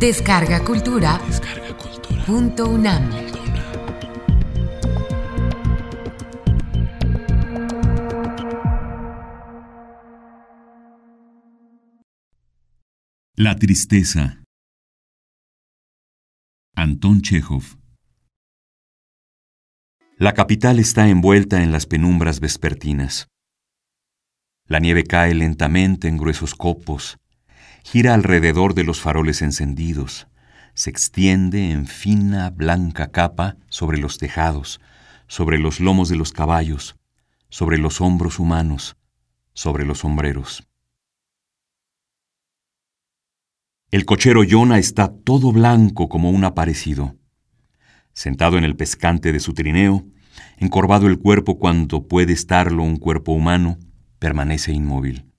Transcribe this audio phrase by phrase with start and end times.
[0.00, 1.20] Descarga Cultura.
[2.26, 3.10] Punto UNAM.
[13.36, 14.42] La tristeza.
[16.74, 17.64] Antón Chekhov.
[20.16, 23.28] La capital está envuelta en las penumbras vespertinas.
[24.64, 27.18] La nieve cae lentamente en gruesos copos,
[27.82, 30.28] gira alrededor de los faroles encendidos,
[30.74, 34.80] se extiende en fina blanca capa sobre los tejados,
[35.26, 36.96] sobre los lomos de los caballos,
[37.48, 38.96] sobre los hombros humanos,
[39.52, 40.66] sobre los sombreros.
[43.90, 47.16] El cochero Yona está todo blanco como un aparecido.
[48.12, 50.06] Sentado en el pescante de su trineo,
[50.58, 53.78] encorvado el cuerpo cuando puede estarlo un cuerpo humano,
[54.18, 55.29] permanece inmóvil.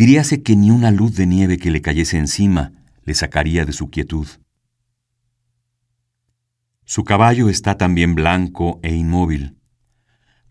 [0.00, 2.72] Diríase que ni una luz de nieve que le cayese encima
[3.04, 4.26] le sacaría de su quietud.
[6.86, 9.58] Su caballo está también blanco e inmóvil.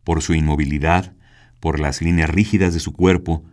[0.04, 1.16] Por su inmovilidad,
[1.60, 3.44] por las líneas rígidas de su cuerpo,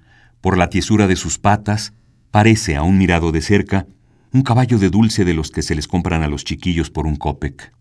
[0.43, 1.95] por la tiesura de sus patas,
[2.31, 3.87] parece, a un mirado de cerca,
[4.35, 7.17] un caballo de dulce de los que se les compran a los chiquillos por un
[7.17, 7.73] copec.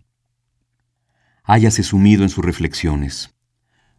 [1.43, 3.36] Háyase sumido en sus reflexiones.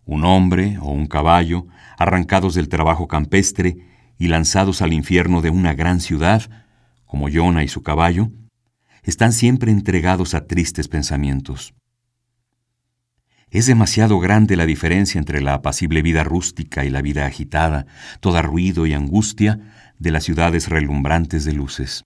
[0.06, 1.66] Un hombre o un caballo,
[1.98, 6.48] arrancados del trabajo campestre y lanzados al infierno de una gran ciudad,
[7.04, 8.30] como Yona y su caballo,
[9.02, 11.74] están siempre entregados a tristes pensamientos.
[13.50, 17.86] Es demasiado grande la diferencia entre la apacible vida rústica y la vida agitada,
[18.20, 22.04] toda ruido y angustia, de las ciudades relumbrantes de luces.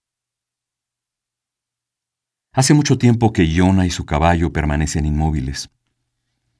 [2.53, 5.69] Hace mucho tiempo que Yona y su caballo permanecen inmóviles.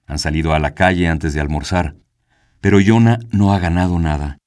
[0.08, 1.96] Han salido a la calle antes de almorzar,
[2.60, 4.41] pero Yona no ha ganado nada.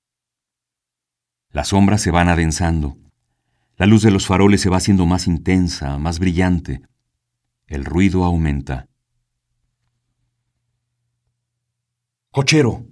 [1.55, 2.98] Las sombras se van adensando.
[3.77, 6.82] La luz de los faroles se va haciendo más intensa, más brillante.
[7.69, 8.88] El ruido aumenta.
[12.32, 12.84] Cochero.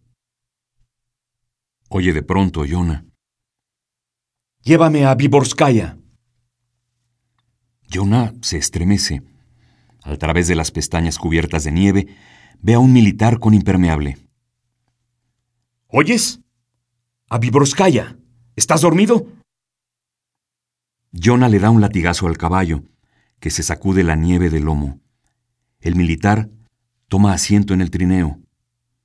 [1.88, 3.04] Oye de pronto, Yona.
[4.60, 5.98] Llévame a Viborskaya.
[7.88, 9.24] Yona se estremece.
[10.04, 12.16] A través de las pestañas cubiertas de nieve,
[12.60, 14.18] ve a un militar con impermeable.
[15.88, 16.40] ¿Oyes?
[17.28, 18.21] A Viborskaya.
[18.54, 19.26] ¿Estás dormido?
[21.10, 22.84] Yona le da un latigazo al caballo,
[23.40, 25.00] que se sacude la nieve del lomo.
[25.80, 26.50] El militar
[27.08, 28.40] toma asiento en el trineo.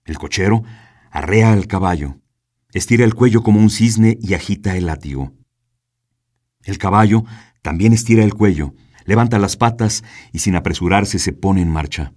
[0.03, 0.63] El cochero
[1.11, 2.19] arrea al caballo,
[2.73, 5.33] estira el cuello como un cisne y agita el látigo.
[6.63, 7.23] El caballo
[7.61, 8.73] también estira el cuello,
[9.05, 10.03] levanta las patas
[10.33, 12.13] y sin apresurarse se pone en marcha.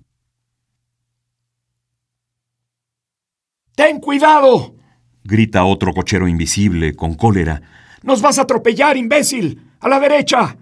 [3.76, 4.79] ¡Ten cuidado!
[5.24, 7.62] Grita otro cochero invisible con cólera.
[8.02, 9.70] ¡Nos vas a atropellar, imbécil!
[9.80, 10.56] ¡A la derecha!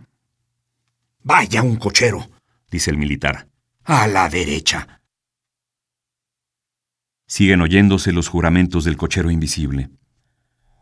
[1.22, 2.26] Vaya un cochero,
[2.70, 3.48] dice el militar.
[3.84, 5.00] A la derecha.
[7.26, 9.90] Siguen oyéndose los juramentos del cochero invisible.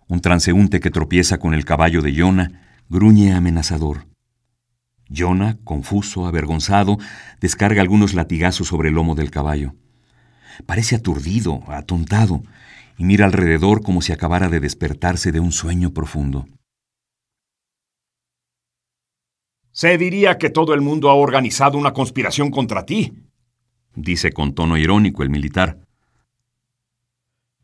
[0.09, 4.07] Un transeúnte que tropieza con el caballo de Yona gruñe amenazador.
[5.09, 6.99] Yona, confuso, avergonzado,
[7.41, 9.75] descarga algunos latigazos sobre el lomo del caballo.
[10.67, 12.43] Parece aturdido, atontado,
[12.97, 16.47] y mira alrededor como si acabara de despertarse de un sueño profundo.
[19.73, 23.13] Se diría que todo el mundo ha organizado una conspiración contra ti,
[23.95, 25.79] dice con tono irónico el militar.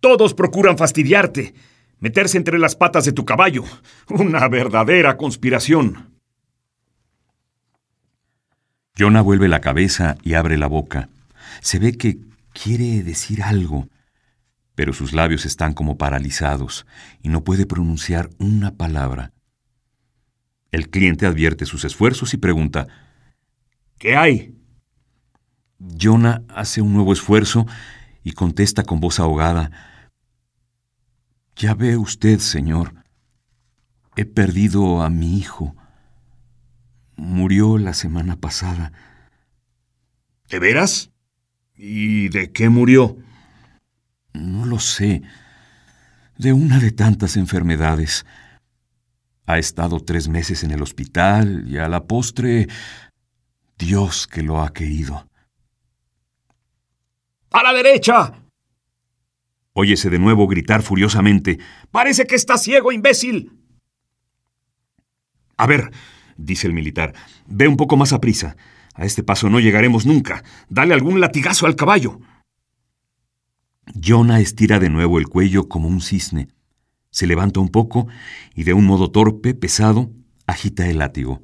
[0.01, 1.55] Todos procuran fastidiarte,
[2.01, 3.65] meterse entre las patas de tu caballo.
[4.11, 6.13] Una verdadera conspiración.
[8.99, 11.09] Jonah vuelve la cabeza y abre la boca.
[11.61, 12.19] Se ve que
[12.53, 13.89] quiere decir algo,
[14.75, 16.87] pero sus labios están como paralizados
[17.23, 19.33] y no puede pronunciar una palabra.
[20.71, 22.89] El cliente advierte sus esfuerzos y pregunta,
[23.99, 24.57] ¿Qué hay?
[25.79, 27.67] Jonah hace un nuevo esfuerzo
[28.25, 29.71] y contesta con voz ahogada,
[31.57, 32.95] Ya ve usted, señor,
[34.17, 35.77] he perdido a mi hijo.
[37.17, 38.93] Murió la semana pasada.
[40.49, 41.11] ¿De veras?
[41.77, 43.17] ¿Y de qué murió?
[44.33, 45.23] No lo sé.
[46.39, 48.25] De una de tantas enfermedades.
[49.47, 52.69] Ha estado tres meses en el hospital y a la postre...
[53.79, 55.27] Dios que lo ha querido.
[57.51, 58.33] ¡A la derecha!
[59.73, 61.59] Óyese de nuevo gritar furiosamente.
[61.91, 63.59] Parece que está ciego, imbécil.
[65.57, 65.91] A ver,
[66.37, 67.13] dice el militar,
[67.47, 68.57] ve un poco más a prisa.
[68.95, 70.45] A este paso no llegaremos nunca.
[70.69, 72.21] Dale algún latigazo al caballo.
[73.87, 76.49] Jonah estira de nuevo el cuello como un cisne.
[77.11, 78.09] Se levanta un poco
[78.55, 80.11] y de un modo torpe, pesado,
[80.47, 81.43] agita el látigo.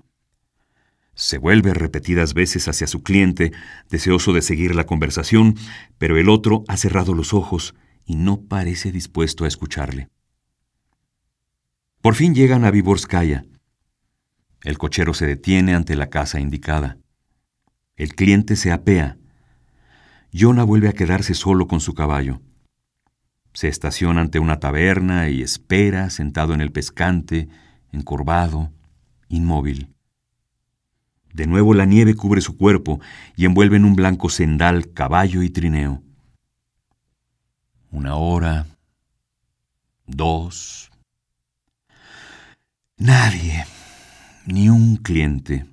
[1.14, 3.52] Se vuelve repetidas veces hacia su cliente,
[3.90, 5.56] deseoso de seguir la conversación,
[5.98, 7.74] pero el otro ha cerrado los ojos
[8.06, 10.08] y no parece dispuesto a escucharle.
[12.00, 13.44] Por fin llegan a Viborskaya.
[14.62, 16.98] El cochero se detiene ante la casa indicada.
[17.96, 19.17] El cliente se apea.
[20.30, 22.40] Yona vuelve a quedarse solo con su caballo.
[23.54, 27.48] Se estaciona ante una taberna y espera, sentado en el pescante,
[27.92, 28.70] encorvado,
[29.28, 29.94] inmóvil.
[31.32, 33.00] De nuevo la nieve cubre su cuerpo
[33.36, 36.02] y envuelve en un blanco sendal caballo y trineo.
[37.90, 38.66] Una hora,
[40.06, 40.90] dos.
[42.98, 43.64] Nadie,
[44.46, 45.64] ni un cliente.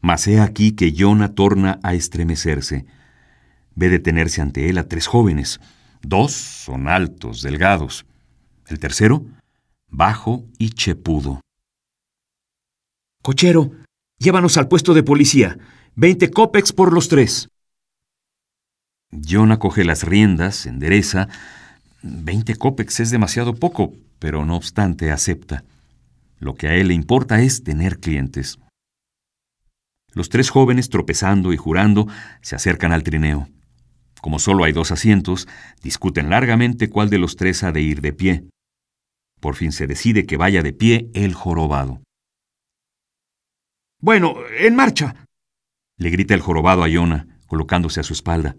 [0.00, 2.86] Mas he aquí que Yona torna a estremecerse.
[3.74, 5.60] Ve detenerse ante él a tres jóvenes.
[6.02, 8.06] Dos son altos, delgados.
[8.66, 9.24] El tercero,
[9.88, 11.40] bajo y chepudo.
[13.22, 13.72] Cochero,
[14.18, 15.58] llévanos al puesto de policía.
[15.94, 17.48] Veinte copex por los tres.
[19.10, 21.28] Jonah coge las riendas, endereza.
[22.02, 25.64] Veinte copex es demasiado poco, pero no obstante acepta.
[26.38, 28.58] Lo que a él le importa es tener clientes.
[30.14, 32.06] Los tres jóvenes, tropezando y jurando,
[32.40, 33.48] se acercan al trineo.
[34.20, 35.46] Como solo hay dos asientos,
[35.82, 38.44] discuten largamente cuál de los tres ha de ir de pie.
[39.40, 42.02] Por fin se decide que vaya de pie el jorobado.
[44.00, 45.26] Bueno, en marcha.
[45.96, 48.56] Le grita el jorobado a Yona, colocándose a su espalda.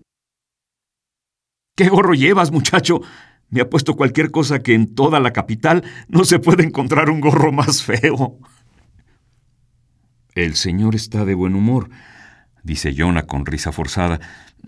[1.76, 3.02] ¿Qué gorro llevas, muchacho?
[3.50, 7.22] Me ha puesto cualquier cosa que en toda la capital no se puede encontrar un
[7.22, 8.38] gorro más feo.
[10.36, 11.90] El señor está de buen humor,
[12.64, 14.20] dice Yona con risa forzada.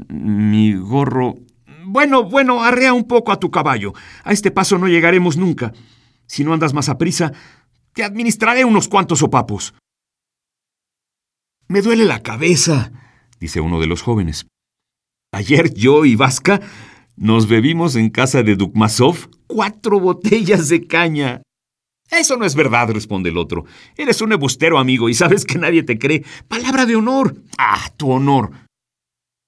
[0.09, 1.35] Mi gorro...
[1.83, 3.93] Bueno, bueno, arrea un poco a tu caballo.
[4.23, 5.73] A este paso no llegaremos nunca.
[6.27, 7.31] Si no andas más a prisa,
[7.93, 9.73] te administraré unos cuantos sopapos.
[11.67, 12.91] Me duele la cabeza,
[13.39, 14.45] dice uno de los jóvenes.
[15.31, 16.61] Ayer yo y Vasca
[17.15, 21.41] nos bebimos en casa de Dukmasov cuatro botellas de caña.
[22.11, 23.65] Eso no es verdad, responde el otro.
[23.95, 26.25] Eres un ebustero, amigo, y sabes que nadie te cree.
[26.47, 27.35] Palabra de honor.
[27.57, 28.51] Ah, tu honor.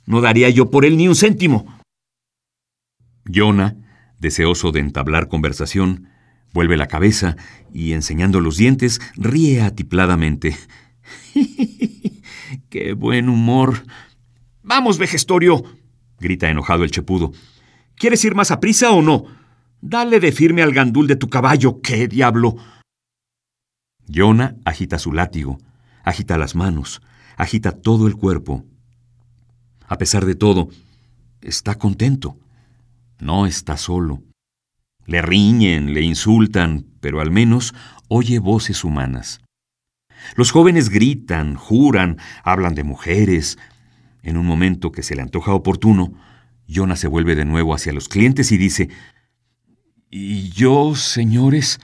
[0.06, 1.80] No daría yo por él ni un céntimo.
[3.32, 3.76] Jonah,
[4.20, 6.08] deseoso de entablar conversación,
[6.54, 7.36] vuelve la cabeza
[7.74, 10.58] y, enseñando los dientes, ríe atipladamente.
[12.70, 13.84] ¡Qué buen humor!
[14.62, 15.64] Vamos, vejestorio,
[16.20, 17.34] grita enojado el chepudo.
[17.96, 19.26] ¿Quieres ir más a prisa o no?
[19.86, 22.56] Dale de firme al gandul de tu caballo, qué diablo.
[24.08, 25.58] Yona agita su látigo,
[26.06, 27.02] agita las manos,
[27.36, 28.64] agita todo el cuerpo.
[29.86, 30.70] A pesar de todo,
[31.42, 32.38] está contento.
[33.20, 34.24] No está solo.
[35.06, 37.76] Le riñen, le insultan, pero al menos
[38.08, 39.42] oye voces humanas.
[40.38, 43.58] Los jóvenes gritan, juran, hablan de mujeres.
[44.22, 46.14] En un momento que se le antoja oportuno,
[46.70, 48.90] Jonah se vuelve de nuevo hacia los clientes y dice,
[50.16, 51.80] Y yo, señores,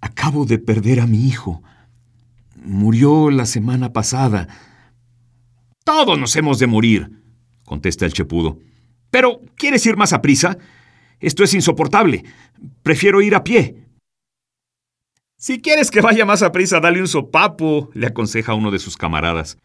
[0.00, 1.62] acabo de perder a mi hijo.
[2.56, 4.48] Murió la semana pasada.
[5.84, 7.10] Todos nos hemos de morir,
[7.66, 8.58] contesta el chepudo.
[9.10, 10.56] Pero, ¿quieres ir más a prisa?
[11.20, 12.24] Esto es insoportable.
[12.82, 13.84] Prefiero ir a pie.
[15.36, 18.96] Si quieres que vaya más a prisa, dale un sopapo, le aconseja uno de sus
[18.96, 19.58] camaradas.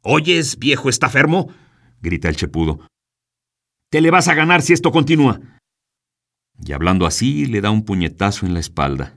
[0.00, 1.52] ¿Oyes, viejo estafermo?
[2.00, 2.80] grita el chepudo.
[3.90, 5.57] Te le vas a ganar si esto continúa.
[6.64, 9.14] Y hablando así, le da un puñetazo en la espalda.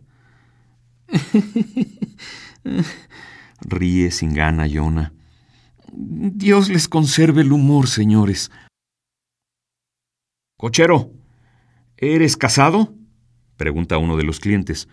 [3.61, 5.13] Ríe sin gana, Yona.
[5.93, 8.51] Dios les conserve el humor, señores.
[10.57, 11.11] Cochero,
[11.97, 12.93] ¿eres casado?
[13.57, 14.87] pregunta uno de los clientes.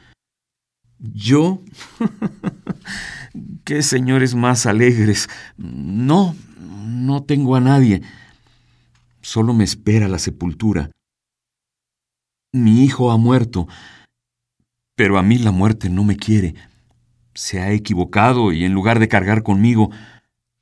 [0.99, 1.63] ¿Yo?
[3.65, 5.29] ¿Qué señores más alegres?
[5.57, 8.03] No, no tengo a nadie.
[9.23, 10.91] Solo me espera la sepultura.
[12.53, 13.69] Mi hijo ha muerto,
[14.97, 16.55] pero a mí la muerte no me quiere.
[17.35, 19.91] Se ha equivocado y en lugar de cargar conmigo,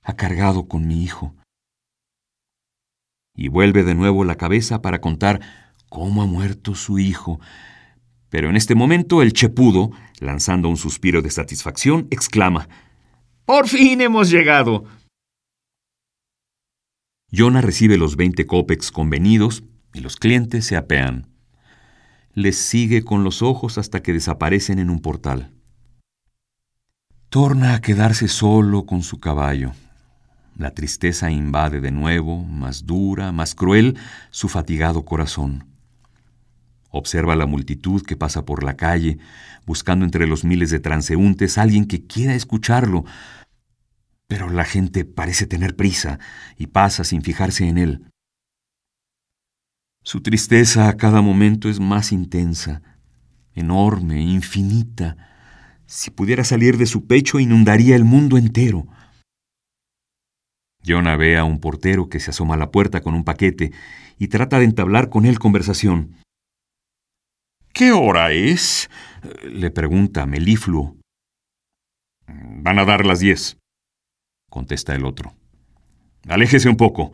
[0.02, 1.35] ha cargado con mi hijo.
[3.35, 5.40] Y vuelve de nuevo la cabeza para contar
[5.88, 7.40] cómo ha muerto su hijo,
[8.28, 12.69] pero en este momento el chepudo, lanzando un suspiro de satisfacción, exclama,
[13.45, 14.85] ¡Por fin hemos llegado!
[17.31, 19.62] Yona recibe los 20 copex convenidos
[19.95, 21.36] y los clientes se apean.
[22.37, 25.55] Les sigue con los ojos hasta que desaparecen en un portal.
[27.31, 29.73] Torna a quedarse solo con su caballo.
[30.55, 33.97] La tristeza invade de nuevo, más dura, más cruel,
[34.31, 35.64] su fatigado corazón.
[36.90, 39.16] Observa la multitud que pasa por la calle,
[39.64, 43.07] buscando entre los miles de transeúntes alguien que quiera escucharlo.
[44.26, 46.19] Pero la gente parece tener prisa
[46.59, 48.11] y pasa sin fijarse en él.
[50.07, 52.81] Su tristeza a cada momento es más intensa,
[53.55, 55.17] enorme, infinita.
[55.87, 58.87] Si pudiera salir de su pecho inundaría el mundo entero.
[60.87, 63.73] Jonah ve a un portero que se asoma a la puerta con un paquete
[64.17, 66.15] y trata de entablar con él conversación.
[67.73, 68.89] ¿Qué hora es?
[69.43, 70.97] le pregunta melifluo.
[72.29, 73.59] Van a dar las diez,
[74.51, 75.35] contesta el otro.
[76.29, 77.13] Aléjese un poco.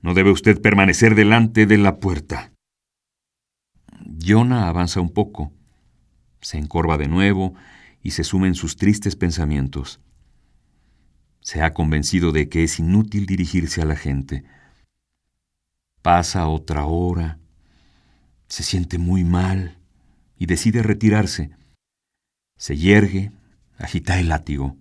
[0.00, 2.52] No debe usted permanecer delante de la puerta.
[4.18, 5.52] Jonah avanza un poco,
[6.40, 7.54] se encorva de nuevo
[8.02, 10.00] y se suma en sus tristes pensamientos.
[11.40, 14.44] Se ha convencido de que es inútil dirigirse a la gente.
[16.02, 17.38] Pasa otra hora,
[18.48, 19.78] se siente muy mal
[20.38, 21.50] y decide retirarse.
[22.56, 23.32] Se yergue,
[23.78, 24.76] agita el látigo.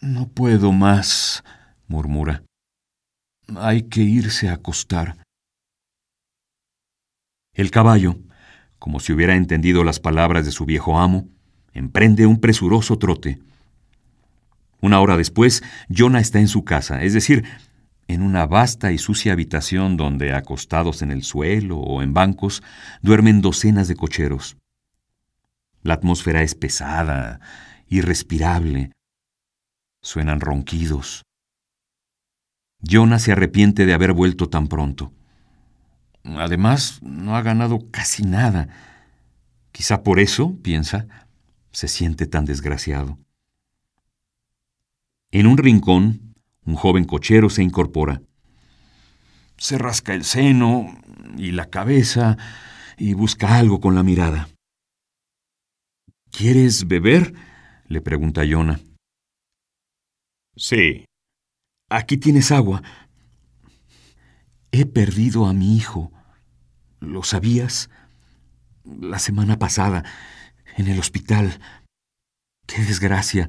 [0.00, 1.44] No puedo más,
[1.88, 2.42] murmura.
[3.54, 5.18] Hay que irse a acostar.
[7.54, 8.16] El caballo,
[8.78, 11.28] como si hubiera entendido las palabras de su viejo amo,
[11.72, 13.38] emprende un presuroso trote.
[14.80, 17.44] Una hora después, Jonah está en su casa, es decir,
[18.08, 22.62] en una vasta y sucia habitación donde, acostados en el suelo o en bancos,
[23.02, 24.56] duermen docenas de cocheros.
[25.82, 27.40] La atmósfera es pesada,
[27.88, 28.92] irrespirable.
[30.02, 31.25] Suenan ronquidos.
[32.82, 35.12] Jonah se arrepiente de haber vuelto tan pronto.
[36.24, 38.68] Además, no ha ganado casi nada.
[39.72, 41.06] Quizá por eso, piensa,
[41.70, 43.18] se siente tan desgraciado.
[45.30, 48.22] En un rincón, un joven cochero se incorpora.
[49.56, 50.86] Se rasca el seno
[51.36, 52.36] y la cabeza
[52.96, 54.48] y busca algo con la mirada.
[56.30, 57.34] ¿Quieres beber?
[57.88, 58.80] le pregunta Jonah.
[60.56, 61.04] Sí.
[61.88, 62.82] Aquí tienes agua.
[64.72, 66.10] He perdido a mi hijo.
[66.98, 67.90] ¿Lo sabías?
[68.84, 70.04] La semana pasada,
[70.76, 71.60] en el hospital.
[72.66, 73.48] ¡Qué desgracia!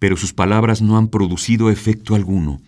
[0.00, 2.60] Pero sus palabras no han producido efecto alguno.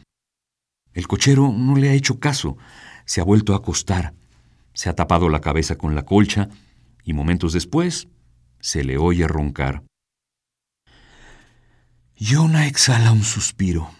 [0.95, 2.57] El cochero no le ha hecho caso.
[3.05, 4.15] Se ha vuelto a acostar.
[4.75, 6.49] Se ha tapado la cabeza con la colcha
[7.03, 8.07] y momentos después
[8.61, 9.83] se le oye roncar.
[12.23, 13.91] Yona exhala un suspiro.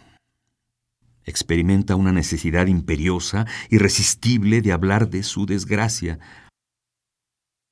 [1.25, 6.19] Experimenta una necesidad imperiosa, irresistible de hablar de su desgracia.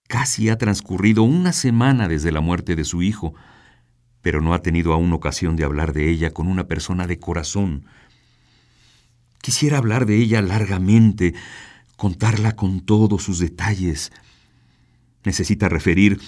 [0.09, 3.35] Casi ha transcurrido una semana desde la muerte de su hijo,
[4.23, 7.85] pero no ha tenido aún ocasión de hablar de ella con una persona de corazón.
[9.43, 11.35] Quisiera hablar de ella largamente,
[11.99, 14.13] contarla con todos sus detalles.
[15.25, 16.19] Necesita referir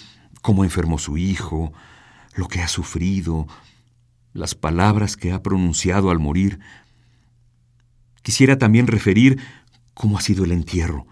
[0.42, 1.72] cómo enfermó su hijo,
[2.34, 3.46] lo que ha sufrido,
[4.32, 6.60] las palabras que ha pronunciado al morir.
[8.22, 9.40] Quisiera también referir
[9.94, 11.06] cómo ha sido el entierro.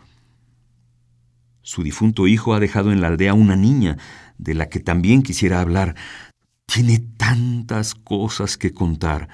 [1.63, 3.99] Su difunto hijo ha dejado en la aldea una niña,
[4.39, 5.97] de la que también quisiera hablar.
[6.67, 9.29] Tiene tantas cosas que contar.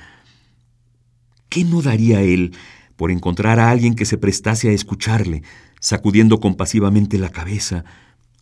[1.48, 2.56] ¿Qué no daría él
[2.96, 5.42] por encontrar a alguien que se prestase a escucharle,
[5.78, 7.84] sacudiendo compasivamente la cabeza,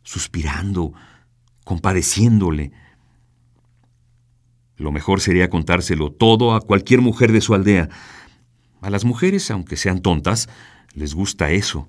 [0.03, 0.95] suspirando,
[1.65, 2.73] compadeciéndole?
[4.83, 7.89] Lo mejor sería contárselo todo a cualquier mujer de su aldea.
[8.81, 10.49] A las mujeres, aunque sean tontas,
[10.93, 11.89] les gusta eso.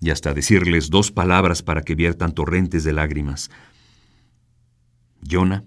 [0.00, 3.50] Y hasta decirles dos palabras para que viertan torrentes de lágrimas.
[5.22, 5.64] Jonah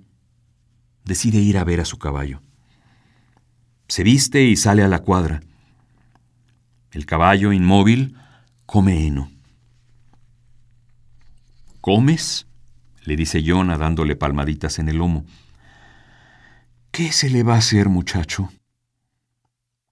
[1.05, 2.41] decide ir a ver a su caballo.
[3.88, 5.41] Se viste y sale a la cuadra.
[6.91, 8.15] El caballo, inmóvil,
[8.65, 9.31] come heno.
[11.81, 12.48] ¿Comes?
[13.03, 15.25] le dice Jonah dándole palmaditas en el lomo.
[17.01, 18.51] ¿Qué se le va a hacer, muchacho?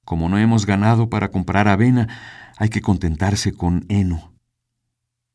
[0.06, 2.08] Como no hemos ganado para comprar avena,
[2.56, 4.32] hay que contentarse con heno.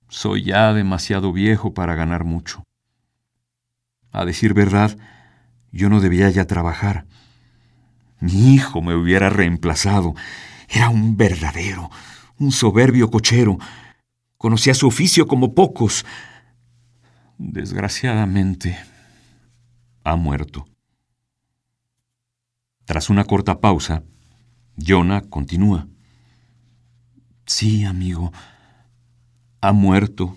[0.09, 2.63] Soy ya demasiado viejo para ganar mucho.
[4.13, 4.97] A decir verdad,
[5.73, 7.07] yo no debía ya trabajar.
[8.21, 10.15] Mi hijo me hubiera reemplazado.
[10.69, 11.91] Era un verdadero,
[12.39, 13.59] un soberbio cochero.
[14.39, 16.07] Conocía su oficio como pocos.
[17.37, 18.79] Desgraciadamente,
[20.05, 20.69] ha muerto.
[22.85, 24.03] Tras una corta pausa,
[24.77, 25.89] Jonah continúa.
[27.47, 28.33] Sí, amigo,
[29.61, 30.37] ha muerto.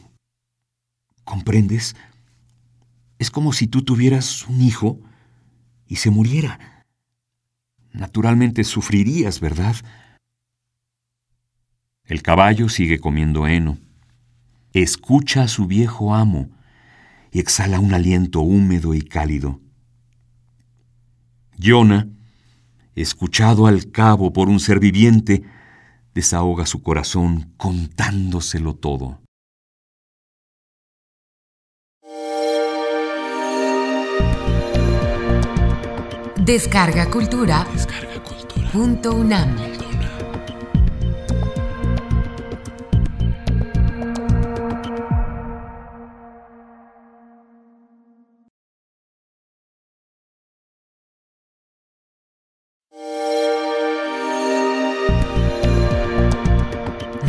[1.25, 1.95] ¿Comprendes?
[3.19, 4.99] Es como si tú tuvieras un hijo
[5.87, 6.85] y se muriera.
[7.91, 9.75] Naturalmente sufrirías, ¿verdad?
[12.05, 13.77] El caballo sigue comiendo heno.
[14.71, 16.49] Escucha a su viejo amo
[17.31, 19.59] y exhala un aliento húmedo y cálido.
[21.57, 22.07] Yona,
[23.01, 25.43] escuchado al cabo por un ser viviente,
[26.13, 29.21] desahoga su corazón contándoselo todo.
[36.37, 37.67] Descarga Cultura.
[38.71, 39.86] Punto UNAM.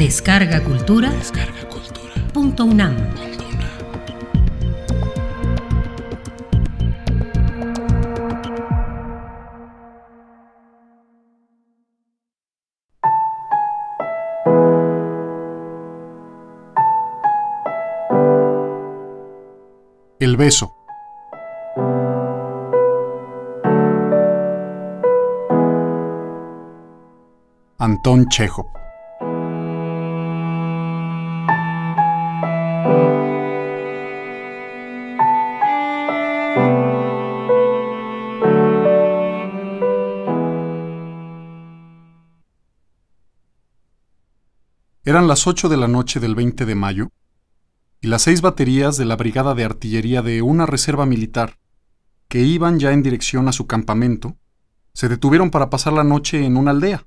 [0.09, 1.13] Descarga Cultura.
[2.33, 2.97] Punto UNAM.
[20.19, 20.75] El beso.
[27.77, 28.78] Anton Chekhov.
[45.09, 47.09] Eran las 8 de la noche del 20 de mayo
[48.03, 51.59] y las seis baterías de la Brigada de Artillería de una reserva militar,
[52.29, 54.37] que iban ya en dirección a su campamento,
[54.93, 57.07] se detuvieron para pasar la noche en una aldea.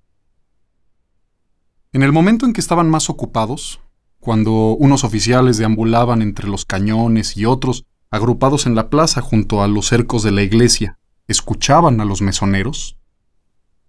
[1.93, 3.81] En el momento en que estaban más ocupados,
[4.20, 9.67] cuando unos oficiales deambulaban entre los cañones y otros, agrupados en la plaza junto a
[9.67, 12.98] los cercos de la iglesia, escuchaban a los mesoneros,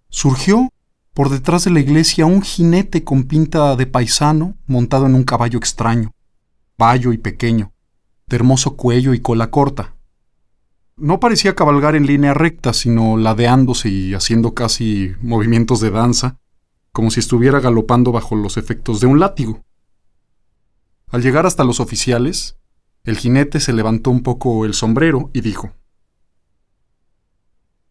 [0.09, 0.69] surgió
[1.13, 5.57] por detrás de la iglesia un jinete con pinta de paisano montado en un caballo
[5.59, 6.13] extraño
[6.77, 7.71] bayo y pequeño,
[8.27, 9.95] de hermoso cuello y cola corta.
[10.95, 16.39] No parecía cabalgar en línea recta, sino ladeándose y haciendo casi movimientos de danza,
[16.91, 19.63] como si estuviera galopando bajo los efectos de un látigo.
[21.07, 22.57] Al llegar hasta los oficiales,
[23.03, 25.73] el jinete se levantó un poco el sombrero y dijo: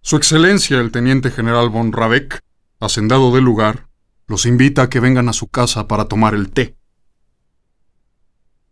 [0.01, 2.41] Su Excelencia el Teniente General von Rabeck,
[2.83, 3.89] hacendado del lugar,
[4.27, 6.77] los invita a que vengan a su casa para tomar el té.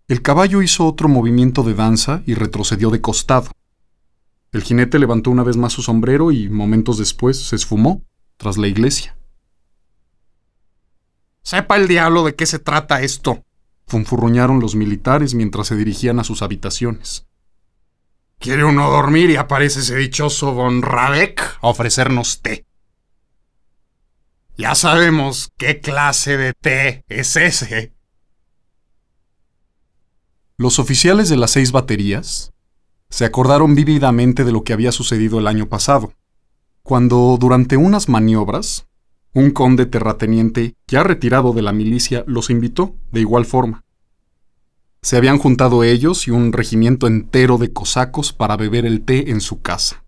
[0.08, 3.52] El caballo hizo otro movimiento de danza y retrocedió de costado.
[4.50, 8.02] El jinete levantó una vez más su sombrero y momentos después se esfumó
[8.36, 9.16] tras la iglesia.
[11.42, 13.44] Sepa el diablo de qué se trata esto,
[13.86, 17.26] funfurruñaron los militares mientras se dirigían a sus habitaciones.
[18.40, 22.66] Quiere uno dormir y aparece ese dichoso von Rabeck a ofrecernos té.
[24.60, 27.94] Ya sabemos qué clase de té es ese.
[30.58, 32.52] Los oficiales de las seis baterías
[33.08, 36.12] se acordaron vívidamente de lo que había sucedido el año pasado,
[36.82, 38.86] cuando durante unas maniobras,
[39.32, 43.82] un conde terrateniente ya retirado de la milicia los invitó de igual forma.
[45.00, 49.40] Se habían juntado ellos y un regimiento entero de cosacos para beber el té en
[49.40, 50.04] su casa.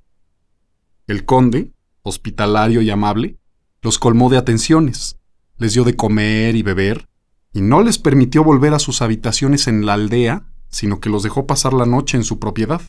[1.06, 3.38] El conde, hospitalario y amable,
[3.82, 5.18] los colmó de atenciones,
[5.58, 7.08] les dio de comer y beber,
[7.52, 11.46] y no les permitió volver a sus habitaciones en la aldea, sino que los dejó
[11.46, 12.80] pasar la noche en su propiedad.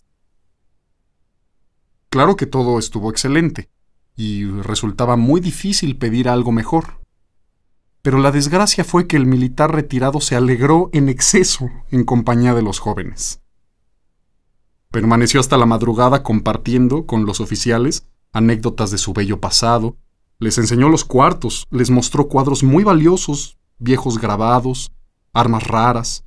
[2.10, 3.69] Claro que todo estuvo excelente,
[4.15, 7.01] y resultaba muy difícil pedir algo mejor.
[8.03, 12.62] Pero la desgracia fue que el militar retirado se alegró en exceso en compañía de
[12.62, 13.41] los jóvenes.
[14.91, 19.97] Permaneció hasta la madrugada compartiendo con los oficiales anécdotas de su bello pasado,
[20.43, 24.91] les enseñó los cuartos, les mostró cuadros muy valiosos viejos grabados,
[25.34, 26.23] armas raras,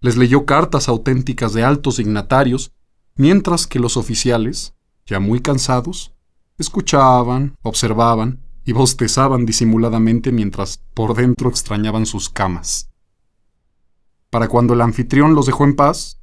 [0.00, 2.72] les leyó cartas auténticas de altos dignatarios,
[3.16, 4.74] mientras que los oficiales,
[5.06, 6.12] ya muy cansados,
[6.58, 12.90] escuchaban, observaban y bostezaban disimuladamente mientras por dentro extrañaban sus camas.
[14.30, 16.20] Para cuando el anfitrión los dejó en paz,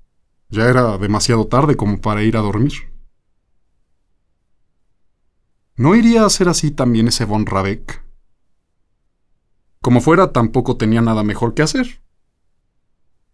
[0.49, 2.73] ya era demasiado tarde como para ir a dormir.
[5.79, 8.03] ¿No iría a ser así también ese von Rabeck?
[9.79, 12.01] Como fuera, tampoco tenía nada mejor que hacer.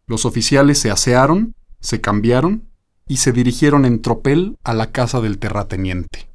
[0.07, 2.67] Los oficiales se asearon, se cambiaron
[3.07, 6.29] y se dirigieron en tropel a la casa del terrateniente.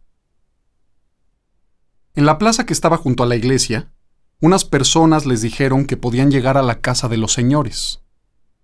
[2.15, 3.93] En la plaza que estaba junto a la iglesia,
[4.41, 8.03] unas personas les dijeron que podían llegar a la casa de los señores.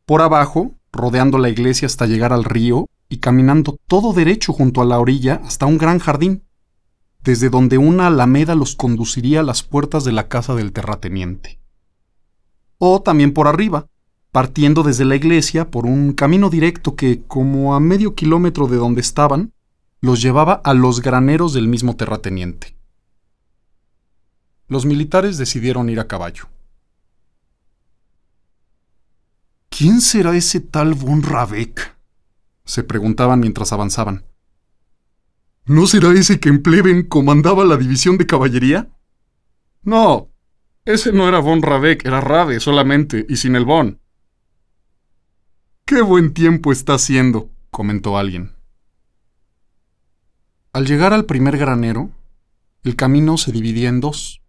[0.07, 4.87] Por abajo, rodeando la iglesia hasta llegar al río y caminando todo derecho junto a
[4.87, 6.42] la orilla hasta un gran jardín
[7.25, 11.59] desde donde una alameda los conduciría a las puertas de la casa del terrateniente.
[12.79, 13.87] o también por arriba,
[14.31, 19.01] partiendo desde la iglesia por un camino directo que, como a medio kilómetro de donde
[19.01, 19.53] estaban,
[20.01, 22.77] los llevaba a los graneros del mismo terrateniente.
[24.69, 26.49] Los militares decidieron ir a caballo.
[29.71, 31.97] ¿Quién será ese tal von Rabeck?
[32.65, 34.25] se preguntaban mientras avanzaban.
[35.66, 38.90] ¿No será ese que en Pleven comandaba la división de caballería?
[39.83, 40.31] No,
[40.85, 43.98] ese no era von Rabeck, era Rabe solamente, y sin el von.
[45.87, 48.53] Qué buen tiempo está haciendo, comentó alguien.
[50.74, 52.11] Al llegar al primer granero,
[52.83, 54.42] el camino se dividía en dos.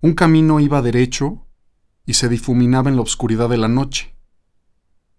[0.00, 1.46] Un camino iba derecho
[2.04, 4.16] y se difuminaba en la oscuridad de la noche,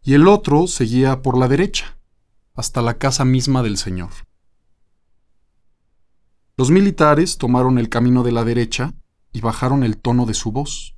[0.04, 1.98] y el otro seguía por la derecha,
[2.56, 4.10] hasta la casa misma del señor.
[6.62, 8.94] Los militares tomaron el camino de la derecha
[9.34, 10.94] y bajaron el tono de su voz.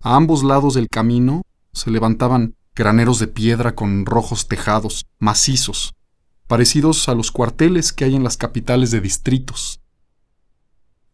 [0.00, 1.42] A ambos lados del camino
[1.74, 5.92] se levantaban graneros de piedra con rojos tejados, macizos,
[6.46, 9.82] parecidos a los cuarteles que hay en las capitales de distritos.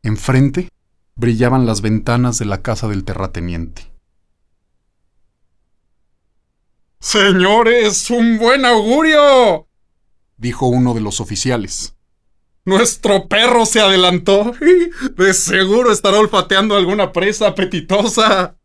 [0.04, 0.68] Enfrente
[1.16, 3.90] brillaban las ventanas de la casa del terrateniente.
[7.00, 9.66] Señores, un buen augurio,
[10.36, 11.97] dijo uno de los oficiales.
[12.68, 14.52] Nuestro perro se adelantó
[15.16, 18.58] de seguro estará olfateando alguna presa apetitosa.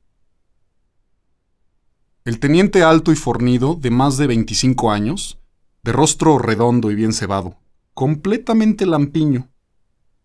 [2.26, 5.40] El teniente alto y fornido, de más de 25 años,
[5.84, 7.56] de rostro redondo y bien cebado,
[7.94, 9.48] completamente lampiño,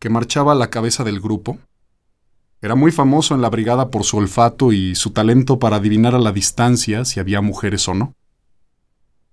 [0.00, 1.60] que marchaba a la cabeza del grupo,
[2.60, 6.18] era muy famoso en la brigada por su olfato y su talento para adivinar a
[6.18, 8.16] la distancia si había mujeres o no.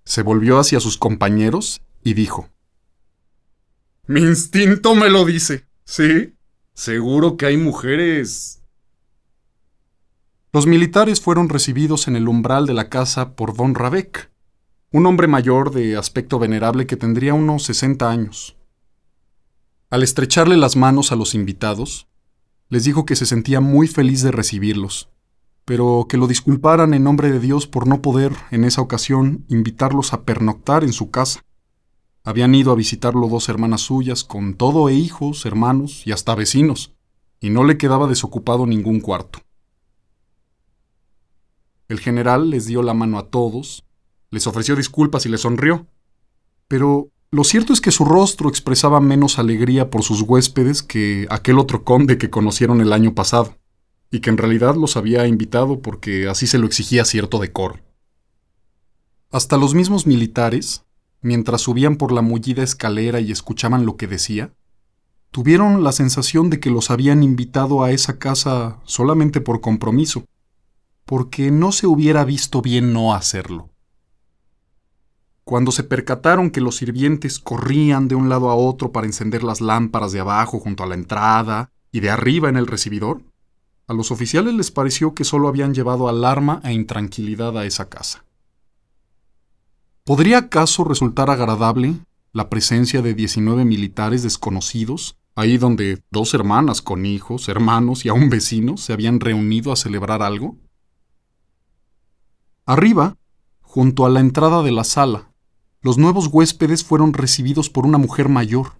[0.04, 2.48] Se volvió hacia sus compañeros y dijo,
[4.06, 6.34] Mi instinto me lo dice, ¿sí?
[6.74, 8.56] Seguro que hay mujeres
[10.56, 14.30] los militares fueron recibidos en el umbral de la casa por Von Rabeck,
[14.90, 18.56] un hombre mayor de aspecto venerable que tendría unos 60 años.
[19.90, 22.08] Al estrecharle las manos a los invitados,
[22.70, 25.10] les dijo que se sentía muy feliz de recibirlos,
[25.66, 30.14] pero que lo disculparan en nombre de Dios por no poder, en esa ocasión, invitarlos
[30.14, 31.44] a pernoctar en su casa.
[32.26, 36.92] Habían ido a visitarlo dos hermanas suyas, con todo e hijos, hermanos y hasta vecinos,
[37.38, 39.38] y no le quedaba desocupado ningún cuarto.
[41.86, 43.84] El general les dio la mano a todos,
[44.30, 45.86] les ofreció disculpas y les sonrió.
[46.66, 51.60] Pero lo cierto es que su rostro expresaba menos alegría por sus huéspedes que aquel
[51.60, 53.56] otro conde que conocieron el año pasado,
[54.10, 57.78] y que en realidad los había invitado porque así se lo exigía cierto decoro.
[59.30, 60.85] Hasta los mismos militares,
[61.26, 64.54] mientras subían por la mullida escalera y escuchaban lo que decía,
[65.32, 70.24] tuvieron la sensación de que los habían invitado a esa casa solamente por compromiso,
[71.04, 73.70] porque no se hubiera visto bien no hacerlo.
[75.44, 79.60] Cuando se percataron que los sirvientes corrían de un lado a otro para encender las
[79.60, 83.22] lámparas de abajo junto a la entrada y de arriba en el recibidor,
[83.88, 88.25] a los oficiales les pareció que solo habían llevado alarma e intranquilidad a esa casa.
[90.06, 91.96] ¿Podría acaso resultar agradable
[92.32, 98.30] la presencia de 19 militares desconocidos, ahí donde dos hermanas con hijos, hermanos y aún
[98.30, 100.58] vecinos se habían reunido a celebrar algo?
[102.66, 103.16] Arriba,
[103.62, 105.32] junto a la entrada de la sala,
[105.80, 108.74] los nuevos huéspedes fueron recibidos por una mujer mayor,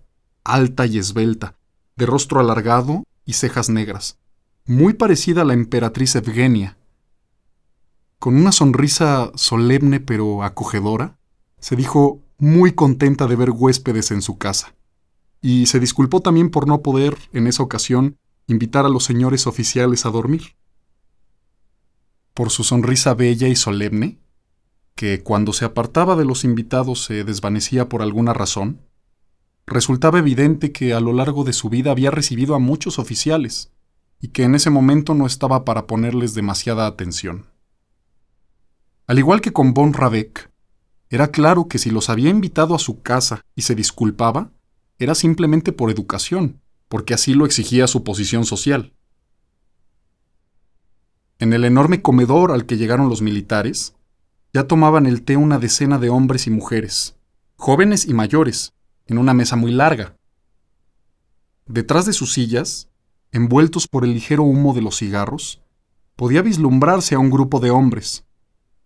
[0.45, 1.57] alta y esbelta,
[1.97, 4.17] de rostro alargado y cejas negras,
[4.65, 6.79] muy parecida a la emperatriz Evgenia.
[8.21, 11.16] Con una sonrisa solemne pero acogedora,
[11.67, 14.77] se dijo muy contenta de ver huéspedes en su casa,
[15.43, 20.07] y se disculpó también por no poder, en esa ocasión, invitar a los señores oficiales
[20.07, 20.55] a dormir
[22.35, 24.21] por su sonrisa bella y solemne,
[24.95, 28.83] que cuando se apartaba de los invitados se desvanecía por alguna razón,
[29.67, 33.73] resultaba evidente que a lo largo de su vida había recibido a muchos oficiales,
[34.21, 37.47] y que en ese momento no estaba para ponerles demasiada atención.
[39.09, 40.49] Al igual que con Von Rabeck,
[41.09, 44.51] era claro que si los había invitado a su casa y se disculpaba,
[44.99, 48.93] era simplemente por educación, porque así lo exigía su posición social.
[51.39, 53.95] En el enorme comedor al que llegaron los militares,
[54.53, 57.17] ya tomaban el té una decena de hombres y mujeres,
[57.57, 58.73] jóvenes y mayores,
[59.07, 60.17] en una mesa muy larga.
[61.67, 62.89] Detrás de sus sillas,
[63.33, 65.63] envueltos por el ligero humo de los cigarros,
[66.17, 68.25] podía vislumbrarse a un grupo de hombres.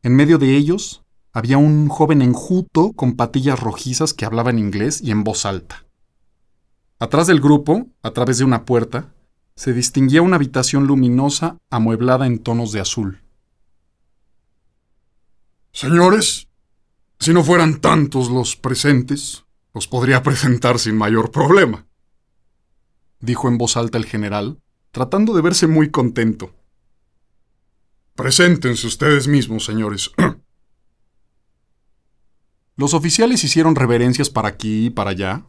[0.03, 5.01] En medio de ellos había un joven enjuto con patillas rojizas que hablaba en inglés
[5.01, 5.85] y en voz alta.
[6.99, 9.15] Atrás del grupo, a través de una puerta,
[9.55, 13.23] se distinguía una habitación luminosa amueblada en tonos de azul.
[15.73, 16.49] Señores,
[17.19, 21.87] si no fueran tantos los presentes, os podría presentar sin mayor problema,
[23.21, 26.53] dijo en voz alta el general, tratando de verse muy contento.
[28.15, 30.11] Preséntense ustedes mismos, señores.
[32.81, 35.45] Los oficiales hicieron reverencias para aquí y para allá,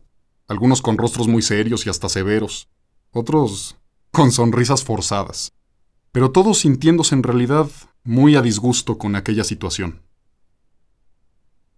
[0.50, 2.68] algunos con rostros muy serios y hasta severos,
[3.12, 3.78] otros
[4.12, 5.54] con sonrisas forzadas,
[6.12, 7.70] pero todos sintiéndose en realidad
[8.04, 10.02] muy a disgusto con aquella situación.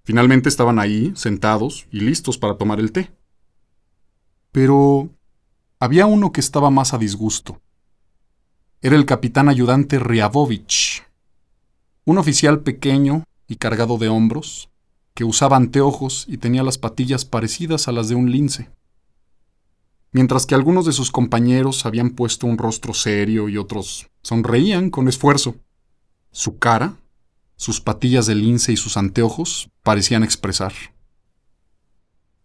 [0.04, 3.12] Finalmente estaban ahí, sentados y listos para tomar el té.
[4.52, 5.12] Pero
[5.80, 7.62] había uno que estaba más a disgusto.
[8.82, 11.04] Era el capitán ayudante Ryabovich,
[12.06, 14.73] un oficial pequeño y cargado de hombros,
[15.14, 18.70] que usaba anteojos y tenía las patillas parecidas a las de un lince.
[20.12, 25.08] Mientras que algunos de sus compañeros habían puesto un rostro serio y otros sonreían con
[25.08, 25.56] esfuerzo.
[26.32, 26.98] Su cara,
[27.56, 30.74] sus patillas de lince y sus anteojos parecían expresar.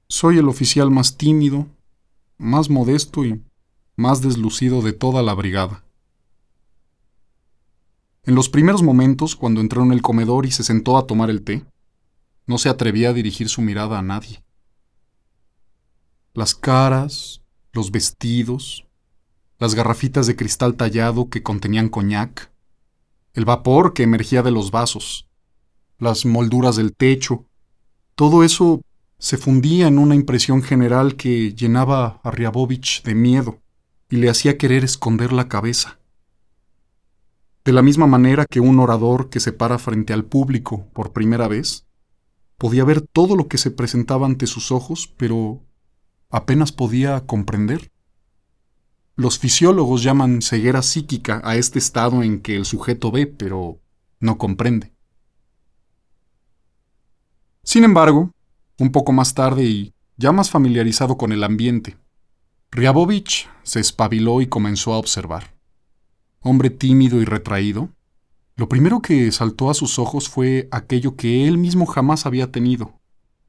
[0.09, 1.66] Soy el oficial más tímido,
[2.38, 3.42] más modesto y
[3.96, 5.85] más deslucido de toda la brigada.
[8.24, 11.42] En los primeros momentos, cuando entró en el comedor y se sentó a tomar el
[11.42, 11.64] té,
[12.49, 14.43] no se atrevía a dirigir su mirada a nadie.
[16.33, 18.87] Las caras, los vestidos,
[19.59, 22.51] las garrafitas de cristal tallado que contenían coñac,
[23.35, 25.29] el vapor que emergía de los vasos,
[25.99, 27.45] las molduras del techo,
[28.15, 28.81] todo eso
[29.19, 33.61] se fundía en una impresión general que llenaba a Ryabovich de miedo
[34.09, 35.99] y le hacía querer esconder la cabeza.
[37.65, 41.47] De la misma manera que un orador que se para frente al público por primera
[41.49, 41.88] vez
[42.59, 45.62] Podía ver todo lo que se presentaba ante sus ojos, pero
[46.29, 47.92] apenas podía comprender.
[49.14, 53.81] Los fisiólogos llaman ceguera psíquica a este estado en que el sujeto ve, pero
[54.21, 54.92] no comprende.
[57.62, 58.33] Sin embargo,
[58.79, 61.97] un poco más tarde y ya más familiarizado con el ambiente,
[62.71, 65.55] Ryabovich se espabiló y comenzó a observar.
[66.40, 67.90] Hombre tímido y retraído,
[68.59, 72.99] lo primero que saltó a sus ojos fue aquello que él mismo jamás había tenido,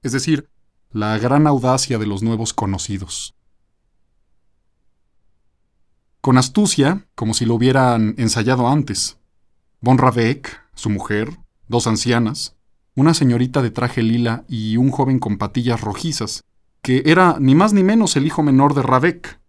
[0.04, 0.48] es decir,
[0.91, 3.34] la gran audacia de los nuevos conocidos.
[6.22, 9.17] Con astucia, como si lo hubieran ensayado antes,
[9.82, 12.56] Von Rabeck, su mujer, dos ancianas,
[12.93, 16.43] una señorita de traje lila y un joven con patillas rojizas,
[16.84, 19.39] que era ni más ni menos el hijo menor de Rabeck,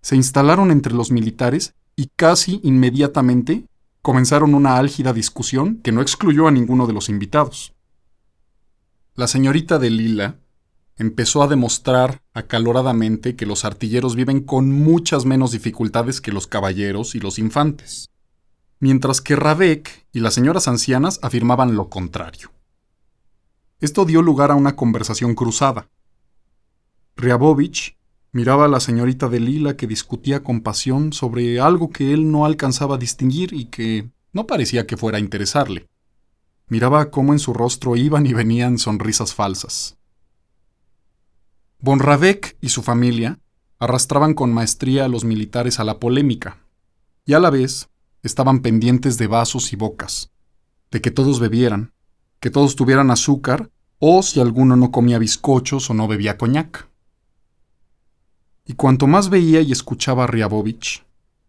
[0.00, 3.68] se instalaron entre los militares y casi inmediatamente
[4.02, 7.72] comenzaron una álgida discusión que no excluyó a ninguno de los invitados.
[9.14, 10.40] La señorita de Lila
[10.96, 17.14] empezó a demostrar acaloradamente que los artilleros viven con muchas menos dificultades que los caballeros
[17.14, 18.10] y los infantes,
[18.80, 22.50] mientras que Radek y las señoras ancianas afirmaban lo contrario.
[23.80, 25.88] Esto dio lugar a una conversación cruzada.
[27.16, 27.96] Ryabovich
[28.34, 32.46] Miraba a la señorita de Lila que discutía con pasión sobre algo que él no
[32.46, 35.86] alcanzaba a distinguir y que no parecía que fuera a interesarle.
[36.66, 39.98] Miraba cómo en su rostro iban y venían sonrisas falsas.
[41.78, 43.38] Von Radek y su familia
[43.78, 46.64] arrastraban con maestría a los militares a la polémica,
[47.26, 47.90] y a la vez
[48.22, 50.30] estaban pendientes de vasos y bocas,
[50.90, 51.92] de que todos bebieran,
[52.40, 56.91] que todos tuvieran azúcar, o si alguno no comía bizcochos o no bebía coñac.
[58.64, 61.04] Y cuanto más veía y escuchaba a Ryabovich,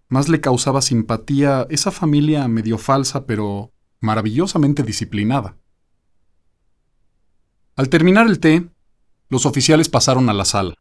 [0.09, 5.57] más le causaba simpatía esa familia medio falsa pero maravillosamente disciplinada.
[7.75, 8.67] Al terminar el té,
[9.29, 10.75] los oficiales pasaron a la sala.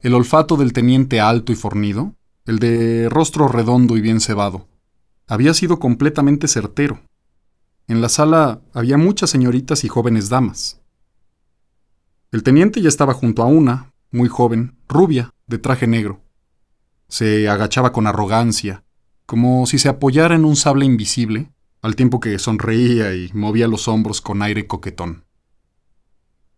[0.00, 4.66] El olfato del teniente alto y fornido, el de rostro redondo y bien cebado,
[5.26, 7.00] había sido completamente certero.
[7.88, 10.80] En la sala había muchas señoritas y jóvenes damas.
[12.32, 16.20] El teniente ya estaba junto a una, muy joven, rubia, de traje negro.
[17.08, 18.84] Se agachaba con arrogancia,
[19.26, 23.88] como si se apoyara en un sable invisible, al tiempo que sonreía y movía los
[23.88, 25.24] hombros con aire coquetón.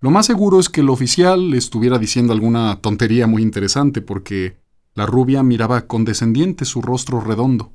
[0.01, 4.57] Lo más seguro es que el oficial le estuviera diciendo alguna tontería muy interesante, porque
[4.95, 7.73] la rubia miraba condescendiente su rostro redondo,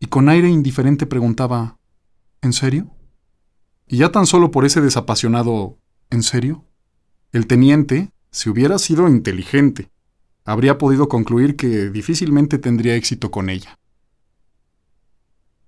[0.00, 1.78] y con aire indiferente preguntaba
[2.40, 2.94] ¿En serio?
[3.88, 5.78] Y ya tan solo por ese desapasionado
[6.10, 6.64] ¿En serio?
[7.32, 9.90] El teniente, si hubiera sido inteligente,
[10.44, 13.78] habría podido concluir que difícilmente tendría éxito con ella.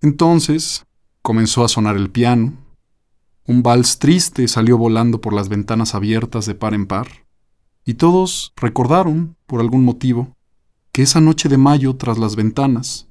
[0.01, 0.87] Entonces
[1.23, 2.55] comenzó a sonar el piano,
[3.46, 7.27] un vals triste salió volando por las ventanas abiertas de par en par,
[7.85, 10.37] y todos recordaron, por algún motivo,
[10.92, 13.09] que esa noche de mayo tras las ventanas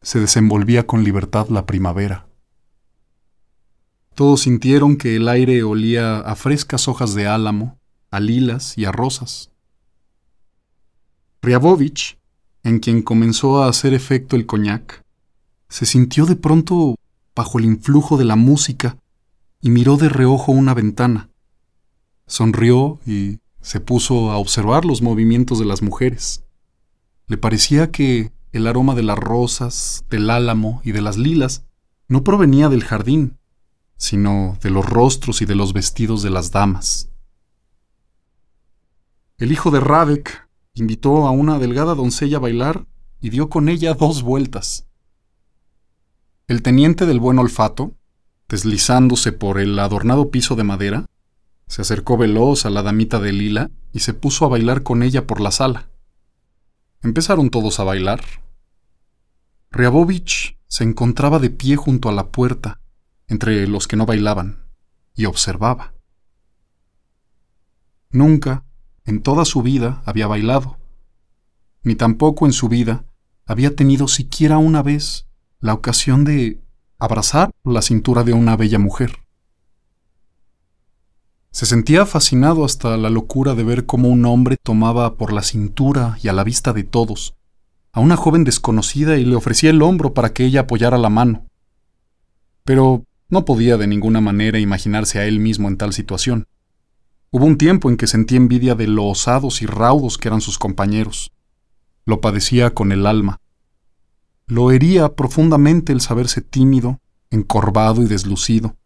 [0.00, 2.26] se desenvolvía con libertad la primavera.
[4.14, 7.78] Todos sintieron que el aire olía a frescas hojas de álamo,
[8.16, 9.50] a lilas y a rosas.
[11.42, 12.18] Ryabovich,
[12.62, 15.04] en quien comenzó a hacer efecto el coñac,
[15.68, 16.96] se sintió de pronto
[17.34, 18.96] bajo el influjo de la música
[19.60, 21.28] y miró de reojo una ventana.
[22.26, 26.44] Sonrió y se puso a observar los movimientos de las mujeres.
[27.26, 31.66] Le parecía que el aroma de las rosas, del álamo y de las lilas
[32.08, 33.36] no provenía del jardín,
[33.98, 37.10] sino de los rostros y de los vestidos de las damas.
[39.38, 42.86] El hijo de Radek invitó a una delgada doncella a bailar
[43.20, 44.88] y dio con ella dos vueltas.
[46.48, 47.94] El teniente del buen olfato,
[48.48, 51.06] deslizándose por el adornado piso de madera,
[51.66, 55.26] se acercó veloz a la damita de lila y se puso a bailar con ella
[55.26, 55.90] por la sala.
[57.02, 58.22] Empezaron todos a bailar.
[59.70, 62.80] Ryabovich se encontraba de pie junto a la puerta,
[63.28, 64.64] entre los que no bailaban,
[65.14, 65.94] y observaba.
[68.10, 68.65] Nunca,
[69.06, 70.78] en toda su vida, había bailado,
[71.82, 73.04] ni tampoco en su vida
[73.46, 75.26] había tenido siquiera una vez
[75.60, 76.60] la ocasión de
[76.98, 79.12] abrazar la cintura de una bella mujer.
[81.52, 86.18] Se sentía fascinado hasta la locura de ver cómo un hombre tomaba por la cintura
[86.22, 87.36] y a la vista de todos
[87.96, 91.46] a una joven desconocida y le ofrecía el hombro para que ella apoyara la mano.
[92.62, 96.46] Pero no podía de ninguna manera imaginarse a él mismo en tal situación.
[97.30, 100.58] Hubo un tiempo en que sentía envidia de lo osados y raudos que eran sus
[100.58, 101.32] compañeros.
[102.04, 103.40] Lo padecía con el alma.
[104.46, 108.76] Lo hería profundamente el saberse tímido, encorvado y deslucido,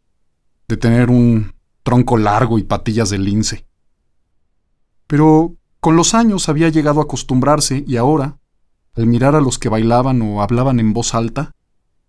[0.69, 3.67] de tener un tronco largo y patillas de lince.
[5.07, 8.39] Pero con los años había llegado a acostumbrarse y ahora,
[8.95, 11.55] al mirar a los que bailaban o hablaban en voz alta,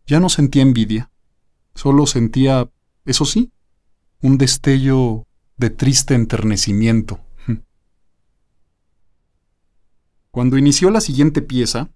[0.05, 1.11] ya no sentía envidia,
[1.75, 2.69] solo sentía,
[3.05, 3.51] eso sí,
[4.21, 5.27] un destello
[5.61, 7.21] de triste enternecimiento.
[10.31, 11.91] Cuando inició la siguiente pieza,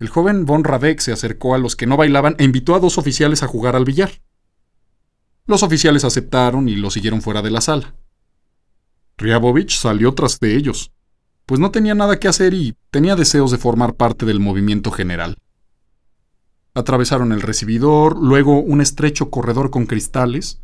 [0.00, 2.96] el joven von Rabeck se acercó a los que no bailaban e invitó a dos
[2.96, 4.22] oficiales a jugar al billar.
[5.46, 7.94] Los oficiales aceptaron y lo siguieron fuera de la sala.
[9.18, 10.90] Ryabovich salió tras de ellos,
[11.44, 15.36] pues no tenía nada que hacer y tenía deseos de formar parte del movimiento general.
[16.72, 20.61] Atravesaron el recibidor, luego un estrecho corredor con cristales,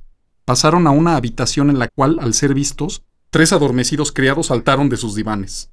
[0.48, 4.96] pasaron a una habitación en la cual, al ser vistos, tres adormecidos criados saltaron de
[4.96, 5.70] sus divanes.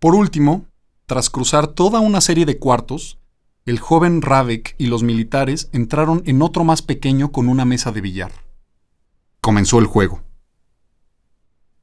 [0.00, 0.66] Por último,
[1.06, 3.20] tras cruzar toda una serie de cuartos,
[3.64, 8.00] el joven Radek y los militares entraron en otro más pequeño con una mesa de
[8.00, 8.32] billar.
[9.40, 10.24] Comenzó el juego.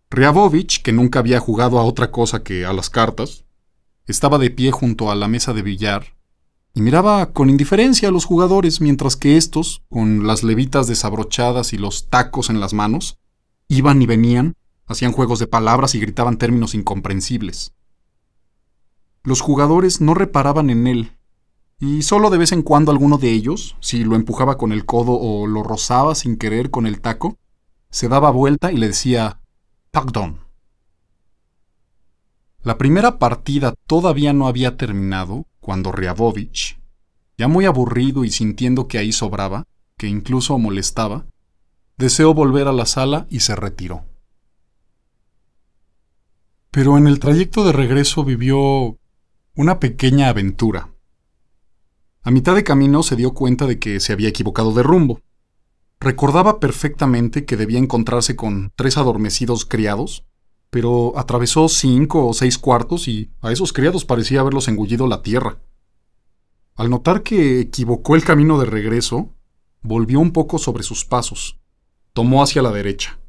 [0.10, 3.46] Ryabovich, que nunca había jugado a otra cosa que a las cartas,
[4.08, 6.17] estaba de pie junto a la mesa de billar
[6.78, 11.80] y miraba con indiferencia a los jugadores mientras que estos, con las levitas desabrochadas y
[11.80, 13.18] los tacos en las manos,
[13.68, 14.54] iban y venían,
[14.86, 17.74] hacían juegos de palabras y gritaban términos incomprensibles.
[19.24, 21.18] Los jugadores no reparaban en él,
[21.80, 25.14] y solo de vez en cuando alguno de ellos, si lo empujaba con el codo
[25.14, 27.40] o lo rozaba sin querer con el taco,
[27.90, 29.40] se daba vuelta y le decía
[29.90, 30.42] Pardon.
[32.62, 36.80] La primera partida todavía no había terminado cuando Ryabovich,
[37.38, 39.66] ya muy aburrido y sintiendo que ahí sobraba,
[39.98, 41.26] que incluso molestaba,
[41.98, 44.06] deseó volver a la sala y se retiró.
[46.72, 48.98] Pero en el trayecto de regreso vivió
[49.56, 50.94] una pequeña aventura.
[52.24, 55.20] A mitad de camino se dio cuenta de que se había equivocado de rumbo.
[56.00, 60.24] Recordaba perfectamente que debía encontrarse con tres adormecidos criados,
[60.70, 65.60] pero atravesó cinco o seis cuartos y a esos criados parecía haberlos engullido la tierra.
[66.76, 69.34] Al notar que equivocó el camino de regreso,
[69.82, 71.60] volvió un poco sobre sus pasos,
[72.14, 73.20] tomó hacia la derecha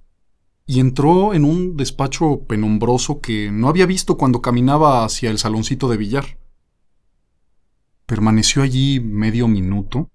[0.66, 5.88] y entró en un despacho penumbroso que no había visto cuando caminaba hacia el saloncito
[5.88, 6.38] de billar.
[8.06, 10.10] Permaneció allí medio minuto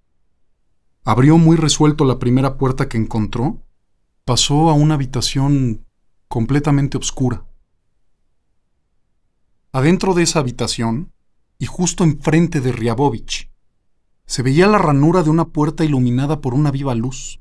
[1.06, 3.60] Abrió muy resuelto la primera puerta que encontró,
[4.24, 5.84] pasó a una habitación
[6.34, 7.46] completamente oscura.
[9.70, 11.12] Adentro de esa habitación,
[11.60, 13.52] y justo enfrente de Ryabovich,
[14.26, 17.40] se veía la ranura de una puerta iluminada por una viva luz.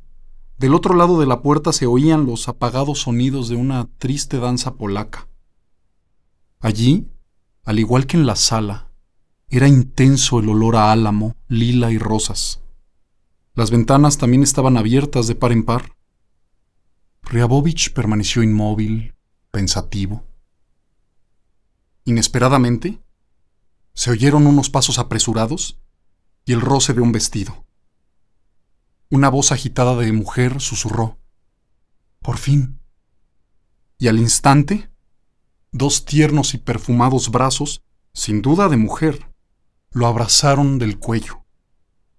[0.59, 4.75] Del otro lado de la puerta se oían los apagados sonidos de una triste danza
[4.75, 5.27] polaca.
[6.59, 7.07] Allí,
[7.63, 8.91] al igual que en la sala,
[9.49, 12.61] era intenso el olor a álamo, lila y rosas.
[13.55, 15.95] Las ventanas también estaban abiertas de par en par.
[17.24, 19.15] Ryabovich permaneció inmóvil,
[19.51, 20.24] pensativo.
[22.05, 23.01] Inesperadamente,
[23.93, 25.80] se oyeron unos pasos apresurados
[26.45, 27.65] y el roce de un vestido.
[29.09, 31.17] Una voz agitada de mujer susurró,
[32.19, 32.80] Por fin.
[33.97, 34.89] Y al instante,
[35.71, 39.32] dos tiernos y perfumados brazos, sin duda de mujer,
[39.91, 41.45] lo abrazaron del cuello.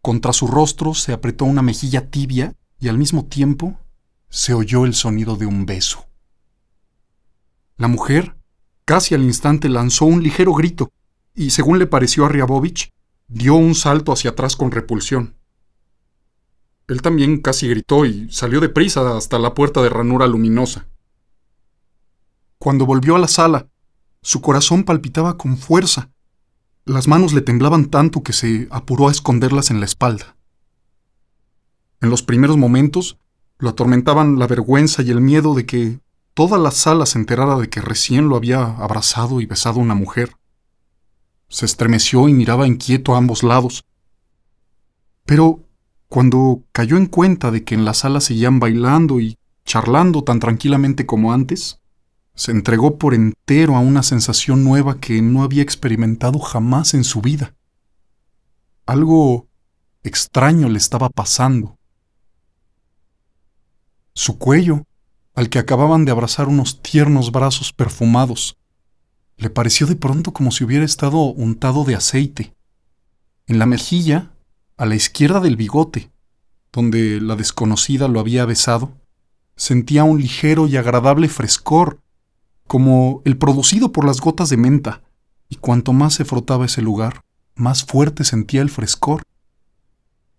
[0.00, 3.78] Contra su rostro se apretó una mejilla tibia y al mismo tiempo
[4.34, 6.08] se oyó el sonido de un beso.
[7.76, 8.34] La mujer,
[8.84, 10.90] casi al instante, lanzó un ligero grito
[11.36, 12.92] y, según le pareció a Riabovich,
[13.28, 15.36] dio un salto hacia atrás con repulsión.
[16.88, 20.88] Él también casi gritó y salió deprisa hasta la puerta de ranura luminosa.
[22.58, 23.68] Cuando volvió a la sala,
[24.20, 26.10] su corazón palpitaba con fuerza.
[26.84, 30.36] Las manos le temblaban tanto que se apuró a esconderlas en la espalda.
[32.00, 33.16] En los primeros momentos
[33.64, 35.98] lo atormentaban la vergüenza y el miedo de que
[36.34, 40.36] toda la sala se enterara de que recién lo había abrazado y besado una mujer.
[41.48, 43.84] Se estremeció y miraba inquieto a ambos lados.
[45.24, 45.60] Pero
[46.08, 51.06] cuando cayó en cuenta de que en la sala seguían bailando y charlando tan tranquilamente
[51.06, 51.80] como antes,
[52.34, 57.22] se entregó por entero a una sensación nueva que no había experimentado jamás en su
[57.22, 57.54] vida.
[58.84, 59.48] Algo
[60.02, 61.78] extraño le estaba pasando.
[64.14, 64.86] Su cuello,
[65.34, 68.56] al que acababan de abrazar unos tiernos brazos perfumados,
[69.36, 72.54] le pareció de pronto como si hubiera estado untado de aceite.
[73.48, 74.30] En la mejilla,
[74.76, 76.12] a la izquierda del bigote,
[76.72, 78.92] donde la desconocida lo había besado,
[79.56, 82.00] sentía un ligero y agradable frescor,
[82.68, 85.02] como el producido por las gotas de menta,
[85.48, 87.24] y cuanto más se frotaba ese lugar,
[87.56, 89.22] más fuerte sentía el frescor.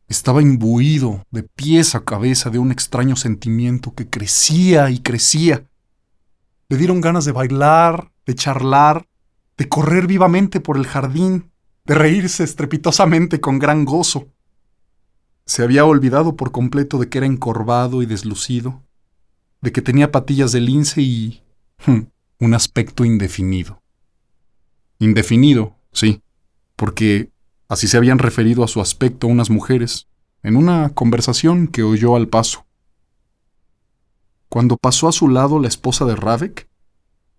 [0.08, 5.66] Estaba imbuido de pies a cabeza de un extraño sentimiento que crecía y crecía.
[6.70, 9.08] Le dieron ganas de bailar, de charlar,
[9.58, 11.51] de correr vivamente por el jardín,
[11.86, 14.28] de reírse estrepitosamente con gran gozo.
[15.45, 18.84] Se había olvidado por completo de que era encorvado y deslucido,
[19.62, 21.43] de que tenía patillas de lince y
[21.86, 22.01] hm,
[22.39, 23.82] un aspecto indefinido.
[24.99, 26.22] Indefinido, sí,
[26.76, 27.32] porque
[27.68, 30.07] así se habían referido a su aspecto unas mujeres
[30.43, 32.66] en una conversación que oyó al paso.
[34.49, 36.70] Cuando pasó a su lado la esposa de Ravek,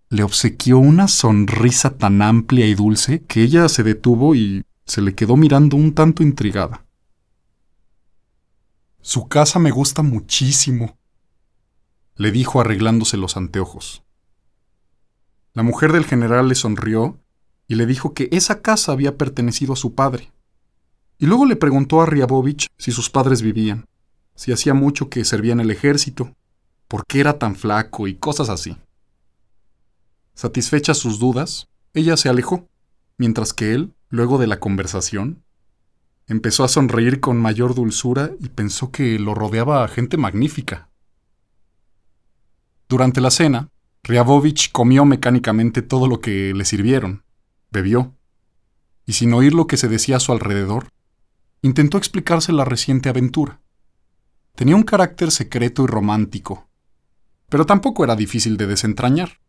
[0.09, 5.15] le obsequió una sonrisa tan amplia y dulce que ella se detuvo y se le
[5.15, 6.85] quedó mirando un tanto intrigada.
[9.01, 10.97] Su casa me gusta muchísimo,
[12.15, 14.03] le dijo arreglándose los anteojos.
[15.53, 17.19] La mujer del general le sonrió
[17.67, 20.31] y le dijo que esa casa había pertenecido a su padre.
[21.17, 23.85] Y luego le preguntó a Riabovich si sus padres vivían,
[24.35, 26.35] si hacía mucho que servía en el ejército,
[26.87, 28.77] por qué era tan flaco y cosas así.
[30.35, 32.67] Satisfechas sus dudas, ella se alejó,
[33.17, 35.43] mientras que él, luego de la conversación,
[36.27, 40.89] empezó a sonreír con mayor dulzura y pensó que lo rodeaba gente magnífica.
[42.87, 43.69] Durante la cena,
[44.03, 47.23] Ryabovich comió mecánicamente todo lo que le sirvieron,
[47.71, 48.15] bebió,
[49.05, 50.89] y sin oír lo que se decía a su alrededor,
[51.61, 53.61] intentó explicarse la reciente aventura.
[54.55, 56.67] Tenía un carácter secreto y romántico,
[57.49, 59.39] pero tampoco era difícil de desentrañar.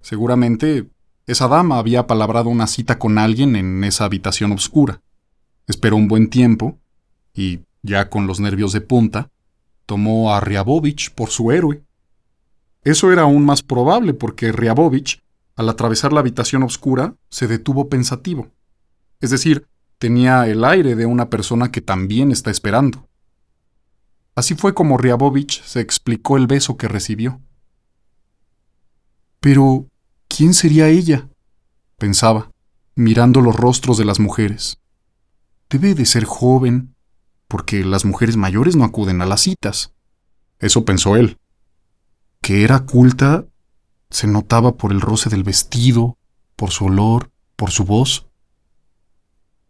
[0.00, 0.88] Seguramente
[1.26, 5.02] esa dama había palabrado una cita con alguien en esa habitación oscura.
[5.66, 6.78] Esperó un buen tiempo
[7.34, 9.30] y, ya con los nervios de punta,
[9.84, 11.82] tomó a Ryabovich por su héroe.
[12.82, 15.22] Eso era aún más probable porque Ryabovich,
[15.58, 18.52] al atravesar la habitación oscura, se detuvo pensativo.
[19.18, 19.66] Es decir,
[19.98, 23.08] tenía el aire de una persona que también está esperando.
[24.36, 27.40] Así fue como Ryabovich se explicó el beso que recibió.
[29.40, 29.88] Pero,
[30.28, 31.28] ¿quién sería ella?
[31.98, 32.52] pensaba,
[32.94, 34.78] mirando los rostros de las mujeres.
[35.68, 36.94] Debe de ser joven,
[37.48, 39.92] porque las mujeres mayores no acuden a las citas.
[40.60, 41.36] Eso pensó él.
[42.40, 43.44] Que era culta
[44.10, 46.16] se notaba por el roce del vestido,
[46.56, 48.26] por su olor, por su voz.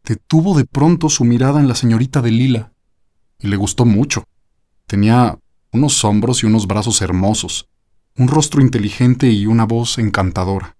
[0.04, 2.72] Detuvo de pronto su mirada en la señorita de Lila,
[3.38, 4.24] y le gustó mucho.
[4.86, 5.38] Tenía
[5.72, 7.68] unos hombros y unos brazos hermosos,
[8.16, 10.76] un rostro inteligente y una voz encantadora.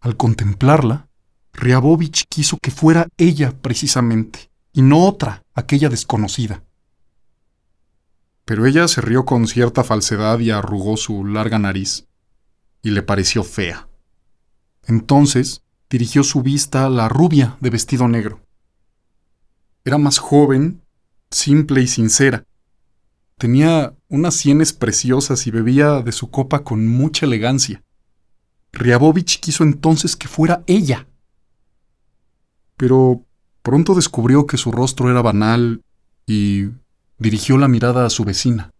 [0.00, 1.08] Al contemplarla,
[1.52, 6.62] Riabovich quiso que fuera ella precisamente, y no otra, aquella desconocida.
[8.44, 12.06] Pero ella se rió con cierta falsedad y arrugó su larga nariz,
[12.86, 13.88] y le pareció fea.
[14.84, 18.40] Entonces dirigió su vista a la rubia de vestido negro.
[19.84, 20.82] Era más joven,
[21.30, 22.44] simple y sincera,
[23.38, 27.82] Tenía unas sienes preciosas y bebía de su copa con mucha elegancia.
[28.72, 31.06] Riabovich quiso entonces que fuera ella.
[32.78, 33.26] Pero
[33.62, 35.82] pronto descubrió que su rostro era banal
[36.26, 36.68] y
[37.18, 38.70] dirigió la mirada a su vecina.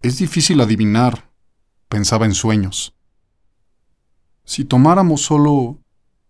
[0.00, 1.31] Es difícil adivinar,
[1.92, 2.94] pensaba en sueños.
[4.46, 5.78] Si tomáramos solo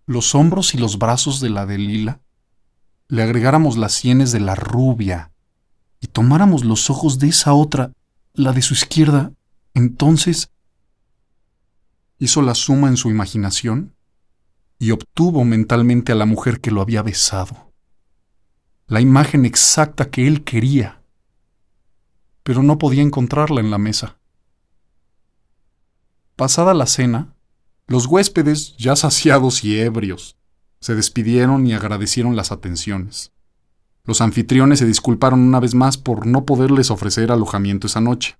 [0.06, 2.20] los hombros y los brazos de la de Lila,
[3.06, 5.30] le agregáramos las sienes de la rubia
[6.00, 7.92] y tomáramos los ojos de esa otra,
[8.34, 9.30] la de su izquierda,
[9.72, 10.50] entonces
[12.18, 13.94] hizo la suma en su imaginación
[14.80, 17.72] y obtuvo mentalmente a la mujer que lo había besado.
[18.88, 21.02] La imagen exacta que él quería,
[22.42, 24.18] pero no podía encontrarla en la mesa.
[26.36, 27.34] Pasada la cena,
[27.86, 30.36] los huéspedes, ya saciados y ebrios,
[30.80, 33.32] se despidieron y agradecieron las atenciones.
[34.04, 38.36] Los anfitriones se disculparon una vez más por no poderles ofrecer alojamiento esa noche.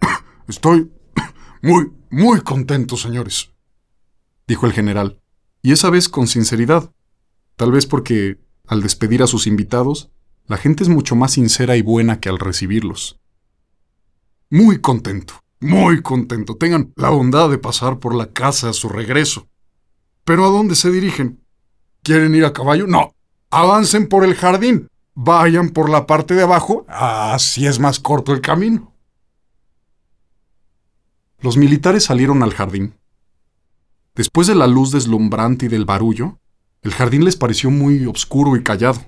[0.48, 0.90] Estoy
[1.62, 3.52] muy, muy contento, señores,
[4.48, 5.20] dijo el general,
[5.62, 6.92] y esa vez con sinceridad,
[7.56, 10.10] tal vez porque, al despedir a sus invitados,
[10.46, 13.20] la gente es mucho más sincera y buena que al recibirlos.
[14.48, 16.56] Muy contento, muy contento.
[16.56, 19.48] Tengan la bondad de pasar por la casa a su regreso.
[20.24, 21.44] ¿Pero a dónde se dirigen?
[22.02, 22.86] ¿Quieren ir a caballo?
[22.86, 23.14] No.
[23.50, 24.88] Avancen por el jardín.
[25.14, 26.84] Vayan por la parte de abajo.
[26.88, 28.92] Así es más corto el camino.
[31.40, 32.94] Los militares salieron al jardín.
[34.14, 36.38] Después de la luz deslumbrante y del barullo,
[36.82, 39.00] el jardín les pareció muy oscuro y callado.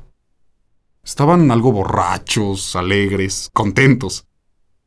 [1.03, 4.28] Estaban algo borrachos, alegres, contentos,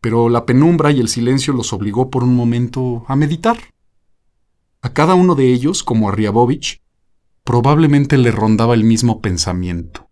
[0.02, 3.58] pero la penumbra y el silencio los obligó por un momento a meditar.
[4.82, 6.82] A cada uno de ellos, como a Riabovich,
[7.44, 10.10] probablemente le rondaba el mismo pensamiento.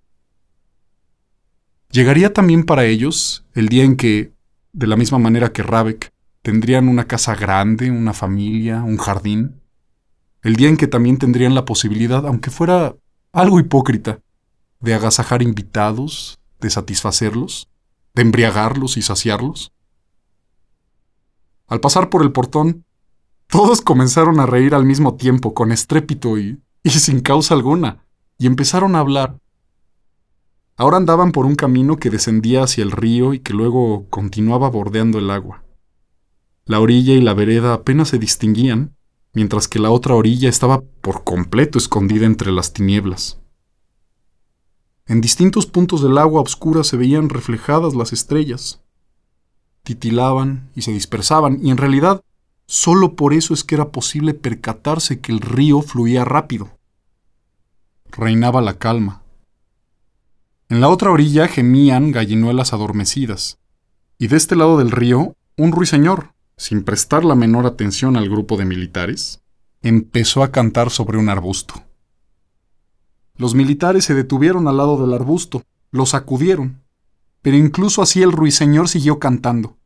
[1.92, 4.32] Llegaría también para ellos el día en que,
[4.74, 9.62] de la misma manera que Rabeck, Tendrían una casa grande, una familia, un jardín.
[10.42, 12.96] El día en que también tendrían la posibilidad, aunque fuera
[13.34, 14.20] algo hipócrita,
[14.80, 17.68] de agasajar invitados, de satisfacerlos,
[18.16, 19.74] de embriagarlos y saciarlos.
[21.70, 22.84] Al pasar por el portón,
[23.48, 28.06] todos comenzaron a reír al mismo tiempo, con estrépito y, sin causa alguna,
[28.38, 29.40] y empezaron a hablar.
[30.76, 35.20] Ahora andaban por un camino que descendía hacia el río y que luego continuaba bordeando
[35.20, 35.64] el agua.
[36.66, 38.96] La orilla y la vereda apenas se distinguían,
[39.34, 43.40] mientras que la otra orilla estaba por completo escondida entre las tinieblas.
[45.06, 48.82] En distintos puntos del agua oscura se veían reflejadas las estrellas.
[49.90, 52.22] Titilaban y se dispersaban, y en realidad
[52.68, 56.70] solo por eso es que era posible percatarse que el río fluía rápido.
[58.12, 59.24] Reinaba la calma.
[60.70, 63.58] En la otra orilla gemían gallinuelas adormecidas,
[64.20, 68.58] y de este lado del río un ruiseñor, sin prestar la menor atención al grupo
[68.58, 69.42] de militares,
[69.82, 71.84] empezó a cantar sobre un arbusto.
[73.38, 76.80] Los militares se detuvieron al lado del arbusto, lo sacudieron,
[77.42, 79.79] pero incluso así el ruiseñor siguió cantando,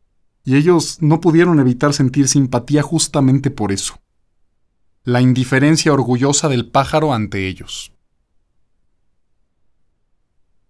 [0.44, 4.00] y ellos no pudieron evitar sentir simpatía justamente por eso.
[5.04, 7.92] La indiferencia orgullosa del pájaro ante ellos.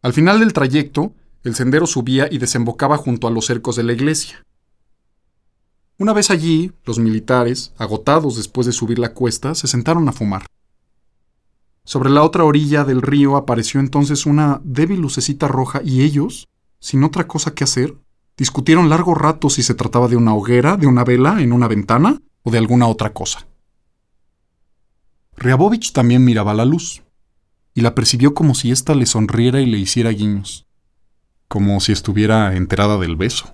[0.01, 1.13] Al final del trayecto,
[1.43, 4.43] el sendero subía y desembocaba junto a los cercos de la iglesia.
[5.97, 10.45] Una vez allí, los militares, agotados después de subir la cuesta, se sentaron a fumar.
[11.85, 16.47] Sobre la otra orilla del río apareció entonces una débil lucecita roja y ellos,
[16.79, 17.95] sin otra cosa que hacer,
[18.37, 22.21] discutieron largo rato si se trataba de una hoguera, de una vela en una ventana
[22.43, 23.47] o de alguna otra cosa.
[25.35, 27.03] Riabovich también miraba la luz,
[27.73, 30.67] y la percibió como si ésta le sonriera y le hiciera guiños,
[31.47, 33.53] como si estuviera enterada del beso.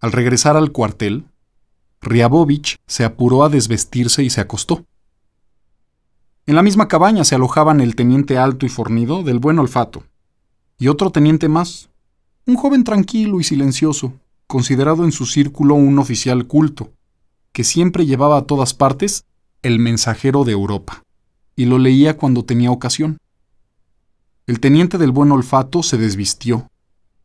[0.00, 1.24] Al regresar al cuartel,
[2.00, 4.84] Riabovich se apuró a desvestirse y se acostó.
[6.46, 10.04] En la misma cabaña se alojaban el teniente alto y fornido del buen olfato,
[10.78, 11.88] y otro teniente más,
[12.46, 14.12] un joven tranquilo y silencioso,
[14.46, 16.92] considerado en su círculo un oficial culto,
[17.52, 19.24] que siempre llevaba a todas partes
[19.62, 21.02] el mensajero de Europa,
[21.56, 23.18] y lo leía cuando tenía ocasión.
[24.46, 26.68] El teniente del buen olfato se desvistió,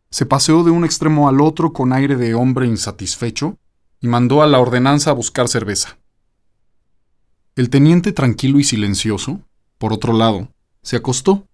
[0.10, 3.58] se paseó de un extremo al otro con aire de hombre insatisfecho
[4.02, 5.98] y mandó a la ordenanza a buscar cerveza.
[7.56, 9.42] El teniente tranquilo y silencioso,
[9.78, 10.48] por otro lado,
[10.82, 11.46] se acostó,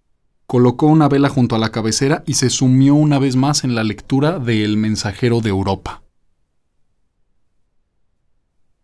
[0.46, 3.84] colocó una vela junto a la cabecera y se sumió una vez más en la
[3.84, 6.02] lectura de El mensajero de Europa.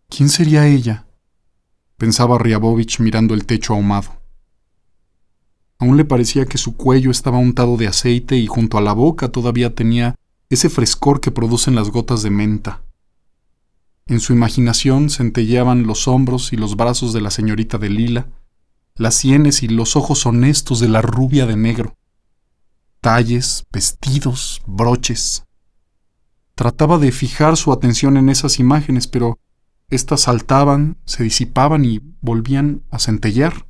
[0.08, 1.06] ¿Quién sería ella?
[1.96, 4.10] pensaba Riabovich mirando el techo ahumado.
[5.78, 9.28] Aún le parecía que su cuello estaba untado de aceite y junto a la boca
[9.28, 10.16] todavía tenía
[10.50, 12.82] ese frescor que producen las gotas de menta.
[14.06, 18.26] En su imaginación centelleaban los hombros y los brazos de la señorita de lila,
[18.96, 21.96] las sienes y los ojos honestos de la rubia de negro.
[23.00, 25.44] Talles, vestidos, broches.
[26.54, 29.38] Trataba de fijar su atención en esas imágenes, pero
[29.88, 33.66] éstas saltaban, se disipaban y volvían a centellear.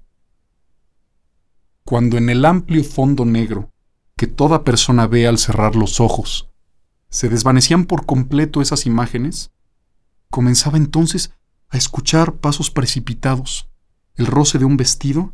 [1.85, 3.71] Cuando en el amplio fondo negro,
[4.17, 6.51] que toda persona ve al cerrar los ojos,
[7.09, 9.53] se desvanecían por completo esas imágenes,
[10.31, 11.33] comenzaba entonces
[11.69, 13.72] a escuchar pasos precipitados,
[14.17, 15.33] el roce de un vestido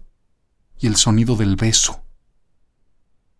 [0.78, 2.02] y el sonido del beso.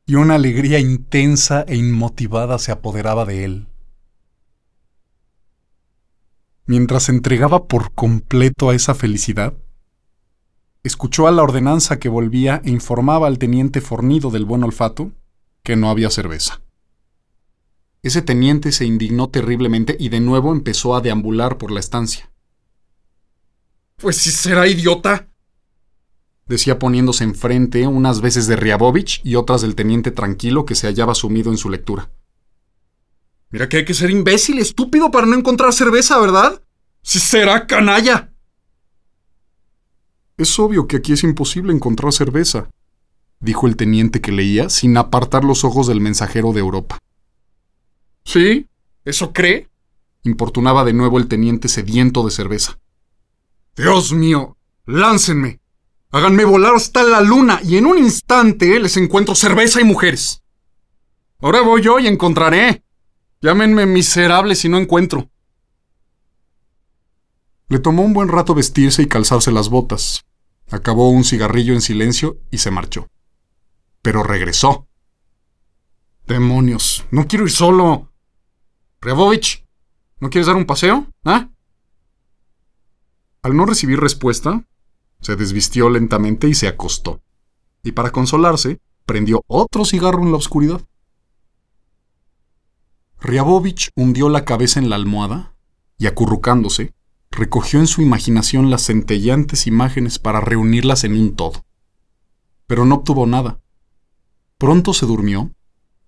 [0.06, 3.66] Y una alegría intensa e inmotivada se apoderaba de él.
[6.66, 9.54] Mientras se entregaba por completo a esa felicidad,
[10.82, 15.12] escuchó a la ordenanza que volvía e informaba al teniente fornido del buen olfato
[15.62, 16.60] que no había cerveza.
[18.02, 22.30] Ese teniente se indignó terriblemente y de nuevo empezó a deambular por la estancia.
[23.96, 25.27] Pues si será idiota,
[26.48, 31.14] decía poniéndose enfrente unas veces de Riabovich y otras del teniente tranquilo que se hallaba
[31.14, 32.10] sumido en su lectura.
[33.50, 36.62] Mira que hay que ser imbécil, estúpido para no encontrar cerveza, ¿verdad?
[37.02, 38.32] Si será canalla.
[40.36, 42.70] Es obvio que aquí es imposible encontrar cerveza,
[43.40, 46.98] dijo el teniente que leía sin apartar los ojos del mensajero de Europa.
[48.24, 48.68] ¿Sí?
[49.04, 49.68] ¿Eso cree?
[50.24, 52.78] importunaba de nuevo el teniente sediento de cerveza.
[53.76, 55.60] Dios mío, láncenme.
[56.10, 60.42] Háganme volar hasta la luna y en un instante les encuentro cerveza y mujeres.
[61.40, 62.82] Ahora voy yo y encontraré.
[63.42, 65.30] Llámenme miserable si no encuentro.
[67.68, 70.24] Le tomó un buen rato vestirse y calzarse las botas.
[70.70, 73.08] Acabó un cigarrillo en silencio y se marchó.
[74.00, 74.88] Pero regresó.
[76.26, 78.10] Demonios, no quiero ir solo.
[79.00, 79.66] Rebovich,
[80.20, 81.06] ¿no quieres dar un paseo?
[81.24, 81.48] ¿Ah?
[83.42, 84.64] Al no recibir respuesta,
[85.20, 87.20] se desvistió lentamente y se acostó.
[87.82, 90.82] Y para consolarse, prendió otro cigarro en la oscuridad.
[93.20, 95.54] Riabovich hundió la cabeza en la almohada
[95.98, 96.94] y, acurrucándose,
[97.30, 101.64] recogió en su imaginación las centellantes imágenes para reunirlas en un todo.
[102.66, 103.60] Pero no obtuvo nada.
[104.56, 105.52] Pronto se durmió,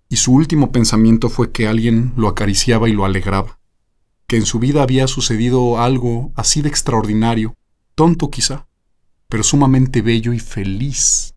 [0.08, 3.60] y su último pensamiento fue que alguien lo acariciaba y lo alegraba,
[4.26, 7.56] que en su vida había sucedido algo así de extraordinario,
[7.94, 8.66] tonto quizá,
[9.30, 11.34] pero sumamente bello y feliz.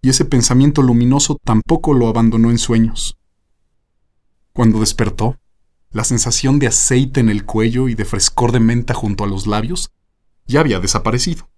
[0.00, 3.18] Y ese pensamiento luminoso tampoco lo abandonó en sueños.
[4.52, 5.38] Cuando despertó,
[5.90, 9.46] la sensación de aceite en el cuello y de frescor de menta junto a los
[9.46, 9.92] labios
[10.46, 11.50] ya había desaparecido.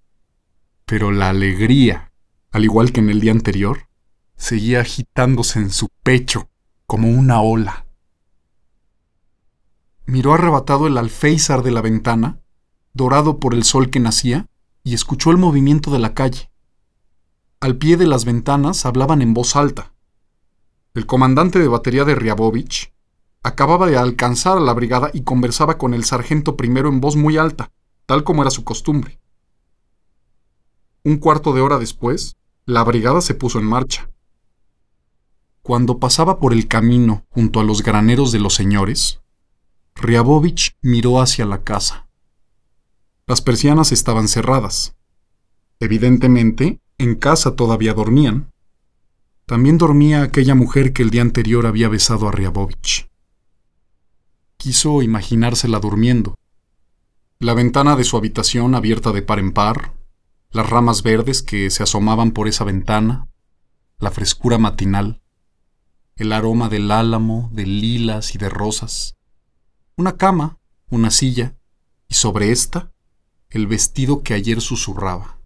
[0.86, 2.12] Pero la alegría,
[2.50, 3.88] al igual que en el día anterior,
[4.36, 6.48] seguía agitándose en su pecho
[6.86, 7.86] como una ola.
[10.06, 12.40] Miró arrebatado el alféizar de la ventana,
[12.92, 14.48] dorado por el sol que nacía,
[14.84, 16.50] y escuchó el movimiento de la calle.
[17.58, 19.94] Al pie de las ventanas hablaban en voz alta.
[20.92, 22.92] El comandante de batería de Riabovich
[23.42, 27.38] acababa de alcanzar a la brigada y conversaba con el sargento primero en voz muy
[27.38, 27.72] alta,
[28.06, 29.18] tal como era su costumbre.
[31.02, 34.10] Un cuarto de hora después, la brigada se puso en marcha.
[35.62, 39.22] Cuando pasaba por el camino junto a los graneros de los señores,
[39.94, 42.06] Riabovich miró hacia la casa.
[43.26, 44.96] Las persianas estaban cerradas.
[45.80, 48.52] Evidentemente, en casa todavía dormían.
[49.46, 53.08] También dormía aquella mujer que el día anterior había besado a Riabovich
[54.64, 56.38] quiso imaginársela durmiendo.
[57.38, 59.92] La ventana de su habitación abierta de par en par,
[60.52, 63.28] las ramas verdes que se asomaban por esa ventana,
[63.98, 65.20] la frescura matinal,
[66.16, 69.18] el aroma del álamo, de lilas y de rosas,
[69.96, 70.56] una cama,
[70.88, 71.58] una silla,
[72.08, 72.93] y sobre esta,
[73.54, 75.38] el vestido que ayer susurraba,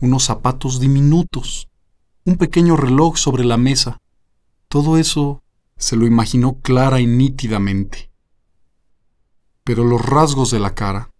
[0.00, 1.68] unos zapatos diminutos,
[2.24, 4.00] un pequeño reloj sobre la mesa,
[4.68, 5.42] todo eso
[5.76, 8.12] se lo imaginó clara y nítidamente
[9.64, 11.10] pero los rasgos de la cara,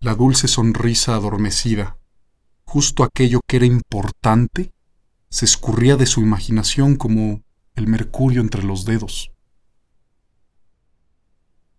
[0.00, 1.96] la dulce sonrisa adormecida,
[2.64, 4.72] justo aquello que era importante,
[5.28, 7.42] se escurría de su imaginación como
[7.74, 9.30] el mercurio entre los dedos.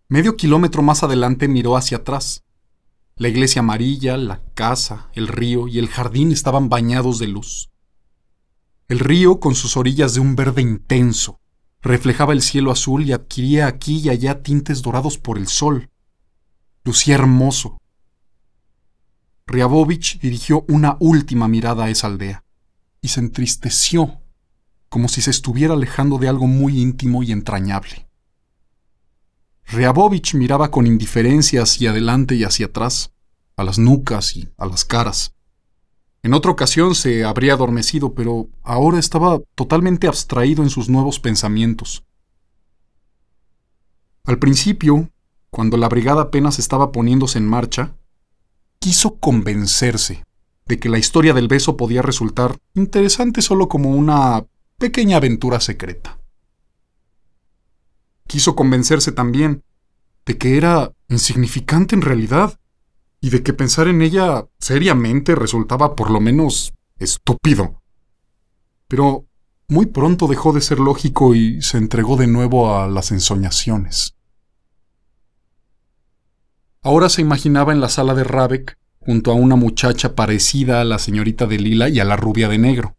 [0.10, 2.44] Medio kilómetro más adelante miró hacia atrás.
[3.18, 7.72] La iglesia amarilla, la casa, el río y el jardín estaban bañados de luz.
[8.88, 11.40] El río, con sus orillas de un verde intenso,
[11.82, 15.90] reflejaba el cielo azul y adquiría aquí y allá tintes dorados por el sol,
[16.84, 17.82] lucía hermoso.
[19.48, 22.44] Riabovich dirigió una última mirada a esa aldea
[23.02, 24.22] y se entristeció
[24.90, 28.07] como si se estuviera alejando de algo muy íntimo y entrañable.
[29.70, 33.12] Reabovich miraba con indiferencia hacia adelante y hacia atrás,
[33.58, 35.34] a las nucas y a las caras.
[36.24, 42.04] En otra ocasión se habría adormecido, pero ahora estaba totalmente abstraído en sus nuevos pensamientos.
[44.24, 45.10] Al principio,
[45.50, 47.96] cuando la brigada apenas estaba poniéndose en marcha,
[48.80, 50.24] quiso convencerse
[50.66, 54.46] de que la historia del beso podía resultar interesante solo como una
[54.78, 56.17] pequeña aventura secreta.
[58.28, 59.64] Quiso convencerse también
[60.26, 62.60] de que era insignificante en realidad
[63.22, 67.82] y de que pensar en ella seriamente resultaba por lo menos estúpido.
[68.88, 69.26] Pero
[69.70, 74.16] muy pronto dejó de ser lógico y se entregó de nuevo a las ensoñaciones.
[76.82, 81.00] Ahora se imaginaba en la sala de Rabeck junto a una muchacha parecida a la
[81.00, 82.96] señorita de lila y a la rubia de negro.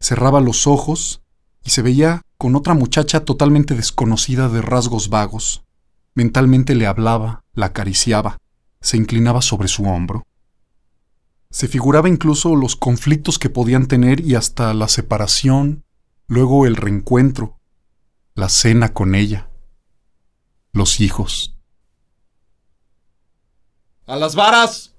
[0.00, 1.22] Cerraba los ojos
[1.62, 5.64] y se veía con otra muchacha totalmente desconocida de rasgos vagos.
[6.12, 8.36] Mentalmente le hablaba, la acariciaba,
[8.82, 10.26] se inclinaba sobre su hombro.
[11.50, 15.86] Se figuraba incluso los conflictos que podían tener y hasta la separación,
[16.26, 17.60] luego el reencuentro,
[18.34, 19.48] la cena con ella,
[20.74, 21.56] los hijos.
[24.04, 24.94] ¡A las varas!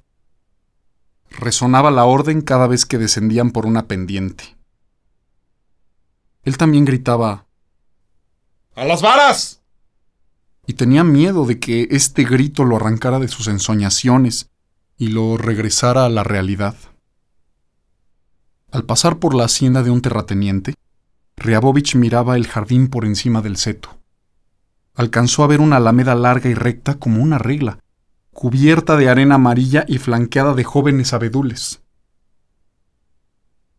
[1.29, 4.54] Resonaba la orden cada vez que descendían por una pendiente.
[6.45, 7.47] Él también gritaba
[8.75, 9.61] ¡A las varas!
[10.67, 14.49] Y tenía miedo de que este grito lo arrancara de sus ensoñaciones
[14.97, 16.75] y lo regresara a la realidad.
[18.71, 20.73] Al pasar por la hacienda de un terrateniente,
[21.37, 23.97] Riabovich miraba el jardín por encima del seto.
[24.95, 27.79] Alcanzó a ver una alameda larga y recta como una regla,
[28.31, 31.81] cubierta de arena amarilla y flanqueada de jóvenes abedules.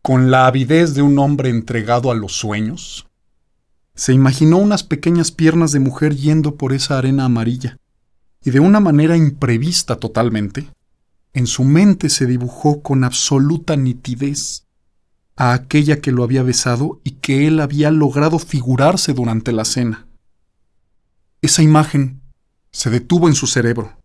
[0.07, 3.07] Con la avidez de un hombre entregado a los sueños,
[3.93, 7.75] se imaginó unas pequeñas piernas de mujer yendo por esa arena amarilla,
[8.41, 10.69] y de una manera imprevista totalmente,
[11.33, 14.65] en su mente se dibujó con absoluta nitidez
[15.35, 20.07] a aquella que lo había besado y que él había logrado figurarse durante la cena.
[21.41, 22.21] Esa imagen
[22.71, 23.97] se detuvo en su cerebro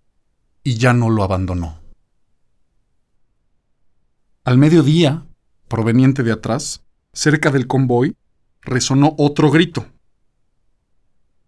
[0.65, 1.79] y ya no lo abandonó.
[4.43, 5.29] Al mediodía,
[5.73, 8.15] proveniente de atrás, cerca del convoy,
[8.61, 9.87] resonó otro grito.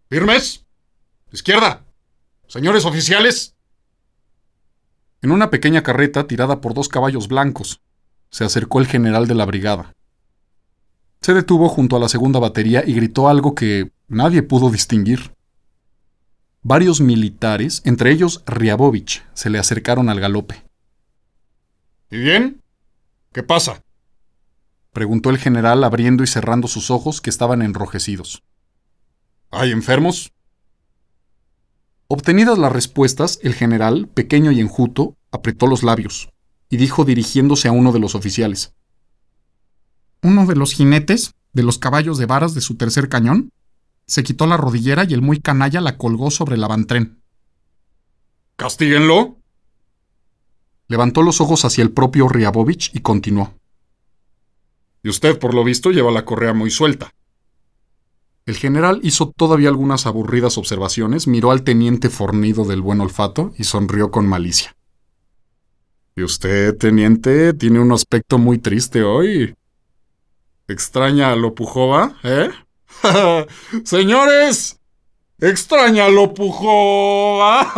[0.08, 0.64] ¡Firmes!
[1.30, 1.84] ¡Izquierda!
[2.46, 3.54] ¡Señores oficiales!
[5.20, 7.82] En una pequeña carreta tirada por dos caballos blancos,
[8.30, 9.92] se acercó el general de la brigada.
[11.20, 15.34] Se detuvo junto a la segunda batería y gritó algo que nadie pudo distinguir.
[16.62, 20.62] Varios militares, entre ellos Riabovich, se le acercaron al galope.
[22.10, 22.62] ¿Y bien?
[23.34, 23.84] ¿Qué pasa?
[24.94, 28.42] Preguntó el general abriendo y cerrando sus ojos que estaban enrojecidos.
[29.50, 30.32] ¿Hay enfermos?
[32.08, 36.30] Obtenidas las respuestas, el general, pequeño y enjuto, apretó los labios
[36.70, 38.74] y dijo dirigiéndose a uno de los oficiales.
[40.22, 43.50] Uno de los jinetes, de los caballos de varas de su tercer cañón,
[44.06, 47.22] se quitó la rodillera y el muy canalla la colgó sobre el avantren.
[48.56, 49.38] ¡Castíguenlo!
[50.88, 53.54] Levantó los ojos hacia el propio Riabovich y continuó.
[55.04, 57.12] Y usted, por lo visto, lleva la correa muy suelta.
[58.46, 63.64] El general hizo todavía algunas aburridas observaciones, miró al teniente fornido del buen olfato y
[63.64, 64.74] sonrió con malicia.
[66.16, 69.54] Y usted, teniente, tiene un aspecto muy triste hoy.
[70.68, 72.48] ¿Extraña a Lopujova, eh?
[73.84, 74.80] Señores,
[75.38, 77.70] extraña Lopujova.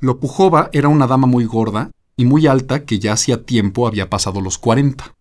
[0.00, 4.40] Lopujova era una dama muy gorda y muy alta que ya hacía tiempo había pasado
[4.40, 5.14] los 40.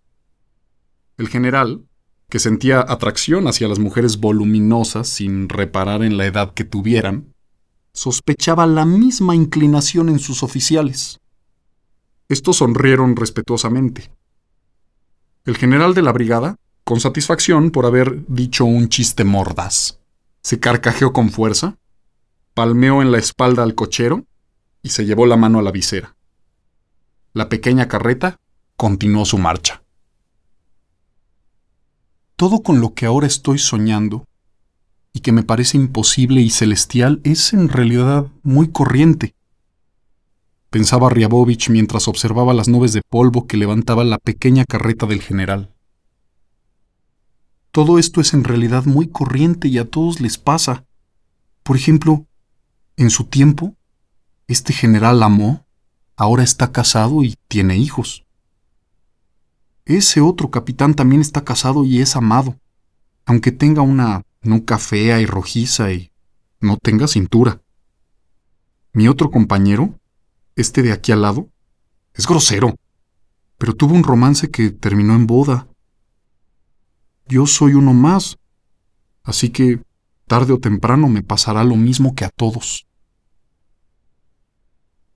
[1.18, 1.86] El general,
[2.30, 7.34] que sentía atracción hacia las mujeres voluminosas sin reparar en la edad que tuvieran,
[7.94, 11.20] sospechaba la misma inclinación en sus oficiales.
[12.28, 14.12] Estos sonrieron respetuosamente.
[15.46, 20.00] El general de la brigada con satisfacción por haber dicho un chiste mordaz.
[20.42, 21.78] Se carcajeó con fuerza,
[22.54, 24.26] palmeó en la espalda al cochero
[24.82, 26.15] y se llevó la mano a la visera.
[27.36, 28.40] La pequeña carreta
[28.78, 29.84] continuó su marcha.
[32.38, 34.26] Todo con lo que ahora estoy soñando
[35.12, 39.36] y que me parece imposible y celestial es en realidad muy corriente.
[40.70, 45.76] Pensaba Riabovich mientras observaba las nubes de polvo que levantaba la pequeña carreta del general.
[47.72, 50.86] Todo esto es en realidad muy corriente y a todos les pasa.
[51.64, 52.28] Por ejemplo,
[52.96, 53.76] en su tiempo,
[54.48, 55.65] este general amó,
[56.16, 58.26] ahora está casado y tiene hijos.
[59.86, 62.60] ese otro capitán también está casado y es amado,
[63.26, 66.12] aunque tenga una nuca fea y rojiza y
[66.60, 67.62] no tenga cintura.
[68.94, 70.00] Mi otro compañero,
[70.56, 71.50] este de aquí al lado,
[72.14, 72.76] es grosero,
[73.58, 75.68] pero tuvo un romance que terminó en boda.
[77.28, 78.38] Yo soy uno más,
[79.24, 79.82] así que
[80.28, 82.85] tarde o temprano me pasará lo mismo que a todos.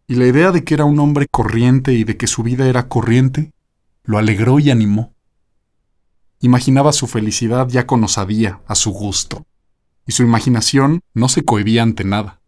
[0.10, 2.88] Y la idea de que era un hombre corriente y de que su vida era
[2.88, 3.54] corriente,
[4.04, 5.14] lo alegró y animó.
[6.40, 9.46] Imaginaba su felicidad ya con osadía, a su gusto,
[10.08, 12.42] y su imaginación no se cohibía ante nada.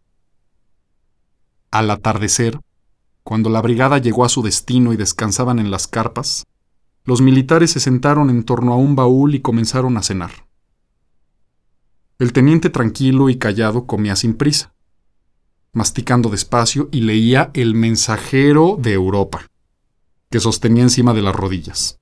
[1.70, 2.58] Al atardecer,
[3.22, 6.44] cuando la brigada llegó a su destino y descansaban en las carpas,
[7.04, 10.32] los militares se sentaron en torno a un baúl y comenzaron a cenar.
[12.18, 14.71] El teniente tranquilo y callado comía sin prisa,
[15.72, 19.46] masticando despacio y leía El mensajero de Europa,
[20.30, 21.98] que sostenía encima de las rodillas.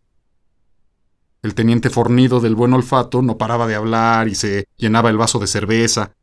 [1.43, 5.39] El teniente fornido del buen olfato no paraba de hablar y se llenaba el vaso
[5.39, 6.15] de cerveza,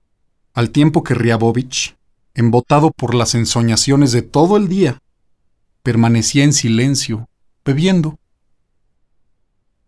[0.53, 1.95] al tiempo que Riabovich,
[2.33, 5.01] embotado por las ensoñaciones de todo el día,
[5.83, 7.29] permanecía en silencio,
[7.63, 8.19] bebiendo.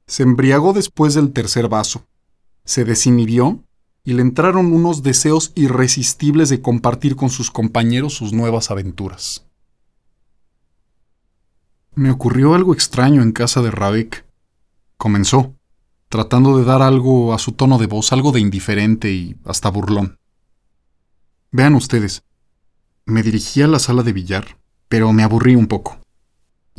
[0.07, 2.07] Se embriagó después del tercer vaso,
[2.63, 3.63] se desinhibió
[4.03, 9.45] y le entraron unos deseos irresistibles de compartir con sus compañeros sus nuevas aventuras.
[11.95, 14.25] Me ocurrió algo extraño en casa de Rabek.
[14.97, 15.53] Comenzó,
[16.07, 20.17] tratando de dar algo a su tono de voz, algo de indiferente y hasta burlón.
[21.51, 22.23] Vean ustedes,
[23.05, 25.99] me dirigí a la sala de billar, pero me aburrí un poco.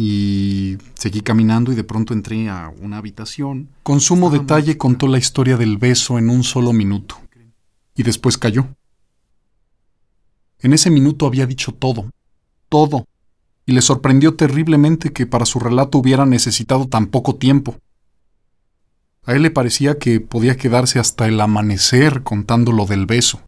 [0.03, 3.69] Y seguí caminando y de pronto entré a una habitación.
[3.83, 7.17] Con sumo detalle contó la historia del beso en un solo minuto.
[7.95, 8.67] Y después cayó.
[10.61, 12.09] En ese minuto había dicho todo,
[12.71, 13.05] todo,
[13.67, 17.77] y le sorprendió terriblemente que para su relato hubiera necesitado tan poco tiempo.
[19.25, 23.43] A él le parecía que podía quedarse hasta el amanecer contando lo del beso.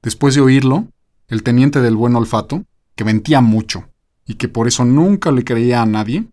[0.00, 0.86] Después de oírlo,
[1.26, 2.62] el teniente del buen olfato,
[2.94, 3.88] que mentía mucho
[4.26, 6.26] y que por eso nunca le creía a nadie,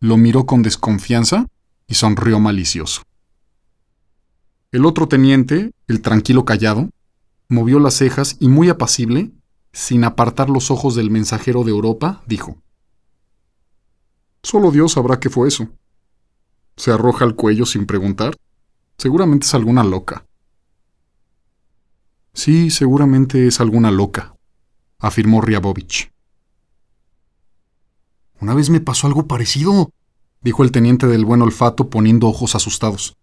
[0.00, 1.46] lo miró con desconfianza
[1.86, 3.02] y sonrió malicioso.
[4.72, 6.90] El otro teniente, el tranquilo callado,
[7.48, 9.30] movió las cejas y muy apacible,
[9.72, 12.56] sin apartar los ojos del mensajero de Europa, dijo,
[14.42, 15.68] Solo Dios sabrá qué fue eso.
[16.76, 18.36] Se arroja al cuello sin preguntar.
[18.96, 20.24] Seguramente es alguna loca.
[22.32, 24.36] Sí, seguramente es alguna loca,
[24.98, 26.12] afirmó Riabovich.
[28.40, 29.90] Una vez me pasó algo parecido,
[30.42, 33.16] dijo el teniente del buen olfato poniendo ojos asustados.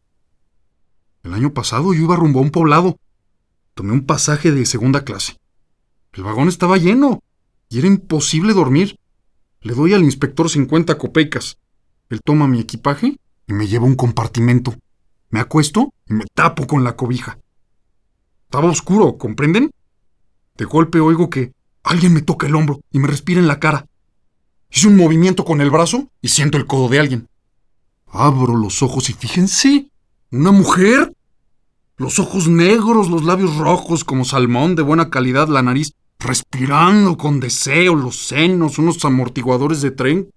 [1.23, 2.97] El año pasado yo iba rumbo a un poblado.
[3.75, 5.37] Tomé un pasaje de segunda clase.
[6.13, 7.23] El vagón estaba lleno
[7.69, 8.99] y era imposible dormir.
[9.61, 11.57] Le doy al inspector 50 copecas.
[12.09, 14.75] Él toma mi equipaje y me lleva a un compartimento.
[15.29, 17.39] Me acuesto y me tapo con la cobija.
[18.45, 19.71] Estaba oscuro, ¿comprenden?
[20.57, 21.53] De golpe oigo que
[21.83, 23.87] alguien me toca el hombro y me respira en la cara.
[24.73, 27.27] Hice un movimiento con el brazo y siento el codo de alguien.
[28.07, 29.89] Abro los ojos y fíjense,
[30.31, 31.13] una mujer.
[31.97, 37.39] Los ojos negros, los labios rojos como salmón de buena calidad, la nariz respirando con
[37.39, 40.29] deseo, los senos, unos amortiguadores de tren.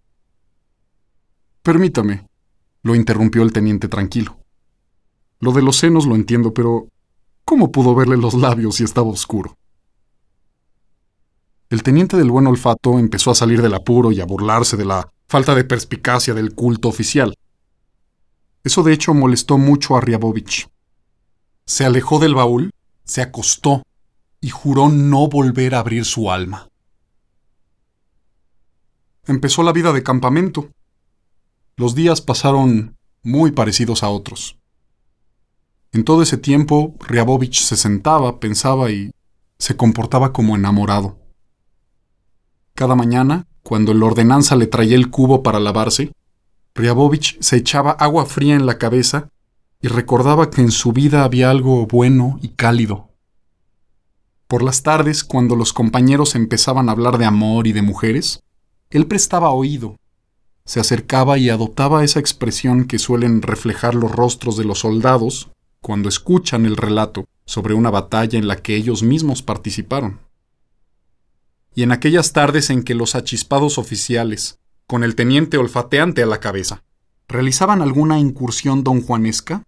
[1.62, 2.26] Permítame,
[2.82, 4.38] lo interrumpió el teniente tranquilo.
[5.40, 6.88] Lo de los senos lo entiendo, pero
[7.46, 9.56] ¿Cómo pudo verle los labios si estaba oscuro?
[11.76, 15.12] El teniente del buen olfato empezó a salir del apuro y a burlarse de la
[15.28, 17.36] falta de perspicacia del culto oficial.
[18.64, 20.70] Eso de hecho molestó mucho a Riabovich.
[21.66, 22.70] Se alejó del baúl,
[23.04, 23.82] se acostó
[24.40, 26.66] y juró no volver a abrir su alma.
[29.26, 30.70] Empezó la vida de campamento.
[31.76, 34.56] Los días pasaron muy parecidos a otros.
[35.92, 39.10] En todo ese tiempo, Riabovich se sentaba, pensaba y
[39.58, 41.25] se comportaba como enamorado.
[42.76, 46.12] Cada mañana, cuando el ordenanza le traía el cubo para lavarse,
[46.74, 49.30] Riabovich se echaba agua fría en la cabeza
[49.80, 53.08] y recordaba que en su vida había algo bueno y cálido.
[54.46, 58.42] Por las tardes, cuando los compañeros empezaban a hablar de amor y de mujeres,
[58.90, 59.96] él prestaba oído,
[60.66, 65.48] se acercaba y adoptaba esa expresión que suelen reflejar los rostros de los soldados
[65.80, 70.25] cuando escuchan el relato sobre una batalla en la que ellos mismos participaron.
[71.76, 74.58] Y en aquellas tardes en que los achispados oficiales,
[74.88, 76.82] con el teniente olfateante a la cabeza,
[77.28, 79.62] realizaban alguna incursión don Juanesca,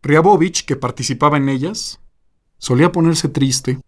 [0.00, 2.00] Priabovich, que participaba en ellas,
[2.58, 3.78] solía ponerse triste,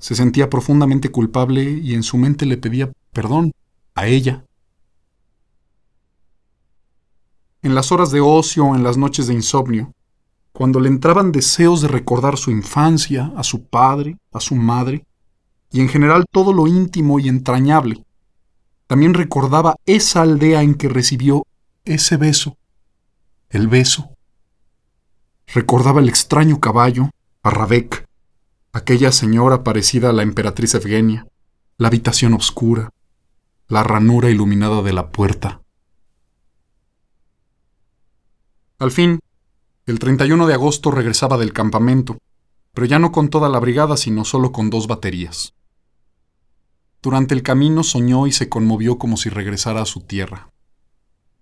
[0.00, 3.52] se sentía profundamente culpable y en su mente le pedía perdón
[3.94, 4.44] a ella.
[7.62, 9.92] en las horas de ocio en las noches de insomnio,
[10.52, 15.06] cuando le entraban deseos de recordar su infancia, a su padre, a su madre,
[15.72, 18.04] y en general todo lo íntimo y entrañable,
[18.86, 21.46] también recordaba esa aldea en que recibió
[21.84, 22.58] ese beso,
[23.48, 24.10] el beso.
[25.46, 27.10] Recordaba el extraño caballo,
[27.42, 28.06] a Rabec,
[28.72, 31.26] aquella señora parecida a la emperatriz Evgenia,
[31.78, 32.90] la habitación oscura,
[33.68, 35.62] la ranura iluminada de la puerta.
[38.78, 39.20] Al fin,
[39.86, 42.18] el 31 de agosto regresaba del campamento,
[42.74, 45.54] pero ya no con toda la brigada, sino solo con dos baterías.
[47.02, 50.52] Durante el camino soñó y se conmovió como si regresara a su tierra.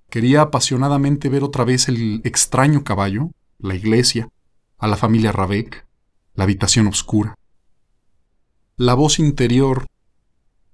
[0.09, 4.31] Quería apasionadamente ver otra vez el extraño caballo, la iglesia,
[4.79, 5.87] a la familia Rabec,
[6.35, 7.35] la habitación oscura.
[8.77, 9.87] La voz interior,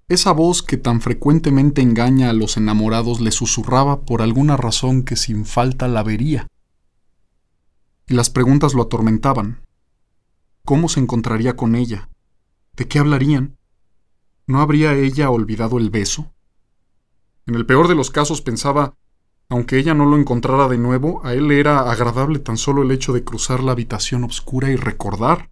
[0.09, 5.17] esa voz que tan frecuentemente engaña a los enamorados, le susurraba por alguna razón que
[5.17, 6.47] sin falta la vería.
[8.07, 9.63] Y las preguntas lo atormentaban.
[10.65, 12.09] ¿Cómo se encontraría con ella?
[12.77, 13.56] ¿De qué hablarían?
[14.47, 16.33] ¿No habría ella olvidado el beso?
[17.47, 18.95] En el peor de los casos pensaba,
[19.49, 22.91] aunque ella no lo encontrara de nuevo, a él le era agradable tan solo el
[22.93, 25.51] hecho de cruzar la habitación oscura y recordar.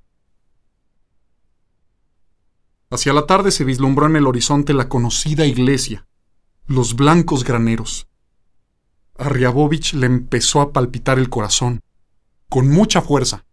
[2.91, 6.07] Hacia la tarde se vislumbró en el horizonte la conocida iglesia,
[6.67, 8.07] los blancos graneros.
[9.17, 11.81] A le empezó a palpitar el corazón,
[12.49, 13.45] con mucha fuerza.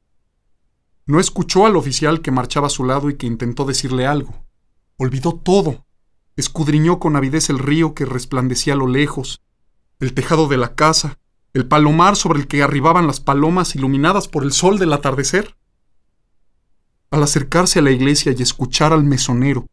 [1.08, 4.46] No escuchó al oficial que marchaba a su lado y que intentó decirle algo.
[5.02, 5.84] Olvidó todo.
[6.36, 9.41] Escudriñó con avidez el río que resplandecía a lo lejos,
[9.99, 11.18] el tejado de la casa,
[11.56, 15.56] el palomar sobre el que arribaban las palomas iluminadas por el sol del atardecer.
[17.10, 19.66] Al acercarse a la iglesia y escuchar al mesonero,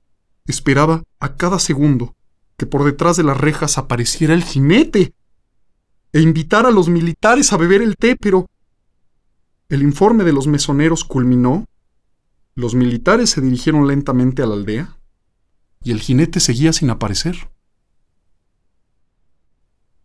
[0.47, 2.14] esperaba a cada segundo
[2.57, 5.12] que por detrás de las rejas apareciera el jinete
[6.14, 8.47] e invitar a los militares a beber el té, pero
[9.68, 11.66] el informe de los mesoneros culminó,
[12.55, 14.97] los militares se dirigieron lentamente a la aldea,
[15.83, 17.51] y el jinete seguía sin aparecer.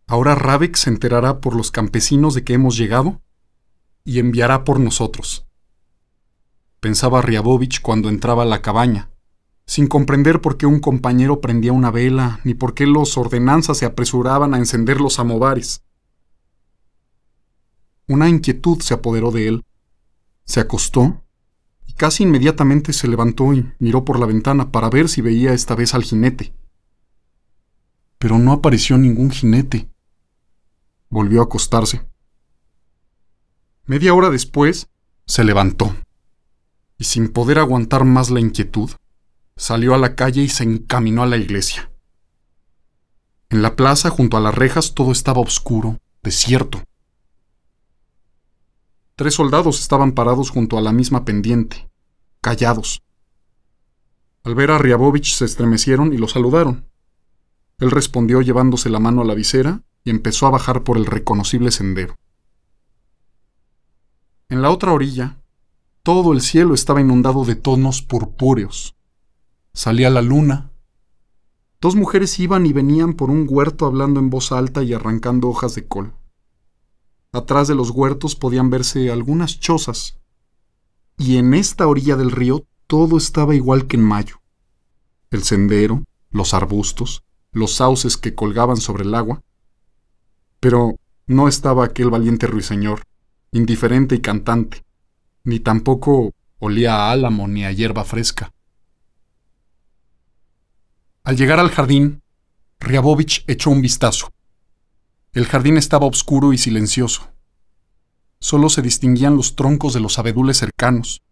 [0.06, 3.22] Ahora Rabeck se enterará por los campesinos de que hemos llegado
[4.04, 5.46] y enviará por nosotros.
[6.80, 9.10] Pensaba Riabovich cuando entraba a la cabaña,
[9.66, 13.86] sin comprender por qué un compañero prendía una vela ni por qué los ordenanzas se
[13.86, 15.82] apresuraban a encender los amovares.
[18.06, 19.64] Una inquietud se apoderó de él.
[20.44, 21.23] Se acostó
[21.96, 25.94] casi inmediatamente se levantó y miró por la ventana para ver si veía esta vez
[25.94, 26.54] al jinete.
[28.18, 29.88] Pero no apareció ningún jinete.
[31.08, 32.06] Volvió a acostarse.
[33.86, 34.88] Media hora después,
[35.26, 35.94] se levantó
[36.98, 38.90] y sin poder aguantar más la inquietud,
[39.56, 41.90] salió a la calle y se encaminó a la iglesia.
[43.50, 46.82] En la plaza, junto a las rejas, todo estaba oscuro, desierto.
[49.16, 51.88] Tres soldados estaban parados junto a la misma pendiente,
[52.40, 53.02] callados.
[54.42, 56.88] Al ver a Riabovich se estremecieron y lo saludaron.
[57.78, 61.70] Él respondió llevándose la mano a la visera y empezó a bajar por el reconocible
[61.70, 62.16] sendero.
[64.48, 65.38] En la otra orilla,
[66.02, 68.96] todo el cielo estaba inundado de tonos purpúreos.
[69.72, 70.72] Salía la luna.
[71.80, 75.76] Dos mujeres iban y venían por un huerto hablando en voz alta y arrancando hojas
[75.76, 76.14] de col.
[77.34, 80.20] Atrás de los huertos podían verse algunas chozas,
[81.18, 84.40] y en esta orilla del río todo estaba igual que en mayo.
[85.32, 89.42] El sendero, los arbustos, los sauces que colgaban sobre el agua.
[90.60, 90.94] Pero
[91.26, 93.02] no estaba aquel valiente ruiseñor,
[93.50, 94.84] indiferente y cantante,
[95.42, 98.52] ni tampoco olía a álamo ni a hierba fresca.
[101.24, 102.22] Al llegar al jardín,
[102.78, 104.33] Riabovich echó un vistazo.
[105.34, 107.28] El jardín estaba oscuro y silencioso.
[108.38, 111.22] Solo se distinguían los troncos de los abedules cercanos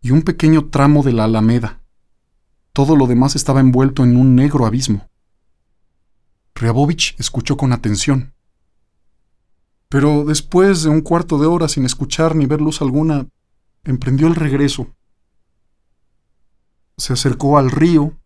[0.00, 1.82] y un pequeño tramo de la alameda.
[2.72, 5.06] Todo lo demás estaba envuelto en un negro abismo.
[6.54, 8.32] Riabovich escuchó con atención.
[9.90, 13.28] Pero después de un cuarto de hora sin escuchar ni ver luz alguna,
[13.84, 14.96] emprendió el regreso.
[16.96, 18.18] Se acercó al río.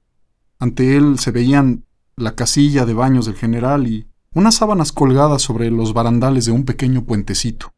[0.61, 4.07] Ante él se veían la casilla de baños del general y
[4.37, 7.73] unas sábanas colgadas sobre los barandales de un pequeño puentecito.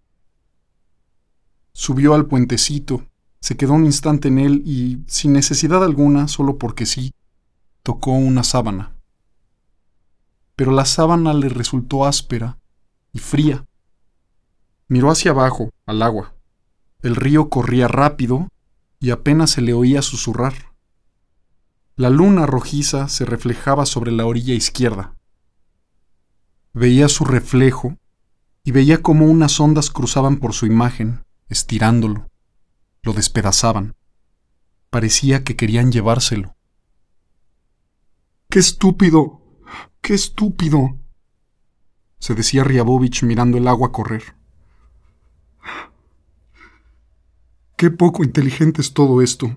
[1.72, 3.04] Subió al puentecito,
[3.38, 7.14] se quedó un instante en él y, sin necesidad alguna, solo porque sí,
[7.84, 8.90] tocó una sábana.
[10.56, 12.58] Pero la sábana le resultó áspera
[13.12, 13.64] y fría.
[14.88, 16.34] Miró hacia abajo, al agua.
[17.02, 18.48] El río corría rápido
[18.98, 20.72] y apenas se le oía susurrar.
[21.94, 25.14] La luna rojiza se reflejaba sobre la orilla izquierda
[26.78, 27.98] veía su reflejo
[28.64, 32.30] y veía cómo unas ondas cruzaban por su imagen, estirándolo,
[33.02, 33.94] lo despedazaban.
[34.90, 36.56] Parecía que querían llevárselo.
[38.48, 39.42] ¡Qué estúpido!
[40.00, 40.98] ¡Qué estúpido!
[42.18, 44.36] se decía Riabovich mirando el agua correr.
[47.76, 49.56] Qué poco inteligente es todo esto.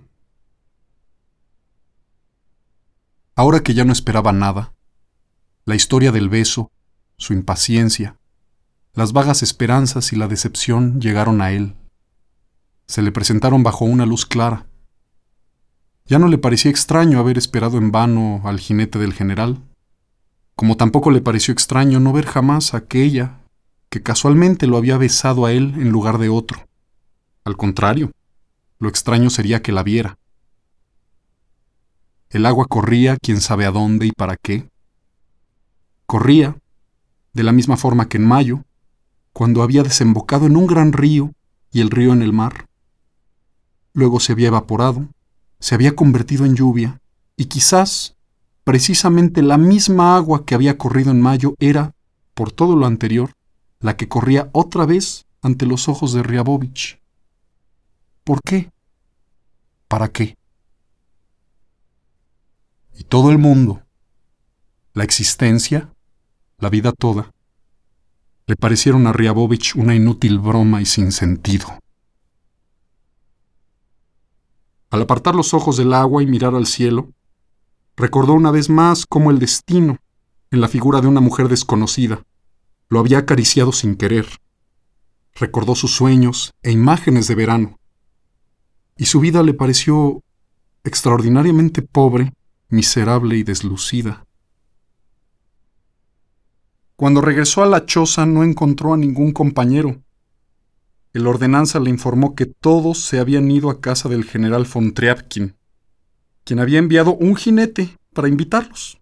[3.36, 4.76] Ahora que ya no esperaba nada,
[5.66, 6.72] la historia del beso,
[7.22, 8.18] su impaciencia,
[8.94, 11.76] las vagas esperanzas y la decepción llegaron a él.
[12.88, 14.66] Se le presentaron bajo una luz clara.
[16.08, 19.62] Ya no le parecía extraño haber esperado en vano al jinete del general,
[20.56, 23.38] como tampoco le pareció extraño no ver jamás a aquella
[23.90, 26.68] que casualmente lo había besado a él en lugar de otro.
[27.46, 28.12] Al contrario,
[28.80, 30.18] lo extraño sería que la viera.
[32.32, 34.70] El agua corría quién sabe a dónde y para qué.
[36.08, 36.58] Corría,
[37.34, 38.64] de la misma forma que en mayo,
[39.34, 41.34] cuando había desembocado en un gran río
[41.72, 42.68] y el río en el mar.
[43.94, 45.08] Luego se había evaporado,
[45.60, 47.02] se había convertido en lluvia,
[47.38, 48.16] y quizás,
[48.64, 51.94] precisamente la misma agua que había corrido en mayo era,
[52.34, 53.34] por todo lo anterior,
[53.80, 57.00] la que corría otra vez ante los ojos de Riabovich.
[58.24, 58.72] ¿Por qué?
[59.88, 60.38] ¿Para qué?
[62.98, 63.82] Y todo el mundo,
[64.94, 65.90] la existencia,
[66.62, 67.32] la vida toda,
[68.46, 71.68] le parecieron a Riabovich una inútil broma y sin sentido.
[74.92, 77.10] Al apartar los ojos del agua y mirar al cielo,
[77.98, 79.98] recordó una vez más cómo el destino,
[80.52, 82.24] en la figura de una mujer desconocida,
[82.90, 84.28] lo había acariciado sin querer.
[85.34, 87.80] Recordó sus sueños e imágenes de verano,
[88.98, 90.22] y su vida le pareció
[90.84, 92.34] extraordinariamente pobre,
[92.70, 94.26] miserable y deslucida.
[97.02, 100.04] Cuando regresó a la choza no encontró a ningún compañero.
[101.14, 105.56] El ordenanza le informó que todos se habían ido a casa del general von Triapkin,
[106.44, 109.00] quien había enviado un jinete para invitarlos.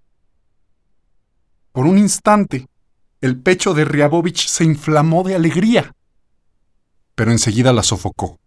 [1.73, 2.67] Por un instante,
[3.19, 5.93] el pecho de Riabovich se inflamó de alegría,
[7.15, 8.39] pero enseguida la sofocó.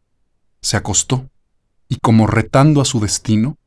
[0.62, 1.28] Se acostó
[1.88, 3.58] y como retando a su destino,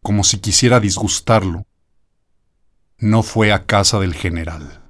[0.00, 1.66] como si quisiera disgustarlo,
[2.96, 4.83] no fue a casa del general.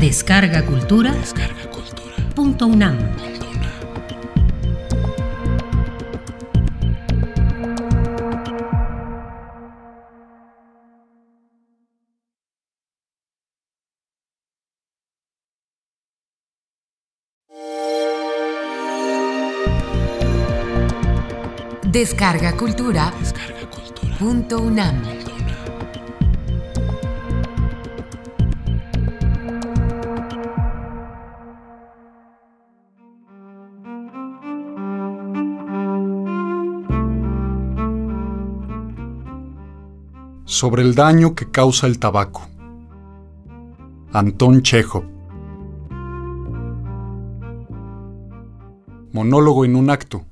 [0.00, 1.10] Descarga Cultura.
[1.10, 2.14] Descarga Cultura.
[2.32, 2.96] Punto UNAM.
[21.82, 23.12] Descarga Cultura.
[23.18, 24.16] Descarga Cultura.
[24.16, 25.37] Punto UNAM.
[40.58, 42.48] Sobre el daño que causa el tabaco.
[44.12, 45.04] Antón Chejo.
[49.12, 50.24] Monólogo en un acto.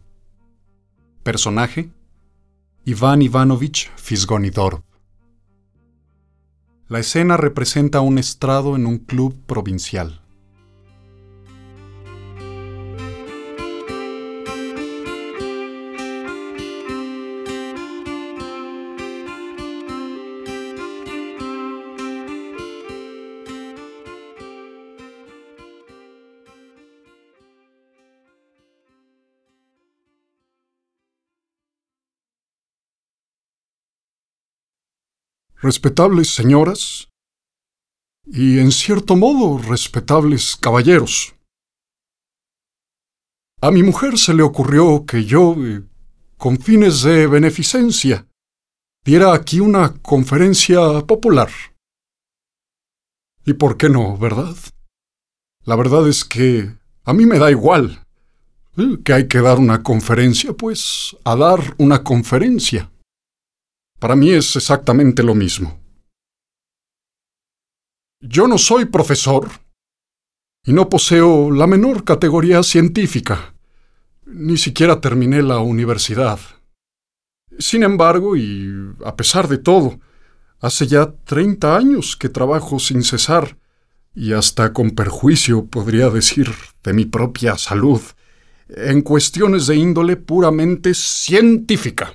[1.23, 1.91] Personaje:
[2.85, 4.83] Iván Ivanovich Fisgonidorov.
[6.89, 10.23] La escena representa un estrado en un club provincial.
[35.67, 37.09] Respetables señoras
[38.25, 41.35] y, en cierto modo, respetables caballeros.
[43.61, 45.83] A mi mujer se le ocurrió que yo, eh,
[46.37, 48.27] con fines de beneficencia,
[49.05, 51.51] diera aquí una conferencia popular.
[53.45, 54.57] ¿Y por qué no, verdad?
[55.65, 58.07] La verdad es que a mí me da igual.
[58.77, 62.91] Eh, que hay que dar una conferencia, pues a dar una conferencia.
[63.99, 65.81] Para mí es exactamente lo mismo.
[68.21, 69.49] Yo no soy profesor
[70.65, 73.55] y no poseo la menor categoría científica.
[74.27, 76.41] Ni siquiera terminé la universidad.
[77.59, 78.71] Sin embargo, y
[79.05, 80.01] a pesar de todo,
[80.61, 83.57] hace ya 30 años que trabajo sin cesar,
[84.15, 86.53] y hasta con perjuicio, podría decir,
[86.83, 88.01] de mi propia salud,
[88.69, 92.13] en cuestiones de índole puramente científica.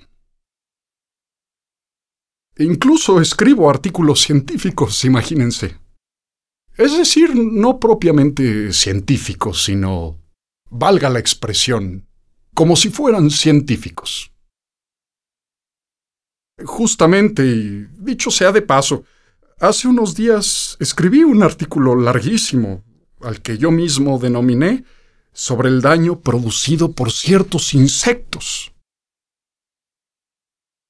[2.62, 5.78] Incluso escribo artículos científicos, imagínense.
[6.78, 10.20] Es decir, no propiamente científicos, sino,
[10.70, 12.08] valga la expresión,
[12.54, 14.32] como si fueran científicos.
[16.64, 19.04] Justamente, y dicho sea de paso,
[19.60, 22.84] hace unos días escribí un artículo larguísimo,
[23.22, 24.84] al que yo mismo denominé
[25.34, 28.71] sobre el daño producido por ciertos insectos.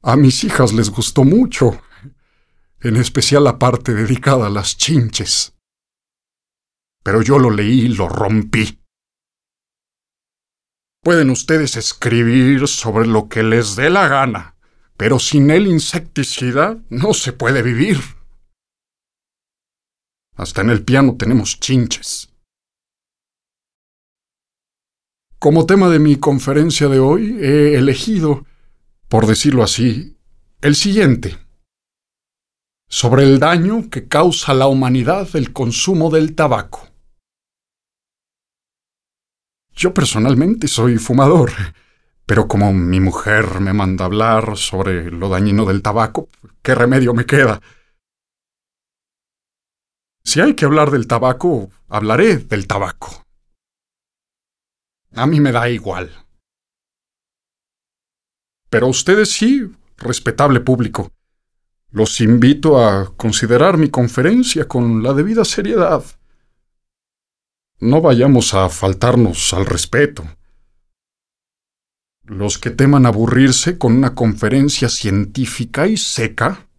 [0.04, 1.80] A mis hijas les gustó mucho,
[2.80, 5.54] en especial la parte dedicada a las chinches.
[7.04, 8.80] Pero yo lo leí y lo rompí.
[11.04, 14.56] Pueden ustedes escribir sobre lo que les dé la gana,
[14.98, 18.00] pero sin el insecticida no se puede vivir.
[20.36, 22.34] Hasta en el piano tenemos chinches.
[25.38, 28.46] Como tema de mi conferencia de hoy he elegido,
[29.12, 30.18] por decirlo así,
[30.62, 31.38] el siguiente.
[32.88, 36.88] Sobre el daño que causa a la humanidad el consumo del tabaco.
[39.74, 41.52] Yo personalmente soy fumador,
[42.26, 46.30] pero como mi mujer me manda hablar sobre lo dañino del tabaco,
[46.62, 47.62] ¿qué remedio me queda?
[50.24, 53.26] Si hay que hablar del tabaco, hablaré del tabaco.
[55.14, 56.31] A mí me da igual.
[58.72, 61.12] Pero ustedes sí, respetable público.
[61.92, 66.06] Los invito a considerar mi conferencia con la debida seriedad.
[67.82, 70.24] No vayamos a faltarnos al respeto.
[72.24, 76.70] Los que teman aburrirse con una conferencia científica y seca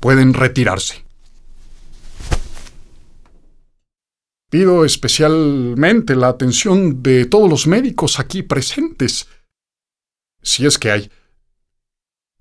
[0.00, 1.04] pueden retirarse.
[4.48, 9.28] Pido especialmente la atención de todos los médicos aquí presentes,
[10.42, 11.10] si es que hay.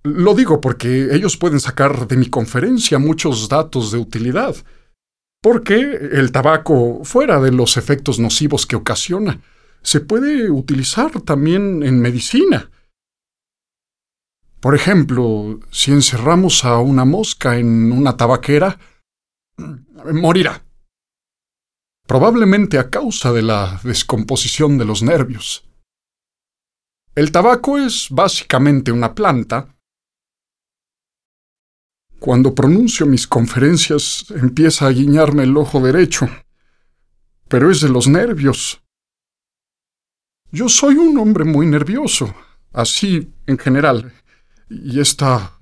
[0.03, 4.55] Lo digo porque ellos pueden sacar de mi conferencia muchos datos de utilidad,
[5.41, 9.41] porque el tabaco, fuera de los efectos nocivos que ocasiona,
[9.81, 12.69] se puede utilizar también en medicina.
[14.59, 18.77] Por ejemplo, si encerramos a una mosca en una tabaquera,
[20.13, 20.63] morirá
[22.09, 25.68] probablemente a causa de la descomposición de los nervios.
[27.15, 29.75] El tabaco es básicamente una planta.
[32.19, 36.29] Cuando pronuncio mis conferencias empieza a guiñarme el ojo derecho,
[37.47, 38.81] pero es de los nervios.
[40.51, 42.33] Yo soy un hombre muy nervioso,
[42.73, 44.13] así en general,
[44.69, 45.59] y esta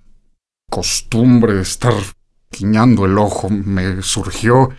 [0.69, 1.94] costumbre de estar
[2.52, 4.69] guiñando el ojo me surgió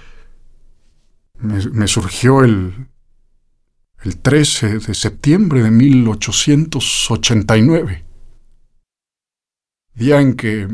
[1.41, 2.89] me, surgió el,
[4.05, 8.05] el 13 de septiembre de 1889,
[9.95, 10.69] día en que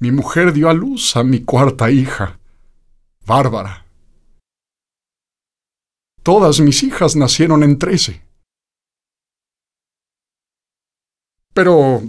[0.00, 2.40] mi mujer dio a luz a mi cuarta hija,
[3.24, 3.86] Bárbara.
[6.22, 8.22] Todas mis hijas nacieron en 13.
[11.52, 12.02] Pero,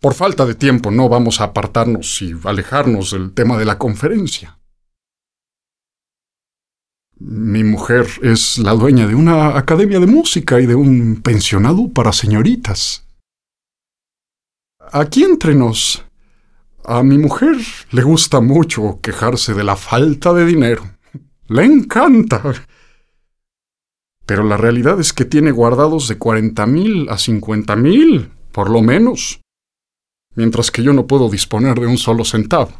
[0.00, 4.58] por falta de tiempo, no vamos a apartarnos y alejarnos del tema de la conferencia.
[7.18, 12.12] Mi mujer es la dueña de una academia de música y de un pensionado para
[12.12, 13.06] señoritas.
[14.92, 16.04] Aquí entre nos,
[16.84, 17.56] a mi mujer
[17.90, 20.90] le gusta mucho quejarse de la falta de dinero.
[21.48, 22.42] Le encanta.
[24.26, 28.82] Pero la realidad es que tiene guardados de cuarenta mil a cincuenta mil, por lo
[28.82, 29.40] menos.
[30.34, 32.72] Mientras que yo no puedo disponer de un solo centavo.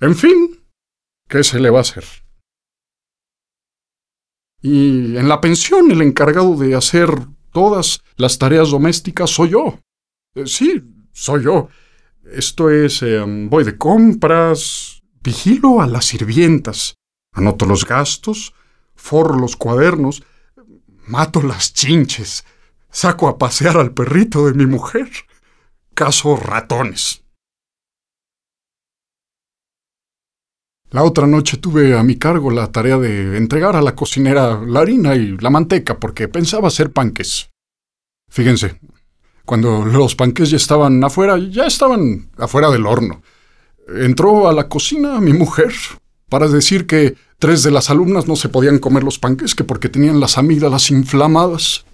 [0.00, 0.61] En fin,
[1.32, 2.04] ¿Qué se le va a hacer?
[4.60, 7.08] Y en la pensión el encargado de hacer
[7.52, 9.78] todas las tareas domésticas soy yo.
[10.34, 11.70] Eh, sí, soy yo.
[12.30, 16.96] Esto es, em, voy de compras, vigilo a las sirvientas,
[17.32, 18.52] anoto los gastos,
[18.94, 20.22] forro los cuadernos,
[21.06, 22.44] mato las chinches,
[22.90, 25.08] saco a pasear al perrito de mi mujer,
[25.94, 27.21] caso ratones.
[30.92, 34.80] La otra noche tuve a mi cargo la tarea de entregar a la cocinera la
[34.80, 37.48] harina y la manteca porque pensaba hacer panques.
[38.28, 38.78] Fíjense,
[39.46, 43.22] cuando los panques ya estaban afuera, ya estaban afuera del horno.
[43.88, 45.72] Entró a la cocina mi mujer
[46.28, 49.88] para decir que tres de las alumnas no se podían comer los panques que porque
[49.88, 51.86] tenían las amígdalas inflamadas.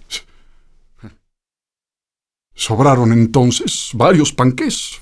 [2.53, 4.99] Sobraron entonces varios panqués.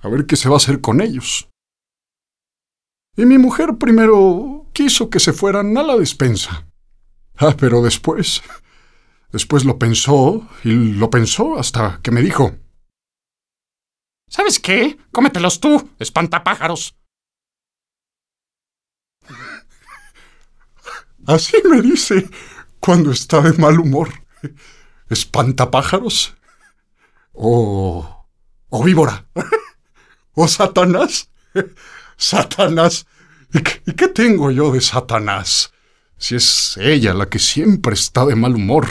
[0.00, 1.48] A ver qué se va a hacer con ellos.
[3.16, 6.66] Y mi mujer primero quiso que se fueran a la despensa.
[7.36, 8.42] Ah, pero después...
[9.30, 12.56] Después lo pensó y lo pensó hasta que me dijo...
[14.28, 14.96] ¿Sabes qué?
[15.10, 16.96] Cómetelos tú, espantapájaros.
[21.26, 22.28] Así me dice
[22.80, 24.10] cuando está de mal humor.
[25.08, 26.36] ¿Espantapájaros?
[27.32, 28.26] ¿O.
[28.68, 29.26] o víbora?
[30.34, 31.30] ¿O Satanás?
[32.16, 33.06] Satanás.
[33.52, 35.72] ¿Y qué, tengo yo de Satanás?
[36.16, 38.88] Si es ella la que siempre está de mal humor.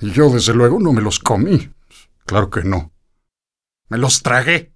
[0.00, 1.70] Y yo, desde luego, no me los comí.
[2.24, 2.92] Claro que no.
[3.88, 4.72] Me los tragué.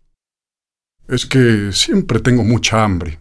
[1.09, 3.21] Es que siempre tengo mucha hambre.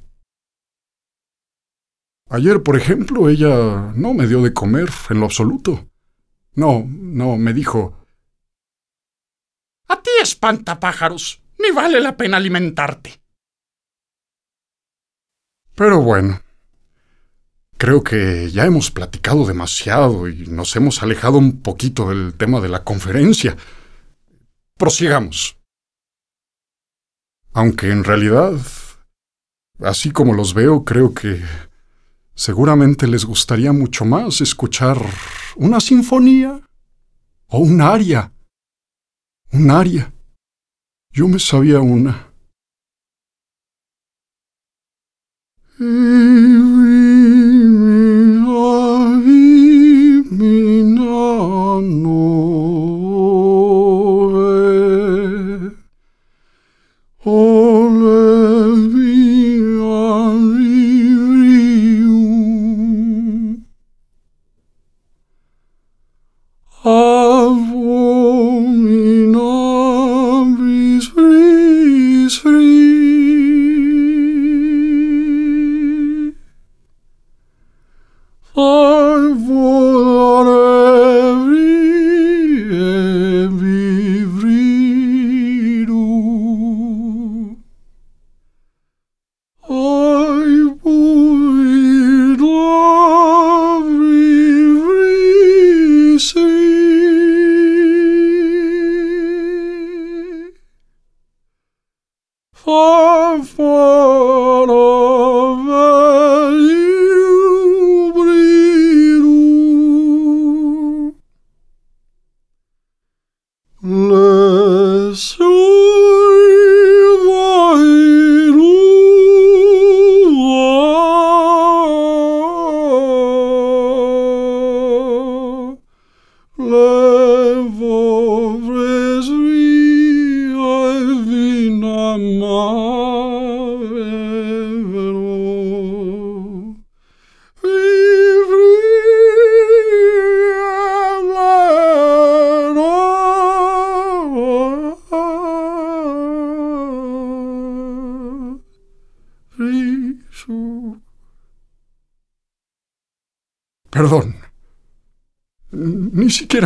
[2.30, 5.90] Ayer, por ejemplo, ella no me dio de comer en lo absoluto.
[6.53, 7.98] No, no, me dijo.
[9.88, 11.41] A ti espanta pájaros.
[11.57, 13.19] Ni vale la pena alimentarte.
[15.80, 16.41] Pero bueno,
[17.77, 22.68] creo que ya hemos platicado demasiado y nos hemos alejado un poquito del tema de
[22.68, 23.56] la conferencia.
[24.76, 25.57] Prosigamos.
[27.53, 28.60] Aunque en realidad,
[29.80, 31.41] así como los veo, creo que
[32.35, 35.01] seguramente les gustaría mucho más escuchar
[35.56, 36.60] una sinfonía
[37.47, 38.34] o un aria.
[39.53, 40.11] Un aria.
[41.14, 42.28] Yo me sabía una.
[45.80, 46.59] Perdón.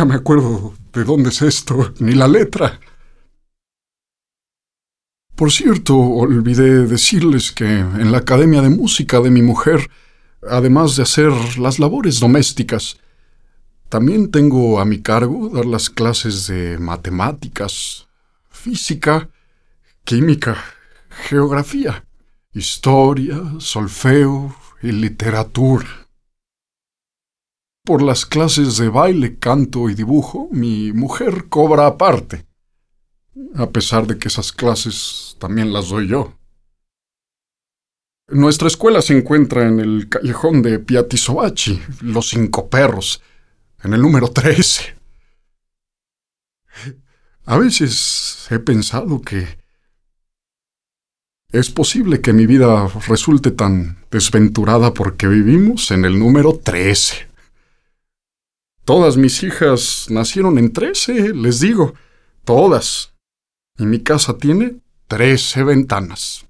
[0.04, 2.80] Me acuerdo de dónde es esto, ni la letra.
[5.36, 9.90] Por cierto, olvidé decirles que en la Academia de Música de mi mujer,
[10.48, 12.98] además de hacer las labores domésticas,
[13.88, 18.08] también tengo a mi cargo dar las clases de matemáticas,
[18.50, 19.28] física,
[20.04, 20.56] química,
[21.28, 22.04] geografía,
[22.52, 26.03] historia, solfeo y literatura.
[27.86, 32.46] Por las clases de baile, canto y dibujo, mi mujer cobra aparte,
[33.56, 36.32] a pesar de que esas clases también las doy yo.
[38.28, 43.20] Nuestra escuela se encuentra en el callejón de Piatisobachi, Los Cinco Perros,
[43.82, 44.96] en el número 13.
[47.44, 49.58] A veces he pensado que
[51.52, 57.33] es posible que mi vida resulte tan desventurada porque vivimos en el número 13.
[58.84, 61.94] Todas mis hijas nacieron en trece, les digo.
[62.44, 63.14] Todas.
[63.78, 66.46] Y mi casa tiene trece ventanas.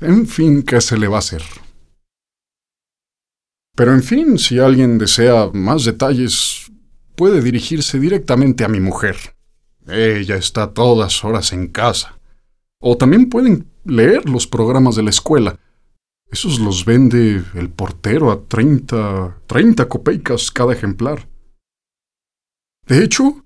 [0.00, 1.42] En fin, ¿qué se le va a hacer?
[3.76, 6.72] Pero en fin, si alguien desea más detalles,
[7.14, 9.16] puede dirigirse directamente a mi mujer.
[9.86, 12.18] Ella está todas horas en casa.
[12.80, 15.58] O también pueden leer los programas de la escuela.
[16.30, 21.28] Esos los vende el portero a 30, 30 copeicas cada ejemplar.
[22.86, 23.44] De hecho,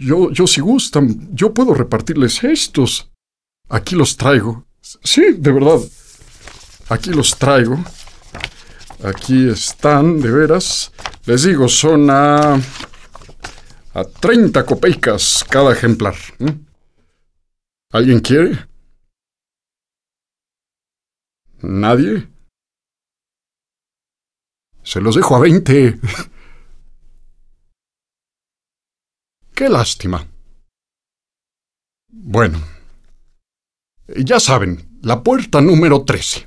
[0.00, 3.10] yo, yo si gustan, yo puedo repartirles estos.
[3.68, 4.66] Aquí los traigo.
[4.80, 5.80] Sí, de verdad.
[6.88, 7.82] Aquí los traigo.
[9.02, 10.92] Aquí están, de veras.
[11.26, 12.54] Les digo, son a...
[13.94, 16.14] a 30 copeicas cada ejemplar.
[17.90, 18.66] ¿Alguien quiere?
[21.64, 22.28] ¿Nadie?
[24.82, 25.98] Se los dejo a 20.
[29.54, 30.28] Qué lástima.
[32.08, 32.58] Bueno,
[34.08, 36.46] ya saben, la puerta número 13.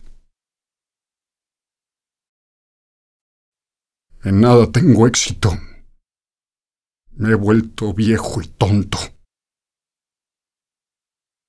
[4.24, 5.50] En nada tengo éxito.
[7.14, 9.00] Me he vuelto viejo y tonto.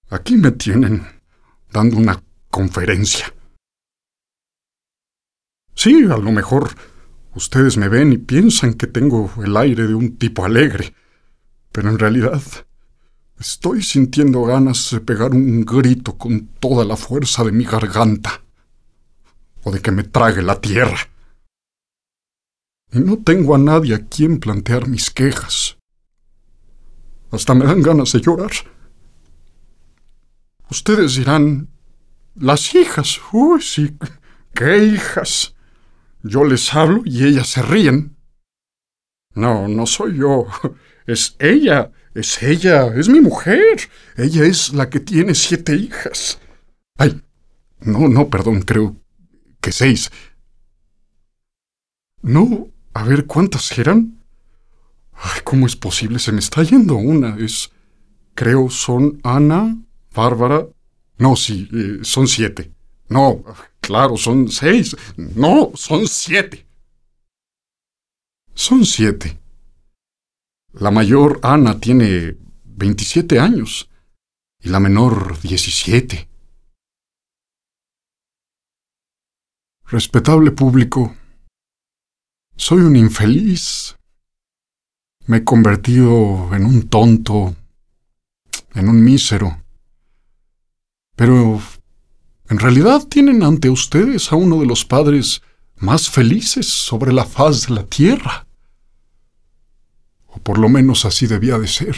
[0.09, 1.03] Aquí me tienen
[1.71, 3.35] dando una conferencia.
[5.79, 6.75] Sí, a lo mejor
[7.37, 10.93] ustedes me ven y piensan que tengo el aire de un tipo alegre,
[11.71, 12.43] pero en realidad
[13.39, 18.43] estoy sintiendo ganas de pegar un grito con toda la fuerza de mi garganta,
[19.63, 20.99] o de que me trague la tierra.
[22.91, 25.79] Y no tengo a nadie a quien plantear mis quejas.
[27.31, 28.51] Hasta me dan ganas de llorar.
[30.69, 31.69] Ustedes dirán,
[32.35, 33.97] las hijas, uy, sí,
[34.53, 35.55] qué hijas.
[36.23, 38.17] Yo les hablo y ellas se ríen.
[39.35, 40.47] No, no soy yo.
[41.07, 43.89] Es ella, es ella, es mi mujer.
[44.19, 46.39] Ella es la que tiene siete hijas.
[46.99, 47.23] Ay,
[47.81, 48.95] no, no, perdón, creo
[49.63, 50.11] que seis.
[52.21, 54.23] No, a ver, ¿cuántas eran?
[55.15, 56.19] Ay, ¿cómo es posible?
[56.19, 57.39] Se me está yendo una.
[57.39, 57.71] Es.
[58.35, 59.79] Creo son Ana,
[60.15, 60.67] Bárbara.
[61.17, 62.71] No, sí, eh, son siete.
[63.09, 63.43] No,
[63.81, 64.97] claro, son seis.
[65.17, 66.67] No, son siete.
[68.55, 69.39] Son siete.
[70.73, 73.89] La mayor, Ana, tiene 27 años
[74.61, 76.29] y la menor 17.
[79.87, 81.17] Respetable público,
[82.57, 83.97] soy un infeliz.
[85.27, 87.55] Me he convertido en un tonto,
[88.75, 89.63] en un mísero.
[91.17, 91.61] Pero,
[92.49, 95.43] en realidad tienen ante ustedes a uno de los padres
[95.77, 98.47] más felices sobre la faz de la tierra.
[100.27, 101.97] O por lo menos así debía de ser.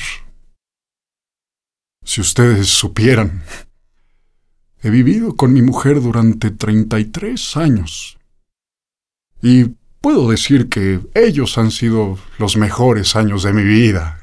[2.03, 3.45] Si ustedes supieran,
[4.83, 8.19] he vivido con mi mujer durante 33 años.
[9.43, 14.21] Y puedo decir que ellos han sido los mejores años de mi vida.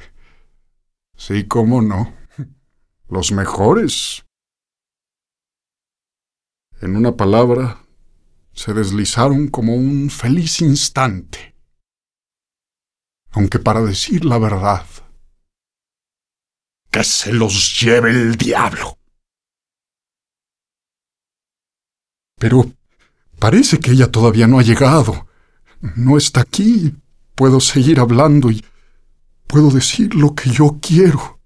[1.15, 2.13] Sí, cómo no.
[3.09, 4.26] Los mejores.
[6.81, 7.83] En una palabra,
[8.53, 11.55] se deslizaron como un feliz instante.
[13.31, 14.85] Aunque para decir la verdad,
[16.91, 18.97] que se los lleve el diablo.
[22.39, 22.71] Pero
[23.39, 25.27] parece que ella todavía no ha llegado
[25.95, 26.95] no está aquí.
[27.35, 28.65] Puedo seguir hablando y
[29.45, 31.39] puedo decir lo que yo quiero.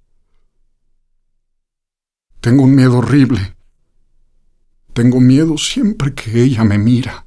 [2.40, 3.56] Tengo un miedo horrible.
[4.93, 7.26] Tengo miedo siempre que ella me mira.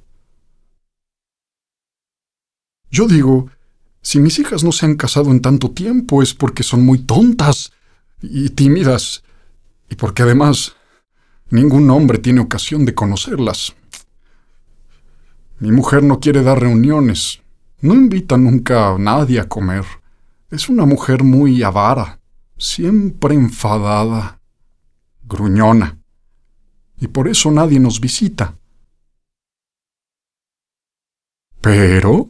[2.91, 3.51] Yo digo,
[4.03, 7.73] si mis hijas no se han casado en tanto tiempo es porque son muy tontas
[8.21, 9.25] y tímidas,
[9.89, 10.77] y porque además
[11.51, 13.75] ningún hombre tiene ocasión de conocerlas.
[15.59, 17.41] Mi mujer no quiere dar reuniones.
[17.81, 19.85] No invita nunca a nadie a comer.
[20.51, 22.21] Es una mujer muy avara,
[22.57, 24.41] siempre enfadada,
[25.23, 26.04] gruñona.
[26.99, 28.57] Y por eso nadie nos visita.
[31.61, 32.29] Pero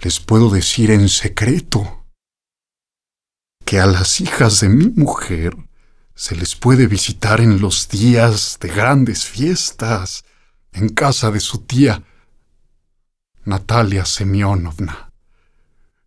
[0.00, 2.06] les puedo decir en secreto
[3.64, 5.56] que a las hijas de mi mujer
[6.14, 10.24] se les puede visitar en los días de grandes fiestas,
[10.72, 12.02] en casa de su tía
[13.44, 15.12] Natalia Semyonovna.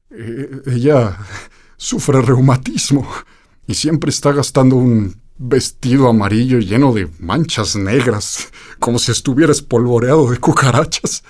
[0.10, 1.18] Eh, ella
[1.78, 3.08] sufre reumatismo
[3.68, 10.30] y siempre está gastando un vestido amarillo lleno de manchas negras, como si estuviera espolvoreado
[10.32, 11.24] de cucarachas.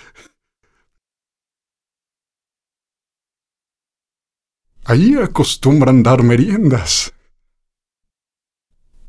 [4.86, 7.14] Allí acostumbran dar meriendas.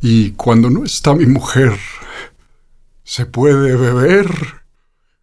[0.01, 1.79] Y cuando no está mi mujer,
[3.05, 4.29] se puede beber.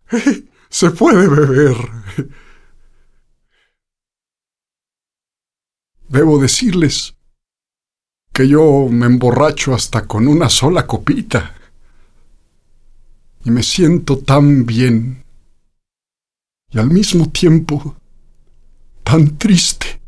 [0.70, 1.78] Se puede beber.
[6.10, 7.15] Debo decirles
[8.36, 11.56] que yo me emborracho hasta con una sola copita.
[13.46, 15.24] Y me siento tan bien.
[16.70, 17.96] Y al mismo tiempo
[19.06, 20.02] tan triste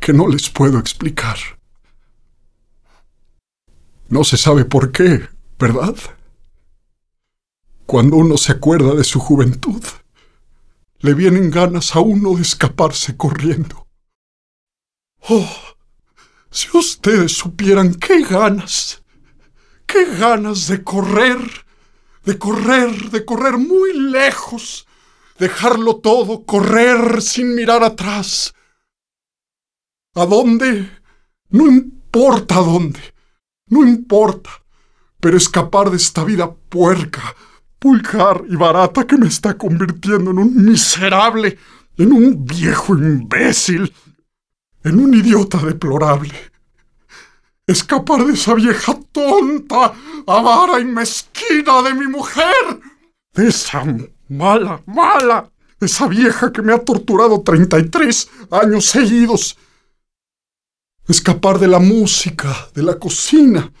[0.00, 1.36] que no les puedo explicar.
[4.08, 5.94] No se sabe por qué, ¿verdad?
[7.86, 9.84] Cuando uno se acuerda de su juventud,
[10.98, 13.86] le vienen ganas a uno de escaparse corriendo.
[15.28, 15.73] Oh,
[16.54, 19.02] si ustedes supieran qué ganas,
[19.86, 21.40] qué ganas de correr,
[22.24, 24.86] de correr, de correr muy lejos,
[25.36, 28.54] dejarlo todo, correr sin mirar atrás.
[30.14, 30.88] ¿A dónde?
[31.48, 33.00] No importa dónde,
[33.66, 34.50] no importa,
[35.18, 37.34] pero escapar de esta vida puerca,
[37.80, 41.58] vulgar y barata que me está convirtiendo en un miserable,
[41.96, 43.92] en un viejo imbécil,
[44.84, 46.34] en un idiota deplorable.
[47.66, 49.94] Escapar de esa vieja tonta,
[50.26, 52.80] avara y mezquina de mi mujer,
[53.32, 53.84] de esa
[54.28, 55.50] mala, mala,
[55.80, 59.56] esa vieja que me ha torturado 33 años seguidos.
[61.08, 63.72] Escapar de la música, de la cocina,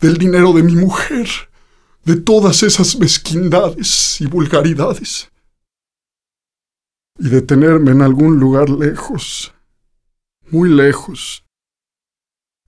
[0.00, 1.28] del dinero de mi mujer,
[2.04, 5.30] de todas esas mezquindades y vulgaridades.
[7.18, 9.52] Y detenerme en algún lugar lejos,
[10.52, 11.44] muy lejos,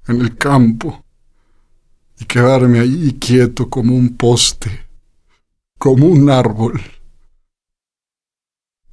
[0.08, 1.04] en el campo,
[2.18, 4.86] y quedarme ahí quieto como un poste,
[5.78, 6.80] como un árbol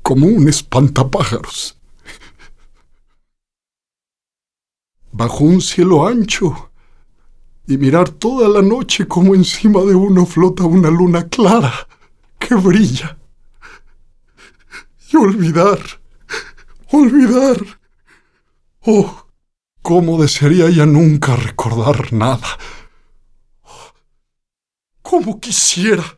[0.01, 1.77] como un espantapájaros.
[5.11, 6.71] Bajo un cielo ancho
[7.67, 11.87] y mirar toda la noche como encima de uno flota una luna clara
[12.39, 13.17] que brilla.
[15.11, 15.79] Y olvidar,
[16.91, 17.80] olvidar.
[18.83, 19.27] Oh,
[19.83, 22.57] cómo desearía ya nunca recordar nada.
[25.03, 26.17] Cómo quisiera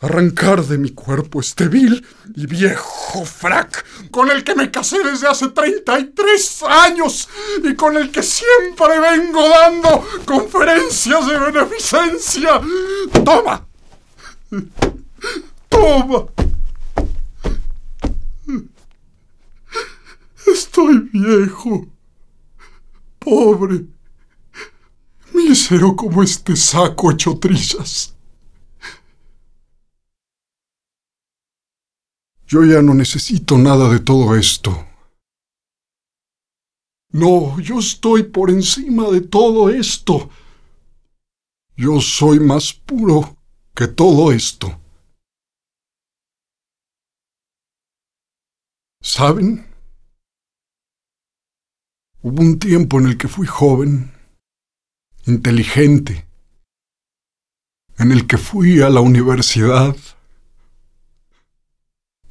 [0.00, 2.06] arrancar de mi cuerpo este vil
[2.36, 7.26] y viejo frac con el que me casé desde hace 33 años
[7.62, 12.60] y con el que siempre vengo dando conferencias de beneficencia.
[13.24, 13.66] Toma.
[15.70, 16.26] Toma.
[20.46, 21.86] Estoy viejo,
[23.24, 23.86] pobre,
[25.32, 28.14] mísero como este saco hecho trizas.
[32.46, 34.86] Yo ya no necesito nada de todo esto.
[37.10, 40.30] No, yo estoy por encima de todo esto.
[41.76, 43.36] Yo soy más puro
[43.74, 44.78] que todo esto.
[49.00, 49.73] ¿Saben?
[52.26, 54.10] Hubo un tiempo en el que fui joven,
[55.26, 56.26] inteligente,
[57.98, 59.94] en el que fui a la universidad,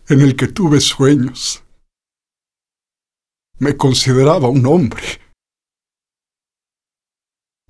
[0.10, 1.64] en el que tuve sueños.
[3.60, 5.04] Me consideraba un hombre.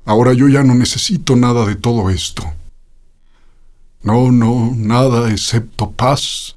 [0.06, 2.44] Ahora yo ya no necesito nada de todo esto.
[4.02, 6.56] No, no, nada excepto paz.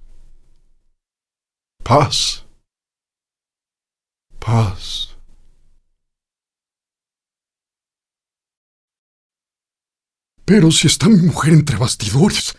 [1.82, 2.46] Paz.
[4.38, 5.15] Paz.
[10.46, 12.56] Pero si está mi mujer entre bastidores.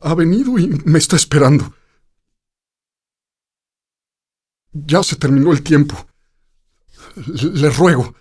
[0.00, 1.72] Ha venido y me está esperando.
[4.72, 5.96] Ya se terminó el tiempo.
[7.14, 8.14] Les ruego,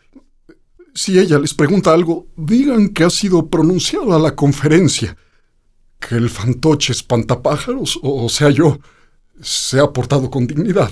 [0.94, 5.18] si ella les pregunta algo, digan que ha sido pronunciada la conferencia,
[6.00, 8.80] que el fantoche espantapájaros, o sea yo,
[9.42, 10.92] se ha portado con dignidad.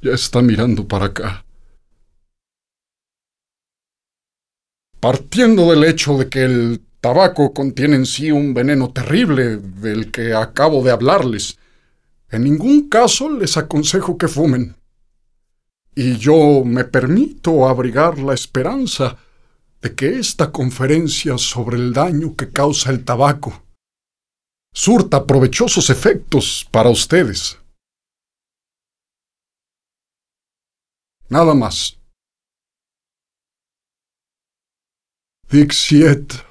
[0.00, 1.44] Ya está mirando para acá.
[5.00, 10.34] Partiendo del hecho de que el tabaco contiene en sí un veneno terrible del que
[10.34, 11.58] acabo de hablarles,
[12.30, 14.76] en ningún caso les aconsejo que fumen.
[15.94, 19.16] Y yo me permito abrigar la esperanza
[19.80, 23.62] de que esta conferencia sobre el daño que causa el tabaco
[24.72, 27.58] surta provechosos efectos para ustedes.
[31.28, 31.97] Nada más.
[35.50, 36.44] Dixiet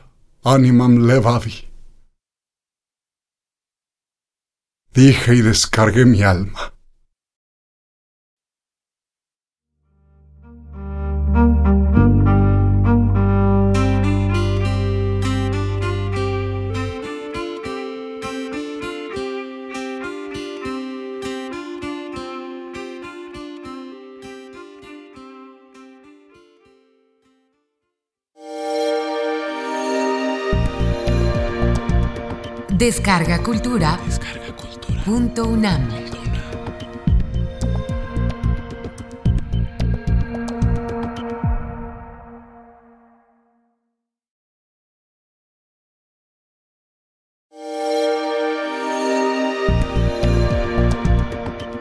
[0.44, 1.68] animam levavi.
[4.96, 6.74] dije y descargué mi alma.
[32.78, 34.00] Descarga Cultura.
[34.06, 35.04] Descarga cultura.
[35.04, 35.88] Punto UNAM.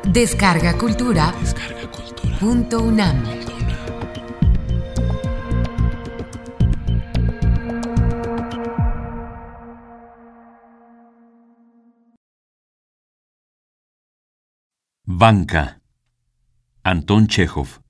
[0.05, 1.35] Descarga Cultura.
[1.43, 2.39] Descarga cultura.
[2.40, 3.56] Punto UNAM.
[15.09, 15.78] Banca.
[16.83, 17.81] Anton Chekhov.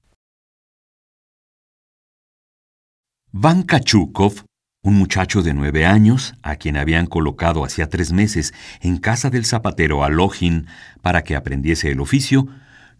[3.32, 4.44] Vanka Chukov,
[4.82, 8.52] un muchacho de nueve años, a quien habían colocado hacía tres meses
[8.82, 10.66] en casa del zapatero Alohin
[11.00, 12.48] para que aprendiese el oficio,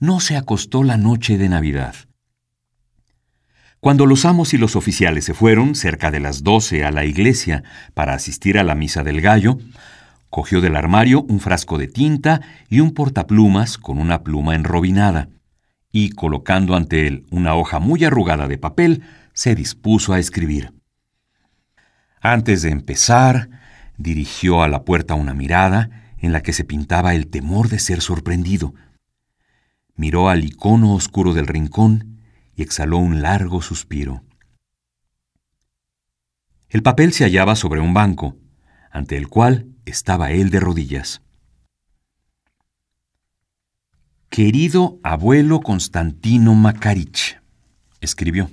[0.01, 1.95] no se acostó la noche de Navidad.
[3.81, 7.65] Cuando los amos y los oficiales se fueron, cerca de las doce, a la iglesia
[7.93, 9.59] para asistir a la misa del gallo,
[10.31, 15.28] cogió del armario un frasco de tinta y un portaplumas con una pluma enrobinada,
[15.93, 20.73] y colocando ante él una hoja muy arrugada de papel, se dispuso a escribir.
[22.20, 23.51] Antes de empezar,
[23.97, 28.01] dirigió a la puerta una mirada en la que se pintaba el temor de ser
[28.01, 28.74] sorprendido.
[29.94, 32.20] Miró al icono oscuro del rincón
[32.55, 34.23] y exhaló un largo suspiro.
[36.69, 38.36] El papel se hallaba sobre un banco,
[38.90, 41.23] ante el cual estaba él de rodillas.
[44.29, 47.41] Querido abuelo Constantino Makarich,
[48.01, 48.51] escribió.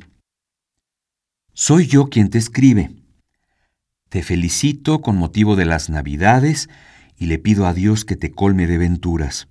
[1.51, 2.95] Soy yo quien te escribe.
[4.07, 6.69] Te felicito con motivo de las Navidades
[7.17, 9.47] y le pido a Dios que te colme de venturas.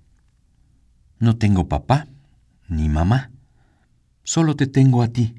[1.19, 2.07] No tengo papá
[2.67, 3.31] ni mamá,
[4.23, 5.35] solo te tengo a ti.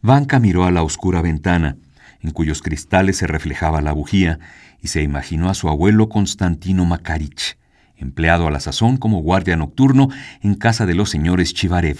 [0.00, 1.78] Vanka miró a la oscura ventana,
[2.24, 4.40] en cuyos cristales se reflejaba la bujía,
[4.80, 7.58] y se imaginó a su abuelo Constantino Makarich,
[7.96, 10.08] empleado a la sazón como guardia nocturno
[10.40, 11.98] en casa de los señores Chivarev.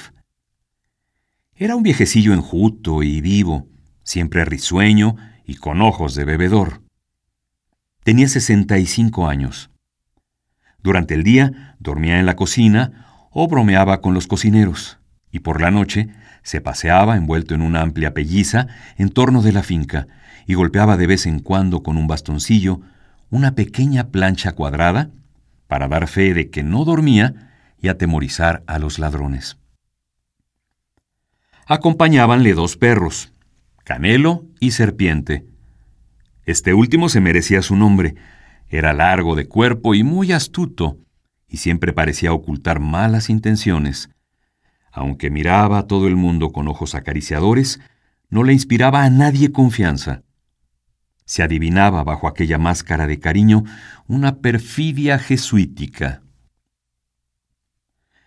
[1.55, 3.69] Era un viejecillo enjuto y vivo,
[4.03, 6.83] siempre risueño y con ojos de bebedor.
[8.03, 9.71] Tenía 65 años.
[10.83, 14.99] Durante el día dormía en la cocina o bromeaba con los cocineros,
[15.31, 16.09] y por la noche
[16.45, 20.07] se paseaba envuelto en una amplia pelliza en torno de la finca
[20.47, 22.81] y golpeaba de vez en cuando con un bastoncillo
[23.31, 25.11] una pequeña plancha cuadrada
[25.67, 27.51] para dar fe de que no dormía
[27.83, 29.57] y atemorizar a los ladrones
[31.67, 33.33] acompañábanle dos perros,
[33.85, 35.47] Canelo y Serpiente.
[36.45, 38.15] Este último se merecía su nombre.
[38.69, 40.99] Era largo de cuerpo y muy astuto,
[41.49, 44.11] y siempre parecía ocultar malas intenciones.
[44.95, 47.81] Aunque miraba a todo el mundo con ojos acariciadores,
[48.31, 50.23] no le inspiraba a nadie confianza.
[51.25, 53.65] Se adivinaba bajo aquella máscara de cariño
[54.07, 56.23] una perfidia jesuítica.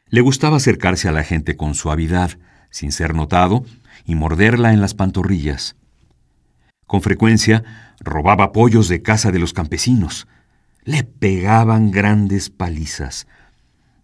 [0.10, 2.32] Le gustaba acercarse a la gente con suavidad,
[2.70, 3.66] sin ser notado,
[4.06, 5.78] y morderla en las pantorrillas.
[6.86, 7.64] Con frecuencia
[8.02, 10.28] robaba pollos de casa de los campesinos.
[10.84, 13.26] Le pegaban grandes palizas.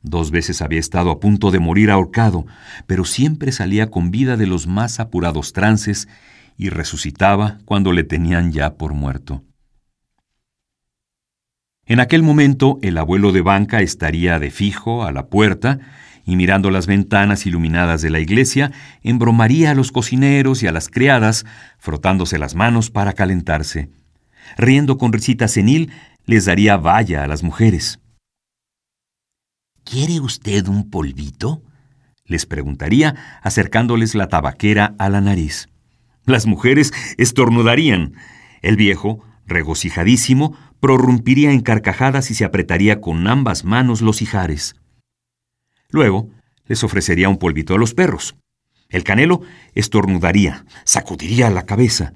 [0.03, 2.45] Dos veces había estado a punto de morir ahorcado,
[2.87, 6.09] pero siempre salía con vida de los más apurados trances
[6.57, 9.43] y resucitaba cuando le tenían ya por muerto.
[11.85, 15.79] En aquel momento el abuelo de banca estaría de fijo a la puerta
[16.25, 18.71] y mirando las ventanas iluminadas de la iglesia,
[19.03, 21.45] embromaría a los cocineros y a las criadas,
[21.79, 23.89] frotándose las manos para calentarse.
[24.57, 25.91] Riendo con risita senil,
[26.25, 27.99] les daría valla a las mujeres.
[29.83, 31.61] ¿Quiere usted un polvito?
[32.25, 35.67] les preguntaría, acercándoles la tabaquera a la nariz.
[36.25, 38.13] Las mujeres estornudarían.
[38.61, 44.75] El viejo, regocijadísimo, prorrumpiría en carcajadas y se apretaría con ambas manos los ijares.
[45.89, 46.29] Luego,
[46.65, 48.35] les ofrecería un polvito a los perros.
[48.89, 49.41] El canelo
[49.75, 52.13] estornudaría, sacudiría la cabeza,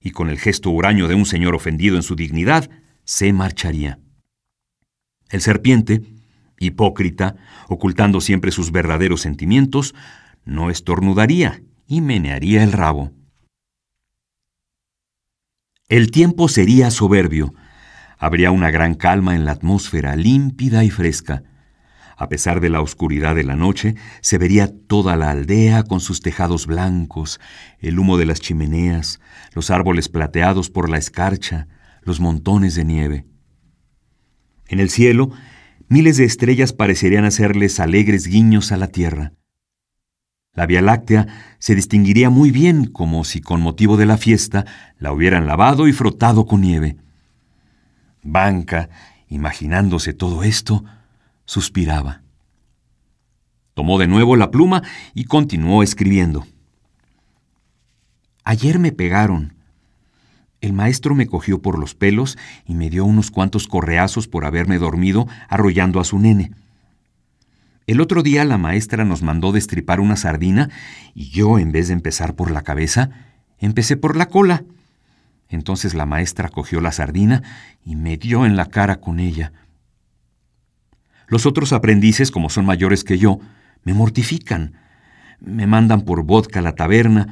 [0.00, 2.68] y con el gesto huraño de un señor ofendido en su dignidad,
[3.04, 3.98] se marcharía.
[5.30, 6.02] El serpiente,
[6.58, 7.36] hipócrita,
[7.68, 9.94] ocultando siempre sus verdaderos sentimientos,
[10.44, 13.12] no estornudaría y menearía el rabo.
[15.88, 17.54] El tiempo sería soberbio.
[18.18, 21.42] Habría una gran calma en la atmósfera límpida y fresca.
[22.16, 26.20] A pesar de la oscuridad de la noche, se vería toda la aldea con sus
[26.20, 27.40] tejados blancos,
[27.80, 29.20] el humo de las chimeneas,
[29.52, 31.68] los árboles plateados por la escarcha,
[32.02, 33.26] los montones de nieve.
[34.68, 35.30] En el cielo,
[35.88, 39.32] miles de estrellas parecerían hacerles alegres guiños a la tierra.
[40.52, 41.26] La Vía Láctea
[41.58, 44.64] se distinguiría muy bien como si con motivo de la fiesta
[44.98, 46.96] la hubieran lavado y frotado con nieve.
[48.22, 48.88] Banca,
[49.28, 50.84] imaginándose todo esto,
[51.44, 52.22] suspiraba.
[53.74, 54.82] Tomó de nuevo la pluma
[55.12, 56.46] y continuó escribiendo.
[58.44, 59.56] Ayer me pegaron.
[60.64, 64.78] El maestro me cogió por los pelos y me dio unos cuantos correazos por haberme
[64.78, 66.52] dormido arrollando a su nene.
[67.86, 70.70] El otro día la maestra nos mandó destripar una sardina
[71.14, 73.10] y yo, en vez de empezar por la cabeza,
[73.58, 74.64] empecé por la cola.
[75.50, 77.42] Entonces la maestra cogió la sardina
[77.84, 79.52] y me dio en la cara con ella.
[81.26, 83.38] Los otros aprendices, como son mayores que yo,
[83.82, 84.72] me mortifican.
[85.40, 87.28] Me mandan por vodka a la taberna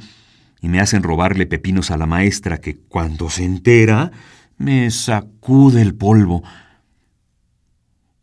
[0.63, 4.11] y me hacen robarle pepinos a la maestra que, cuando se entera,
[4.57, 6.41] me sacude el polvo.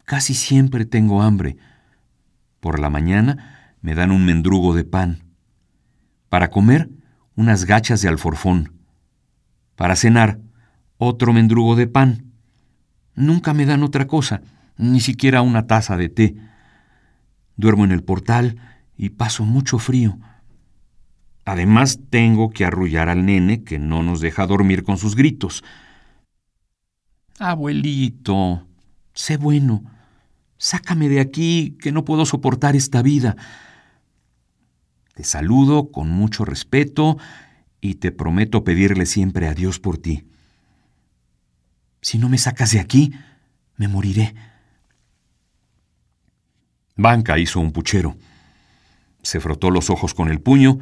[0.06, 1.58] Casi siempre tengo hambre
[2.60, 5.22] por la mañana me dan un mendrugo de pan.
[6.30, 6.90] Para comer,
[7.34, 8.72] unas gachas de alforfón.
[9.76, 10.40] Para cenar,
[10.96, 12.32] otro mendrugo de pan.
[13.14, 14.40] Nunca me dan otra cosa,
[14.78, 16.36] ni siquiera una taza de té.
[17.56, 18.56] Duermo en el portal
[18.96, 20.18] y paso mucho frío.
[21.50, 25.64] Además, tengo que arrullar al nene que no nos deja dormir con sus gritos.
[27.40, 28.68] Abuelito,
[29.14, 29.82] sé bueno.
[30.58, 33.34] Sácame de aquí, que no puedo soportar esta vida.
[35.14, 37.18] Te saludo con mucho respeto
[37.80, 40.28] y te prometo pedirle siempre a Dios por ti.
[42.00, 43.12] Si no me sacas de aquí,
[43.76, 44.36] me moriré.
[46.94, 48.16] Banca hizo un puchero.
[49.24, 50.78] Se frotó los ojos con el puño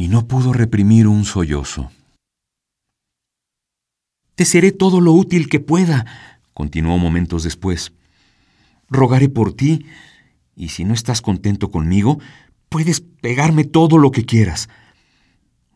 [0.00, 1.90] y no pudo reprimir un sollozo.
[4.34, 6.06] Te seré todo lo útil que pueda,
[6.54, 7.92] continuó momentos después
[8.88, 9.84] rogaré por ti,
[10.56, 12.18] y si no estás contento conmigo,
[12.70, 14.70] puedes pegarme todo lo que quieras.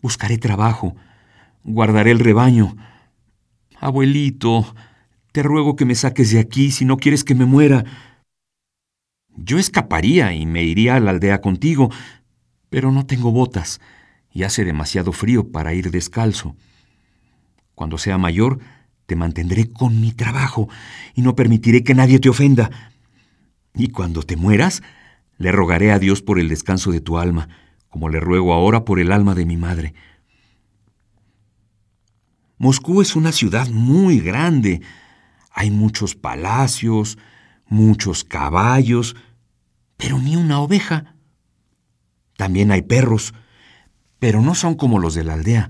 [0.00, 0.96] Buscaré trabajo,
[1.62, 2.76] guardaré el rebaño.
[3.78, 4.74] Abuelito,
[5.32, 7.84] te ruego que me saques de aquí si no quieres que me muera.
[9.36, 11.90] Yo escaparía y me iría a la aldea contigo,
[12.70, 13.80] pero no tengo botas
[14.34, 16.56] y hace demasiado frío para ir descalzo.
[17.74, 18.58] Cuando sea mayor,
[19.06, 20.68] te mantendré con mi trabajo
[21.14, 22.70] y no permitiré que nadie te ofenda.
[23.74, 24.82] Y cuando te mueras,
[25.38, 27.48] le rogaré a Dios por el descanso de tu alma,
[27.88, 29.94] como le ruego ahora por el alma de mi madre.
[32.58, 34.82] Moscú es una ciudad muy grande.
[35.52, 37.18] Hay muchos palacios,
[37.68, 39.14] muchos caballos,
[39.96, 41.14] pero ni una oveja.
[42.36, 43.32] También hay perros,
[44.24, 45.68] pero no son como los de la aldea.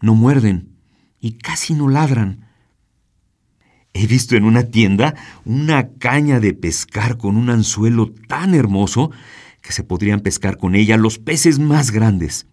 [0.00, 0.76] No muerden
[1.18, 2.46] y casi no ladran.
[3.92, 9.10] He visto en una tienda una caña de pescar con un anzuelo tan hermoso
[9.60, 12.46] que se podrían pescar con ella los peces más grandes.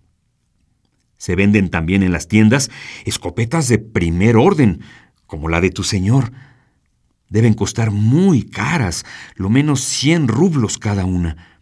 [1.17, 2.71] Se venden también en las tiendas
[3.05, 4.81] escopetas de primer orden,
[5.27, 6.31] como la de tu señor.
[7.29, 11.59] Deben costar muy caras, lo menos 100 rublos cada una.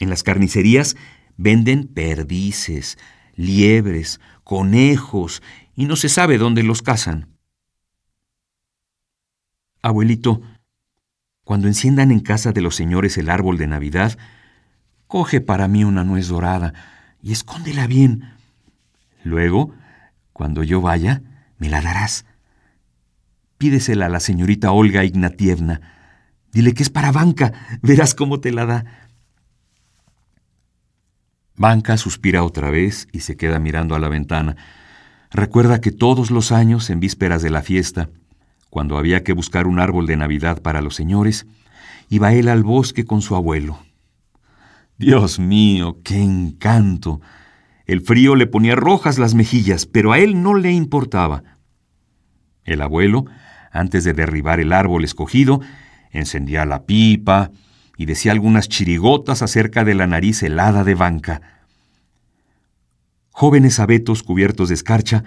[0.00, 0.96] En las carnicerías
[1.42, 2.98] venden perdices,
[3.34, 5.42] liebres, conejos,
[5.74, 7.28] y no se sabe dónde los cazan.
[9.82, 10.40] Abuelito,
[11.44, 14.16] cuando enciendan en casa de los señores el árbol de Navidad,
[15.08, 16.72] coge para mí una nuez dorada
[17.20, 18.32] y escóndela bien.
[19.24, 19.74] Luego,
[20.32, 21.22] cuando yo vaya,
[21.58, 22.24] me la darás.
[23.58, 25.80] Pídesela a la señorita Olga Ignatievna.
[26.52, 27.52] Dile que es para Banca,
[27.82, 28.84] verás cómo te la da.
[31.56, 34.56] Banca suspira otra vez y se queda mirando a la ventana.
[35.30, 38.10] Recuerda que todos los años, en vísperas de la fiesta,
[38.70, 41.46] cuando había que buscar un árbol de Navidad para los señores,
[42.08, 43.78] iba él al bosque con su abuelo.
[44.98, 47.20] Dios mío, qué encanto.
[47.86, 51.42] El frío le ponía rojas las mejillas, pero a él no le importaba.
[52.64, 53.26] El abuelo,
[53.72, 55.60] antes de derribar el árbol escogido,
[56.10, 57.50] encendía la pipa
[57.96, 61.42] y decía algunas chirigotas acerca de la nariz helada de banca.
[63.30, 65.24] Jóvenes abetos cubiertos de escarcha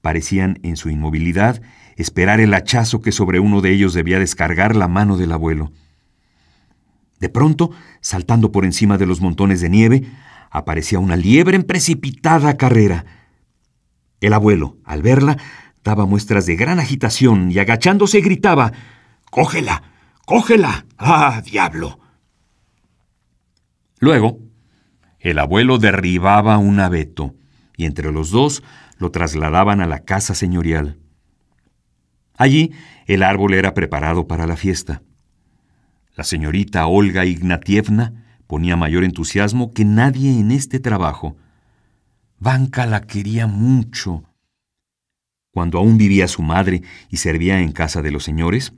[0.00, 1.60] parecían en su inmovilidad
[1.96, 5.72] esperar el hachazo que sobre uno de ellos debía descargar la mano del abuelo.
[7.18, 10.06] De pronto, saltando por encima de los montones de nieve,
[10.50, 13.04] aparecía una liebre en precipitada carrera.
[14.20, 15.36] El abuelo, al verla,
[15.82, 18.72] daba muestras de gran agitación y agachándose gritaba
[19.30, 19.82] Cógela,
[20.24, 20.86] cógela.
[20.96, 21.98] ¡Ah, diablo!
[24.00, 24.38] Luego,
[25.18, 27.34] el abuelo derribaba un abeto,
[27.76, 28.62] y entre los dos
[28.98, 30.98] lo trasladaban a la casa señorial.
[32.36, 32.72] Allí
[33.06, 35.02] el árbol era preparado para la fiesta.
[36.14, 41.36] La señorita Olga Ignatievna ponía mayor entusiasmo que nadie en este trabajo.
[42.38, 44.24] Vanka la quería mucho.
[45.52, 48.72] Cuando aún vivía su madre y servía en casa de los señores,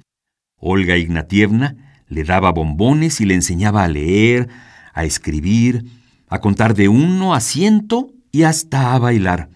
[0.57, 4.49] Olga Ignatievna le daba bombones y le enseñaba a leer,
[4.93, 5.85] a escribir,
[6.29, 9.51] a contar de uno a ciento y hasta a bailar.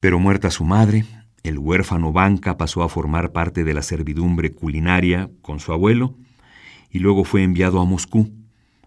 [0.00, 1.04] Pero muerta su madre,
[1.42, 6.16] el huérfano Banca pasó a formar parte de la servidumbre culinaria con su abuelo
[6.90, 8.30] y luego fue enviado a Moscú,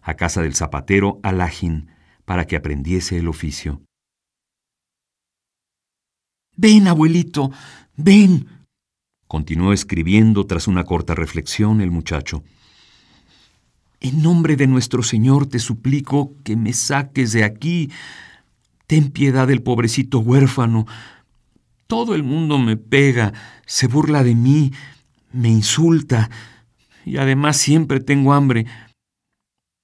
[0.01, 1.89] a casa del zapatero Alajin,
[2.25, 3.81] para que aprendiese el oficio.
[6.55, 7.51] Ven, abuelito,
[7.97, 8.47] ven,
[9.27, 12.43] continuó escribiendo tras una corta reflexión el muchacho.
[13.99, 17.91] En nombre de nuestro Señor te suplico que me saques de aquí.
[18.87, 20.85] Ten piedad del pobrecito huérfano.
[21.87, 23.33] Todo el mundo me pega,
[23.65, 24.71] se burla de mí,
[25.31, 26.29] me insulta,
[27.05, 28.65] y además siempre tengo hambre.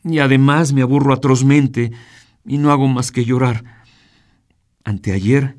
[0.03, 1.91] Y además me aburro atrozmente
[2.45, 3.85] y no hago más que llorar.
[4.83, 5.57] Anteayer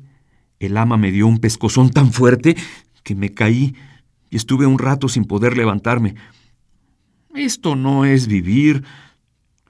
[0.65, 2.55] el ama me dio un pescozón tan fuerte
[3.03, 3.75] que me caí
[4.29, 6.15] y estuve un rato sin poder levantarme.
[7.35, 8.83] Esto no es vivir.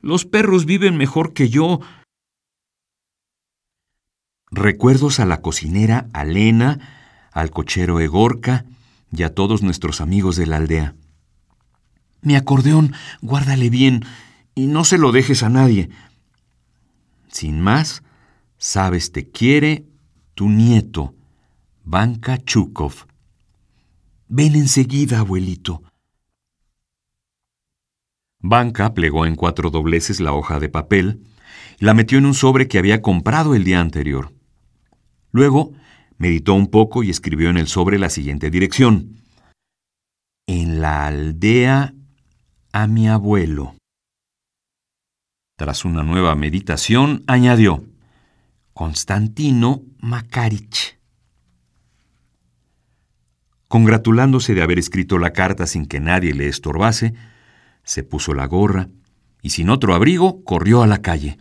[0.02, 1.80] Los perros viven mejor que yo.
[4.52, 8.66] Recuerdos a la cocinera Alena, al cochero Egorca
[9.12, 10.96] y a todos nuestros amigos de la aldea.
[12.22, 14.04] Mi acordeón, guárdale bien
[14.56, 15.90] y no se lo dejes a nadie.
[17.30, 18.04] Sin más,
[18.58, 19.86] sabes te quiere
[20.36, 21.16] tu nieto,
[21.84, 23.08] Banca Chukov.
[24.28, 25.84] Ven enseguida, abuelito.
[28.46, 31.24] Banca plegó en cuatro dobleces la hoja de papel
[31.80, 34.34] y la metió en un sobre que había comprado el día anterior.
[35.32, 35.72] Luego
[36.18, 39.22] meditó un poco y escribió en el sobre la siguiente dirección.
[40.46, 41.94] En la aldea
[42.74, 43.76] a mi abuelo.
[45.58, 47.86] Tras una nueva meditación, añadió,
[48.74, 51.00] Constantino Makarich.
[53.70, 57.14] Congratulándose de haber escrito la carta sin que nadie le estorbase,
[57.84, 58.90] se puso la gorra
[59.42, 61.38] y sin otro abrigo corrió a la calle.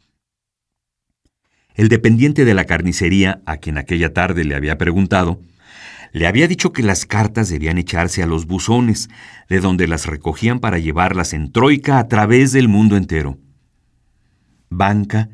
[1.74, 5.40] El dependiente de la carnicería, a quien aquella tarde le había preguntado,
[6.12, 9.08] le había dicho que las cartas debían echarse a los buzones,
[9.48, 13.38] de donde las recogían para llevarlas en troika a través del mundo entero.
[14.68, 15.30] Banca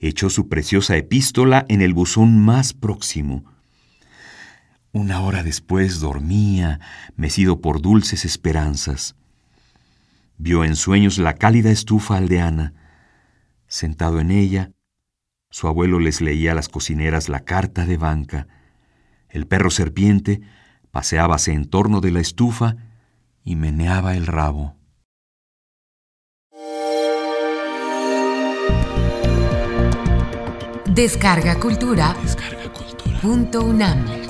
[0.00, 3.44] echó su preciosa epístola en el buzón más próximo.
[4.92, 6.80] Una hora después dormía,
[7.16, 9.14] mecido por dulces esperanzas.
[10.44, 12.74] Vio en sueños la cálida estufa aldeana.
[13.68, 14.72] Sentado en ella,
[15.50, 18.48] su abuelo les leía a las cocineras la carta de banca.
[19.28, 20.40] El perro serpiente
[20.90, 22.74] paseábase en torno de la estufa
[23.44, 24.74] y meneaba el rabo.
[30.86, 32.16] Descarga Cultura.
[33.22, 34.21] Punto UNAM.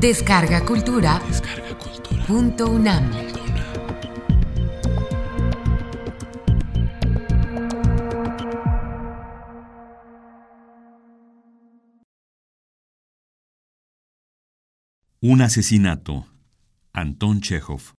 [0.00, 1.20] Descarga Cultura.
[2.28, 3.10] Punto UNAM.
[15.20, 16.28] Un asesinato.
[16.92, 17.94] Antón Chekhov.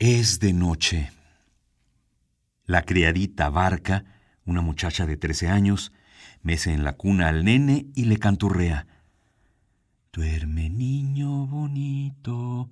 [0.00, 1.12] Es de noche.
[2.64, 4.04] La criadita Barca,
[4.44, 5.92] una muchacha de 13 años,
[6.42, 8.88] mece en la cuna al nene y le canturrea.
[10.14, 12.70] Duerme niño bonito,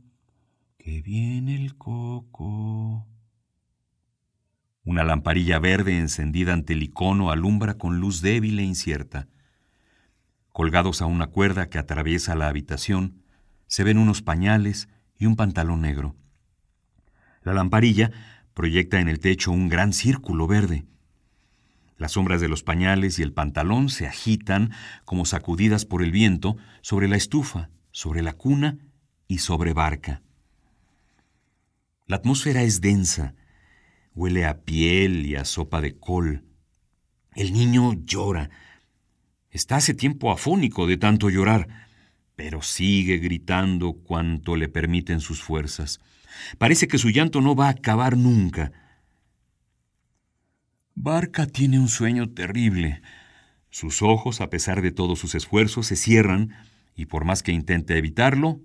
[0.78, 3.04] que viene el coco.
[4.84, 9.26] Una lamparilla verde encendida ante el icono alumbra con luz débil e incierta.
[10.52, 13.24] Colgados a una cuerda que atraviesa la habitación,
[13.66, 14.88] se ven unos pañales
[15.18, 16.14] y un pantalón negro.
[17.42, 18.12] La lamparilla
[18.54, 20.86] proyecta en el techo un gran círculo verde.
[21.96, 24.72] Las sombras de los pañales y el pantalón se agitan
[25.04, 28.78] como sacudidas por el viento sobre la estufa, sobre la cuna
[29.28, 30.22] y sobre barca.
[32.06, 33.34] La atmósfera es densa,
[34.14, 36.44] huele a piel y a sopa de col.
[37.34, 38.50] El niño llora,
[39.52, 41.68] Está hace tiempo afónico de tanto llorar,
[42.36, 46.00] pero sigue gritando cuanto le permiten sus fuerzas.
[46.56, 48.72] Parece que su llanto no va a acabar nunca.
[50.94, 53.02] Barca tiene un sueño terrible.
[53.70, 56.50] Sus ojos, a pesar de todos sus esfuerzos, se cierran
[56.94, 58.60] y por más que intente evitarlo,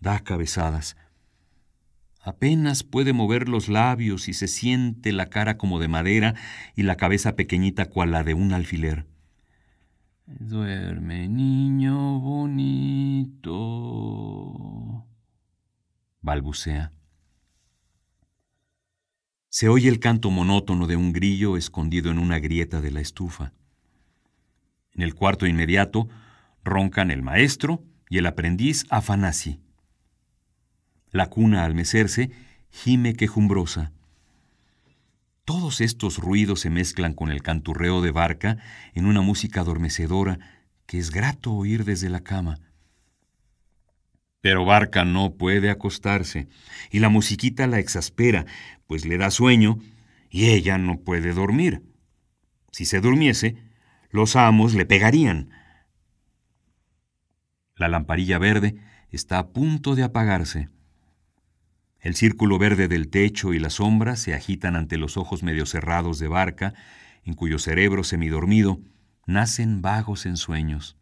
[0.00, 0.96] da cabezadas.
[2.20, 6.34] Apenas puede mover los labios y se siente la cara como de madera
[6.76, 9.06] y la cabeza pequeñita cual la de un alfiler.
[10.26, 13.52] Duerme, niño bonito.
[16.20, 16.92] balbucea.
[19.54, 23.52] Se oye el canto monótono de un grillo escondido en una grieta de la estufa.
[24.94, 26.08] En el cuarto inmediato
[26.64, 29.60] roncan el maestro y el aprendiz Afanasi.
[31.10, 32.30] La cuna al mecerse
[32.70, 33.92] gime quejumbrosa.
[35.44, 38.56] Todos estos ruidos se mezclan con el canturreo de barca
[38.94, 40.38] en una música adormecedora
[40.86, 42.58] que es grato oír desde la cama.
[44.42, 46.48] Pero Barca no puede acostarse,
[46.90, 48.44] y la musiquita la exaspera,
[48.86, 49.78] pues le da sueño,
[50.28, 51.82] y ella no puede dormir.
[52.72, 53.56] Si se durmiese,
[54.10, 55.50] los amos le pegarían.
[57.76, 58.76] La lamparilla verde
[59.10, 60.68] está a punto de apagarse.
[62.00, 66.18] El círculo verde del techo y la sombra se agitan ante los ojos medio cerrados
[66.18, 66.74] de Barca,
[67.22, 68.80] en cuyo cerebro semidormido
[69.24, 70.96] nacen vagos ensueños.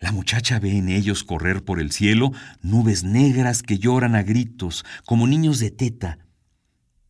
[0.00, 4.84] La muchacha ve en ellos correr por el cielo nubes negras que lloran a gritos,
[5.04, 6.18] como niños de teta.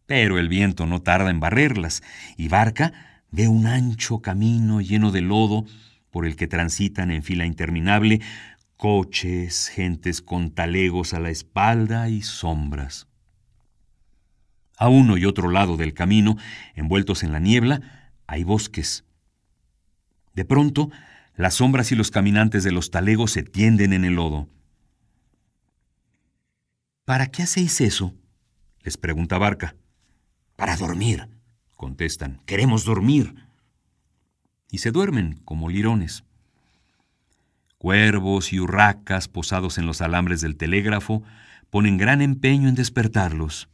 [0.06, 2.02] Pero el viento no tarda en barrerlas,
[2.36, 5.66] y Barca ve un ancho camino lleno de lodo
[6.10, 8.20] por el que transitan en fila interminable
[8.78, 13.09] coches, gentes con talegos a la espalda y sombras.
[14.78, 16.36] A uno y otro lado del camino,
[16.77, 19.05] envueltos en la niebla, hay bosques.
[20.35, 20.90] De pronto,
[21.39, 24.48] las sombras y los caminantes de los talegos se tienden en el lodo.
[27.05, 28.12] ¿Para qué hacéis eso?
[28.82, 29.77] les pregunta Barca.
[30.56, 31.28] Para dormir,
[31.77, 32.43] contestan.
[32.44, 33.36] Queremos dormir.
[34.73, 36.24] Y se duermen como lirones.
[37.78, 41.23] Cuervos y urracas posados en los alambres del telégrafo
[41.70, 43.69] ponen gran empeño en despertarlos.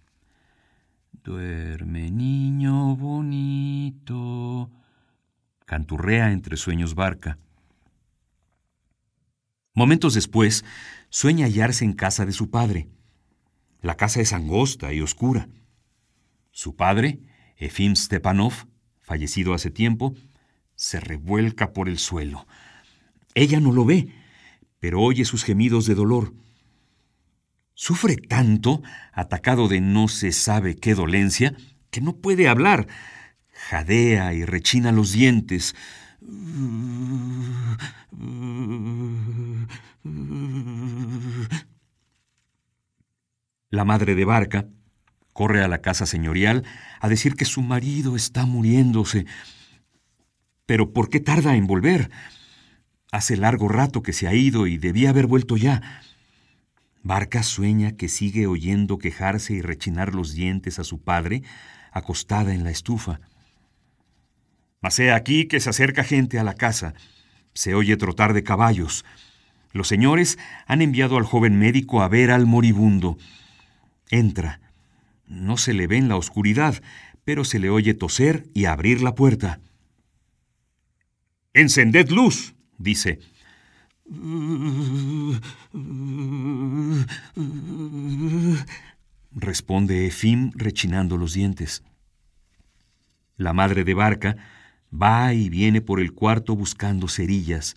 [1.24, 4.70] Duerme, niño bonito.
[5.64, 7.38] Canturrea entre sueños barca.
[9.74, 10.64] Momentos después,
[11.10, 12.88] sueña hallarse en casa de su padre.
[13.82, 15.48] La casa es angosta y oscura.
[16.52, 17.18] Su padre,
[17.56, 18.68] Efim Stepanov,
[19.02, 20.14] fallecido hace tiempo,
[20.76, 22.46] se revuelca por el suelo.
[23.34, 24.14] Ella no lo ve,
[24.78, 26.32] pero oye sus gemidos de dolor.
[27.74, 28.80] Sufre tanto,
[29.12, 31.56] atacado de no se sabe qué dolencia,
[31.90, 32.86] que no puede hablar.
[33.68, 35.74] Jadea y rechina los dientes.
[43.70, 44.66] La madre de Barca
[45.32, 46.64] corre a la casa señorial
[47.00, 49.26] a decir que su marido está muriéndose.
[50.64, 52.10] Pero ¿por qué tarda en volver?
[53.12, 55.82] Hace largo rato que se ha ido y debía haber vuelto ya.
[57.02, 61.42] Barca sueña que sigue oyendo quejarse y rechinar los dientes a su padre,
[61.92, 63.20] acostada en la estufa.
[64.84, 66.92] Mas he aquí que se acerca gente a la casa.
[67.54, 69.06] Se oye trotar de caballos.
[69.72, 73.16] Los señores han enviado al joven médico a ver al moribundo.
[74.10, 74.60] Entra.
[75.26, 76.82] No se le ve en la oscuridad,
[77.24, 79.58] pero se le oye toser y abrir la puerta.
[81.54, 83.20] Encended luz, dice.
[89.32, 91.82] Responde Efim rechinando los dientes.
[93.38, 94.36] La madre de Barca
[94.94, 97.76] Va y viene por el cuarto buscando cerillas.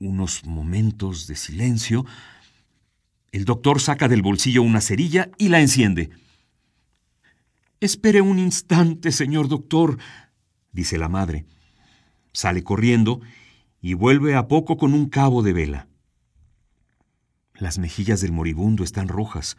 [0.00, 2.06] Unos momentos de silencio.
[3.32, 6.10] El doctor saca del bolsillo una cerilla y la enciende.
[7.80, 9.98] Espere un instante, señor doctor,
[10.72, 11.44] dice la madre.
[12.32, 13.20] Sale corriendo
[13.80, 15.88] y vuelve a poco con un cabo de vela.
[17.54, 19.56] Las mejillas del moribundo están rojas,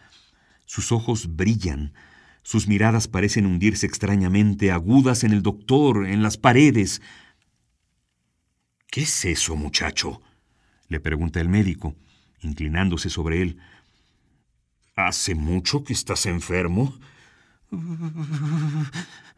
[0.66, 1.94] sus ojos brillan,
[2.42, 7.02] sus miradas parecen hundirse extrañamente, agudas en el doctor, en las paredes.
[8.88, 10.22] ¿Qué es eso, muchacho?
[10.90, 11.96] le pregunta el médico,
[12.42, 13.58] inclinándose sobre él.
[14.96, 16.94] ¿Hace mucho que estás enfermo?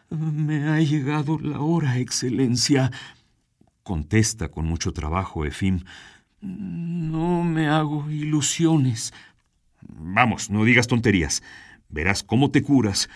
[0.09, 2.91] Me ha llegado la hora, Excelencia,
[3.83, 5.83] contesta con mucho trabajo Efim.
[6.41, 9.13] No me hago ilusiones.
[9.81, 11.43] Vamos, no digas tonterías.
[11.91, 13.09] Verás cómo te curas.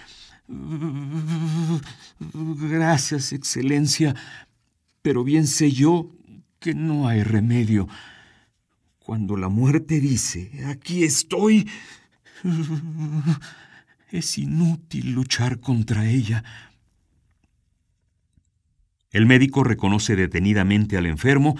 [2.19, 4.15] Gracias, Excelencia,
[5.01, 6.11] pero bien sé yo
[6.59, 7.87] que no hay remedio.
[8.99, 11.69] Cuando la muerte dice, aquí estoy,
[14.11, 16.43] es inútil luchar contra ella.
[19.11, 21.55] El médico reconoce detenidamente al enfermo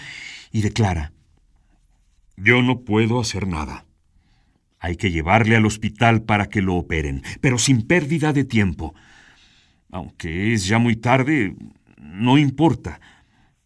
[0.52, 1.14] y declara,
[2.36, 3.86] Yo no puedo hacer nada.
[4.86, 8.94] Hay que llevarle al hospital para que lo operen, pero sin pérdida de tiempo.
[9.90, 11.56] Aunque es ya muy tarde,
[11.98, 13.02] no importa.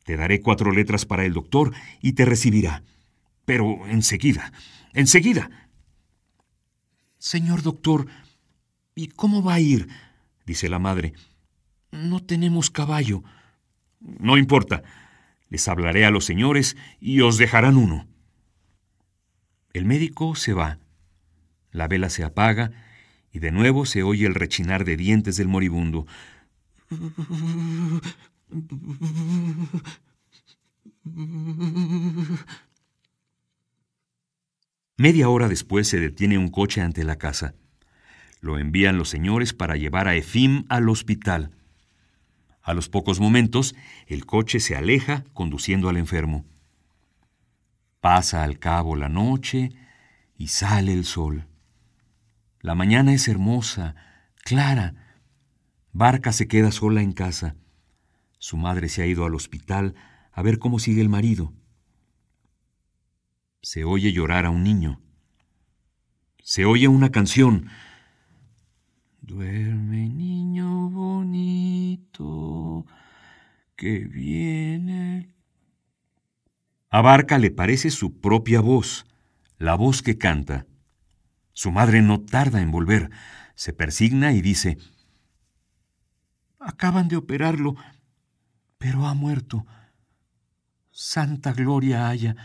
[0.05, 2.83] Te daré cuatro letras para el doctor y te recibirá.
[3.43, 4.53] Pero enseguida,
[4.93, 5.49] enseguida.
[7.17, 8.07] Señor doctor,
[8.95, 9.89] ¿Y cómo va a ir?
[10.45, 11.11] dice la madre.
[11.91, 13.25] No tenemos caballo.
[13.99, 14.83] No importa.
[15.49, 18.07] Les hablaré a los señores y os dejarán uno.
[19.73, 20.79] El médico se va.
[21.71, 22.71] La vela se apaga
[23.31, 26.07] y de nuevo se oye el rechinar de dientes del moribundo.
[34.97, 37.53] Media hora después se detiene un coche ante la casa.
[38.41, 41.51] Lo envían los señores para llevar a Efim al hospital.
[42.61, 43.75] A los pocos momentos,
[44.07, 46.45] el coche se aleja conduciendo al enfermo.
[48.01, 49.71] Pasa al cabo la noche
[50.37, 51.48] y sale el sol.
[52.61, 53.95] La mañana es hermosa,
[54.43, 54.95] clara.
[55.93, 57.55] Barca se queda sola en casa.
[58.37, 59.95] Su madre se ha ido al hospital
[60.33, 61.53] a ver cómo sigue el marido.
[63.61, 65.01] Se oye llorar a un niño.
[66.43, 67.69] Se oye una canción.
[69.21, 72.85] Duerme, niño bonito,
[73.75, 75.29] que viene.
[76.89, 79.05] A Barca le parece su propia voz,
[79.57, 80.65] la voz que canta.
[81.59, 83.09] Su madre no tarda en volver.
[83.53, 84.77] Se persigna y dice,
[86.57, 87.75] Acaban de operarlo,
[88.77, 89.65] pero ha muerto.
[90.89, 92.37] Santa gloria haya.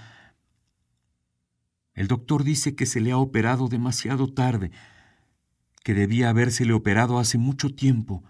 [1.94, 4.72] El doctor dice que se le ha operado demasiado tarde,
[5.84, 8.24] que debía habérsele operado hace mucho tiempo.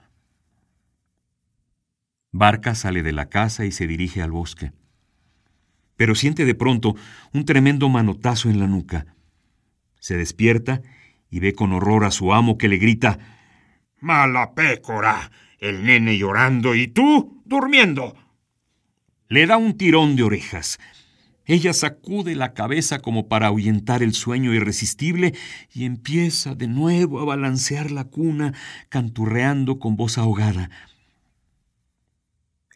[2.31, 4.74] Barca sale de la casa y se dirige al bosque.
[5.97, 6.94] Pero siente de pronto
[7.32, 9.14] un tremendo manotazo en la nuca.
[10.05, 10.83] Se despierta
[11.31, 13.19] y ve con horror a su amo que le grita
[14.01, 18.15] Mala pécora, el nene llorando y tú durmiendo.
[19.31, 20.79] Le da un tirón de orejas.
[21.47, 25.33] Ella sacude la cabeza como para ahuyentar el sueño irresistible
[25.73, 28.53] y empieza de nuevo a balancear la cuna,
[28.91, 30.69] canturreando con voz ahogada.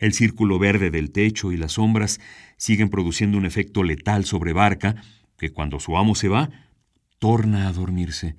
[0.00, 2.20] El círculo verde del techo y las sombras
[2.56, 4.94] siguen produciendo un efecto letal sobre Barca,
[5.36, 6.48] que cuando su amo se va,
[7.18, 8.36] torna a dormirse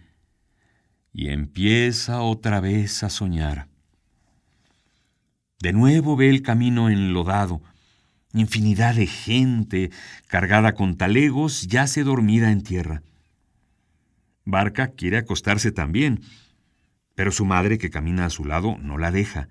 [1.12, 3.68] y empieza otra vez a soñar.
[5.60, 7.62] De nuevo ve el camino enlodado,
[8.34, 9.92] infinidad de gente
[10.28, 13.04] cargada con talegos yace dormida en tierra.
[14.46, 16.22] Barca quiere acostarse también,
[17.16, 19.50] pero su madre, que camina a su lado, no la deja.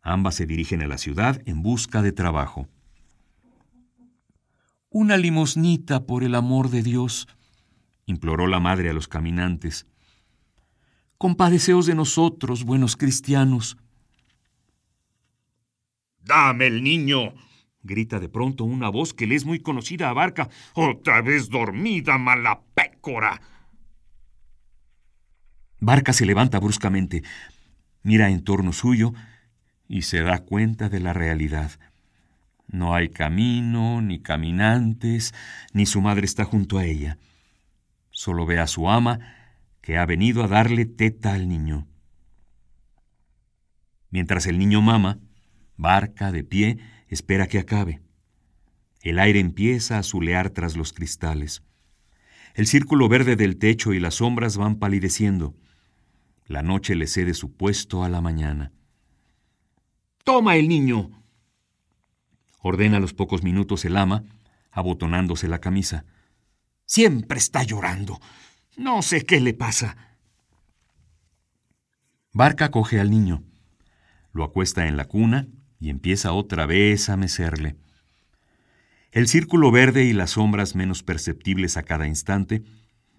[0.00, 2.66] Ambas se dirigen a la ciudad en busca de trabajo.
[4.88, 7.28] Una limosnita, por el amor de Dios,
[8.10, 9.86] imploró la madre a los caminantes.
[11.16, 13.76] Compadeceos de nosotros, buenos cristianos.
[16.22, 17.34] Dame el niño,
[17.82, 20.48] grita de pronto una voz que le es muy conocida a Barca.
[20.74, 23.40] Otra vez dormida, mala pécora.
[25.78, 27.22] Barca se levanta bruscamente,
[28.02, 29.14] mira en torno suyo
[29.88, 31.72] y se da cuenta de la realidad.
[32.66, 35.34] No hay camino, ni caminantes,
[35.72, 37.18] ni su madre está junto a ella.
[38.20, 39.18] Solo ve a su ama,
[39.80, 41.86] que ha venido a darle teta al niño.
[44.10, 45.20] Mientras el niño mama,
[45.78, 48.02] Barca, de pie, espera que acabe.
[49.00, 51.62] El aire empieza a azulear tras los cristales.
[52.52, 55.54] El círculo verde del techo y las sombras van palideciendo.
[56.44, 58.70] La noche le cede su puesto a la mañana.
[60.24, 61.22] Toma el niño.
[62.60, 64.24] Ordena a los pocos minutos el ama,
[64.72, 66.04] abotonándose la camisa.
[66.90, 68.20] Siempre está llorando.
[68.76, 69.96] No sé qué le pasa.
[72.32, 73.44] Barca coge al niño,
[74.32, 75.46] lo acuesta en la cuna
[75.78, 77.76] y empieza otra vez a mecerle.
[79.12, 82.64] El círculo verde y las sombras menos perceptibles a cada instante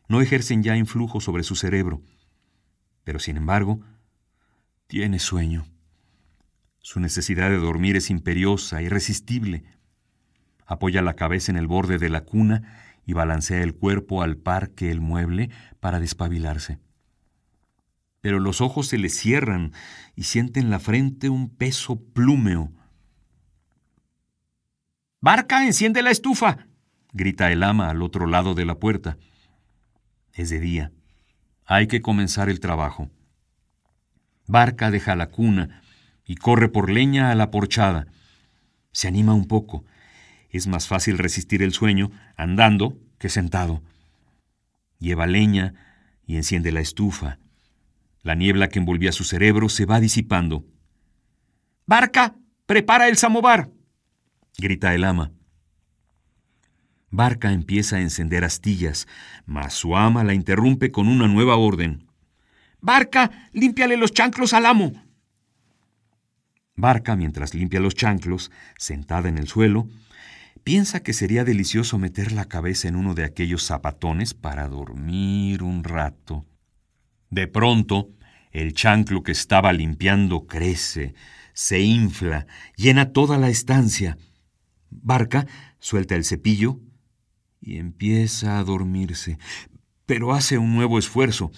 [0.09, 2.01] no ejercen ya influjo sobre su cerebro,
[3.05, 3.79] pero sin embargo,
[4.87, 5.65] tiene sueño.
[6.79, 9.63] Su necesidad de dormir es imperiosa, irresistible.
[10.65, 14.71] Apoya la cabeza en el borde de la cuna y balancea el cuerpo al par
[14.71, 15.49] que el mueble
[15.79, 16.79] para despabilarse.
[18.21, 19.73] Pero los ojos se le cierran
[20.15, 22.71] y siente en la frente un peso plúmeo.
[25.19, 26.67] Barca, enciende la estufa,
[27.13, 29.17] grita el ama al otro lado de la puerta.
[30.33, 30.91] Es de día.
[31.65, 33.09] Hay que comenzar el trabajo.
[34.47, 35.81] Barca deja la cuna
[36.25, 38.07] y corre por leña a la porchada.
[38.91, 39.85] Se anima un poco
[40.51, 43.81] es más fácil resistir el sueño andando que sentado.
[44.99, 45.73] Lleva leña
[46.25, 47.39] y enciende la estufa.
[48.21, 50.65] La niebla que envolvía su cerebro se va disipando.
[51.85, 53.71] Barca, prepara el samovar,
[54.57, 55.31] grita el ama.
[57.09, 59.07] Barca empieza a encender astillas,
[59.45, 62.07] mas su ama la interrumpe con una nueva orden.
[62.79, 64.93] Barca, límpiale los chanclos al amo.
[66.75, 69.87] Barca, mientras limpia los chanclos, sentada en el suelo,
[70.63, 75.83] piensa que sería delicioso meter la cabeza en uno de aquellos zapatones para dormir un
[75.83, 76.45] rato.
[77.29, 78.09] De pronto,
[78.51, 81.13] el chanclo que estaba limpiando crece,
[81.53, 84.17] se infla, llena toda la estancia.
[84.89, 85.47] Barca
[85.79, 86.79] suelta el cepillo
[87.61, 89.37] y empieza a dormirse,
[90.05, 91.51] pero hace un nuevo esfuerzo.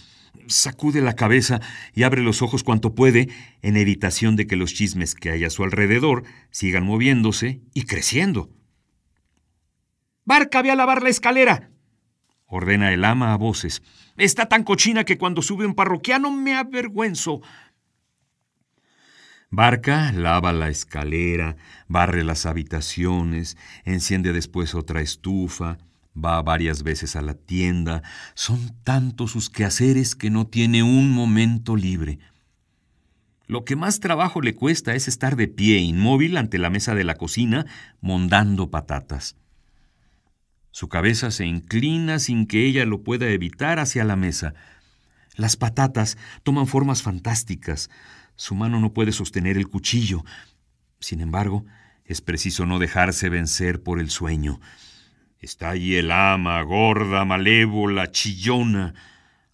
[0.47, 1.61] Sacude la cabeza
[1.95, 3.29] y abre los ojos cuanto puede,
[3.61, 8.49] en evitación de que los chismes que hay a su alrededor sigan moviéndose y creciendo.
[10.25, 11.69] Barca, ve a lavar la escalera,
[12.47, 13.81] ordena el ama a voces.
[14.17, 17.41] Está tan cochina que cuando sube un parroquiano me avergüenzo.
[19.49, 25.77] Barca lava la escalera, barre las habitaciones, enciende después otra estufa,
[26.15, 28.01] va varias veces a la tienda.
[28.33, 32.19] Son tantos sus quehaceres que no tiene un momento libre.
[33.45, 37.03] Lo que más trabajo le cuesta es estar de pie, inmóvil ante la mesa de
[37.03, 37.65] la cocina,
[37.99, 39.35] mondando patatas.
[40.73, 44.55] Su cabeza se inclina sin que ella lo pueda evitar hacia la mesa.
[45.35, 47.91] Las patatas toman formas fantásticas.
[48.35, 50.25] Su mano no puede sostener el cuchillo.
[50.99, 51.63] Sin embargo,
[52.05, 54.59] es preciso no dejarse vencer por el sueño.
[55.39, 58.95] Está allí el ama, gorda, malévola, chillona.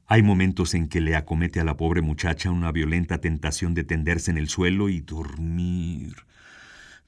[0.06, 4.32] Hay momentos en que le acomete a la pobre muchacha una violenta tentación de tenderse
[4.32, 6.16] en el suelo y dormir,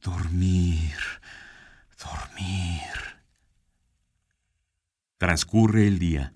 [0.04, 0.98] dormir.
[5.22, 6.34] Transcurre el día.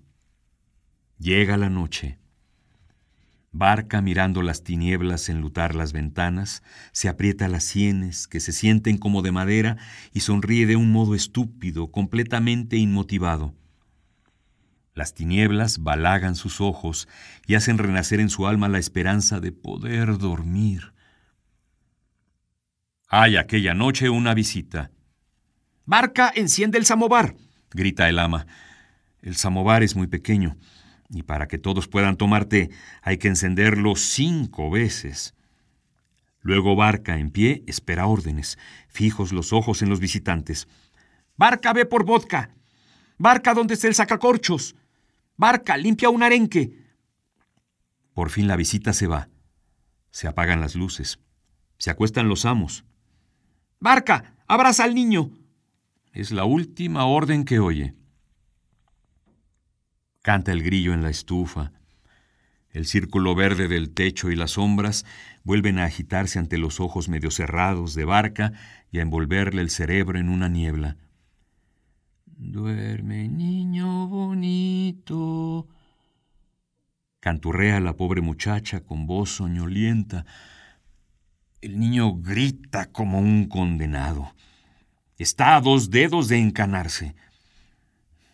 [1.17, 2.19] Llega la noche.
[3.51, 9.23] Barca mirando las tinieblas enlutar las ventanas, se aprieta las sienes, que se sienten como
[9.23, 9.77] de madera,
[10.13, 13.55] y sonríe de un modo estúpido, completamente inmotivado.
[14.93, 17.07] Las tinieblas balagan sus ojos
[17.47, 20.93] y hacen renacer en su alma la esperanza de poder dormir.
[23.07, 24.91] Hay aquella noche una visita.
[25.85, 27.35] Barca, enciende el samovar,
[27.71, 28.45] grita el ama.
[29.25, 30.55] El samovar es muy pequeño,
[31.09, 32.69] y para que todos puedan tomar té
[33.01, 35.33] hay que encenderlo cinco veces.
[36.41, 40.67] Luego Barca, en pie, espera órdenes, fijos los ojos en los visitantes.
[41.37, 42.51] Barca, ve por vodka.
[43.17, 44.75] Barca, ¿dónde está el sacacorchos?
[45.37, 46.85] Barca, limpia un arenque.
[48.13, 49.29] Por fin la visita se va.
[50.11, 51.17] Se apagan las luces.
[51.79, 52.85] Se acuestan los amos.
[53.79, 55.31] Barca, abraza al niño.
[56.13, 57.95] Es la última orden que oye.
[60.25, 61.71] Canta el grillo en la estufa.
[62.71, 65.05] El círculo verde del techo y las sombras
[65.43, 68.51] vuelven a agitarse ante los ojos medio cerrados de barca
[68.91, 70.97] y a envolverle el cerebro en una niebla.
[72.25, 75.67] Duerme, niño bonito.
[77.19, 80.25] Canturrea la pobre muchacha con voz soñolienta.
[81.61, 84.33] El niño grita como un condenado.
[85.19, 87.15] Está a dos dedos de encanarse.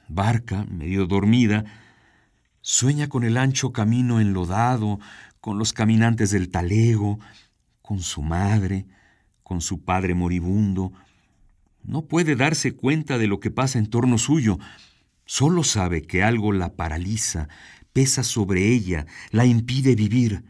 [0.08, 1.66] Barca, medio dormida,
[2.62, 5.00] sueña con el ancho camino enlodado,
[5.40, 7.20] con los caminantes del talego,
[7.82, 8.86] con su madre,
[9.44, 10.94] con su padre moribundo.
[11.84, 14.60] No puede darse cuenta de lo que pasa en torno suyo,
[15.26, 17.50] solo sabe que algo la paraliza,
[17.94, 20.44] pesa sobre ella, la impide vivir.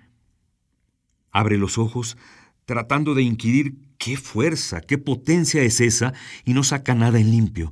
[1.32, 2.18] Abre los ojos,
[2.66, 6.14] tratando de inquirir qué fuerza, qué potencia es esa,
[6.44, 7.72] y no saca nada en limpio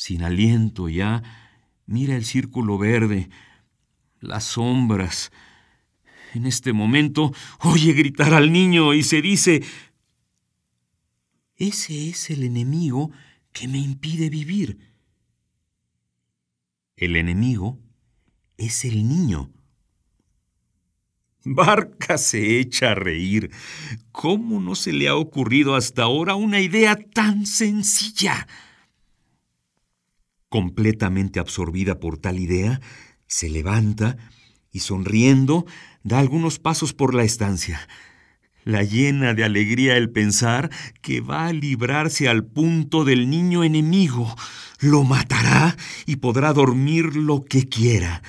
[0.00, 1.22] sin aliento ya,
[1.90, 3.28] mira el círculo verde,
[4.20, 5.32] las sombras.
[6.34, 9.62] En este momento oye gritar al niño y se dice,
[11.56, 13.10] ese es el enemigo
[13.52, 14.78] que me impide vivir.
[16.96, 17.80] El enemigo
[18.56, 19.52] es el niño.
[21.42, 23.50] Barca se echa a reír.
[24.12, 28.46] ¿Cómo no se le ha ocurrido hasta ahora una idea tan sencilla?
[30.50, 32.80] Completamente absorbida por tal idea,
[33.28, 34.16] se levanta
[34.72, 35.64] y sonriendo
[36.02, 37.88] da algunos pasos por la estancia.
[38.64, 40.68] La llena de alegría el pensar
[41.02, 44.34] que va a librarse al punto del niño enemigo.
[44.80, 48.20] Lo matará y podrá dormir lo que quiera.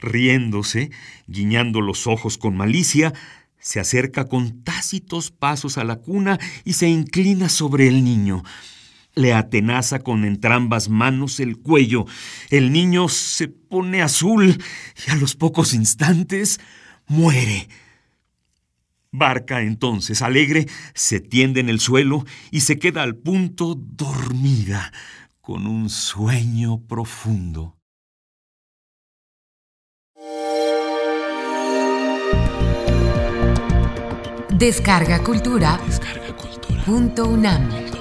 [0.00, 0.90] Riéndose,
[1.28, 3.14] guiñando los ojos con malicia,
[3.60, 8.42] se acerca con tácitos pasos a la cuna y se inclina sobre el niño
[9.18, 12.06] le atenaza con entrambas manos el cuello.
[12.50, 14.62] El niño se pone azul
[15.06, 16.60] y a los pocos instantes
[17.06, 17.68] muere.
[19.10, 24.92] Barca entonces, alegre, se tiende en el suelo y se queda al punto dormida,
[25.40, 27.74] con un sueño profundo.
[34.50, 35.80] Descarga cultura.
[35.86, 36.84] Descarga cultura.
[36.84, 37.97] Punto UNAM.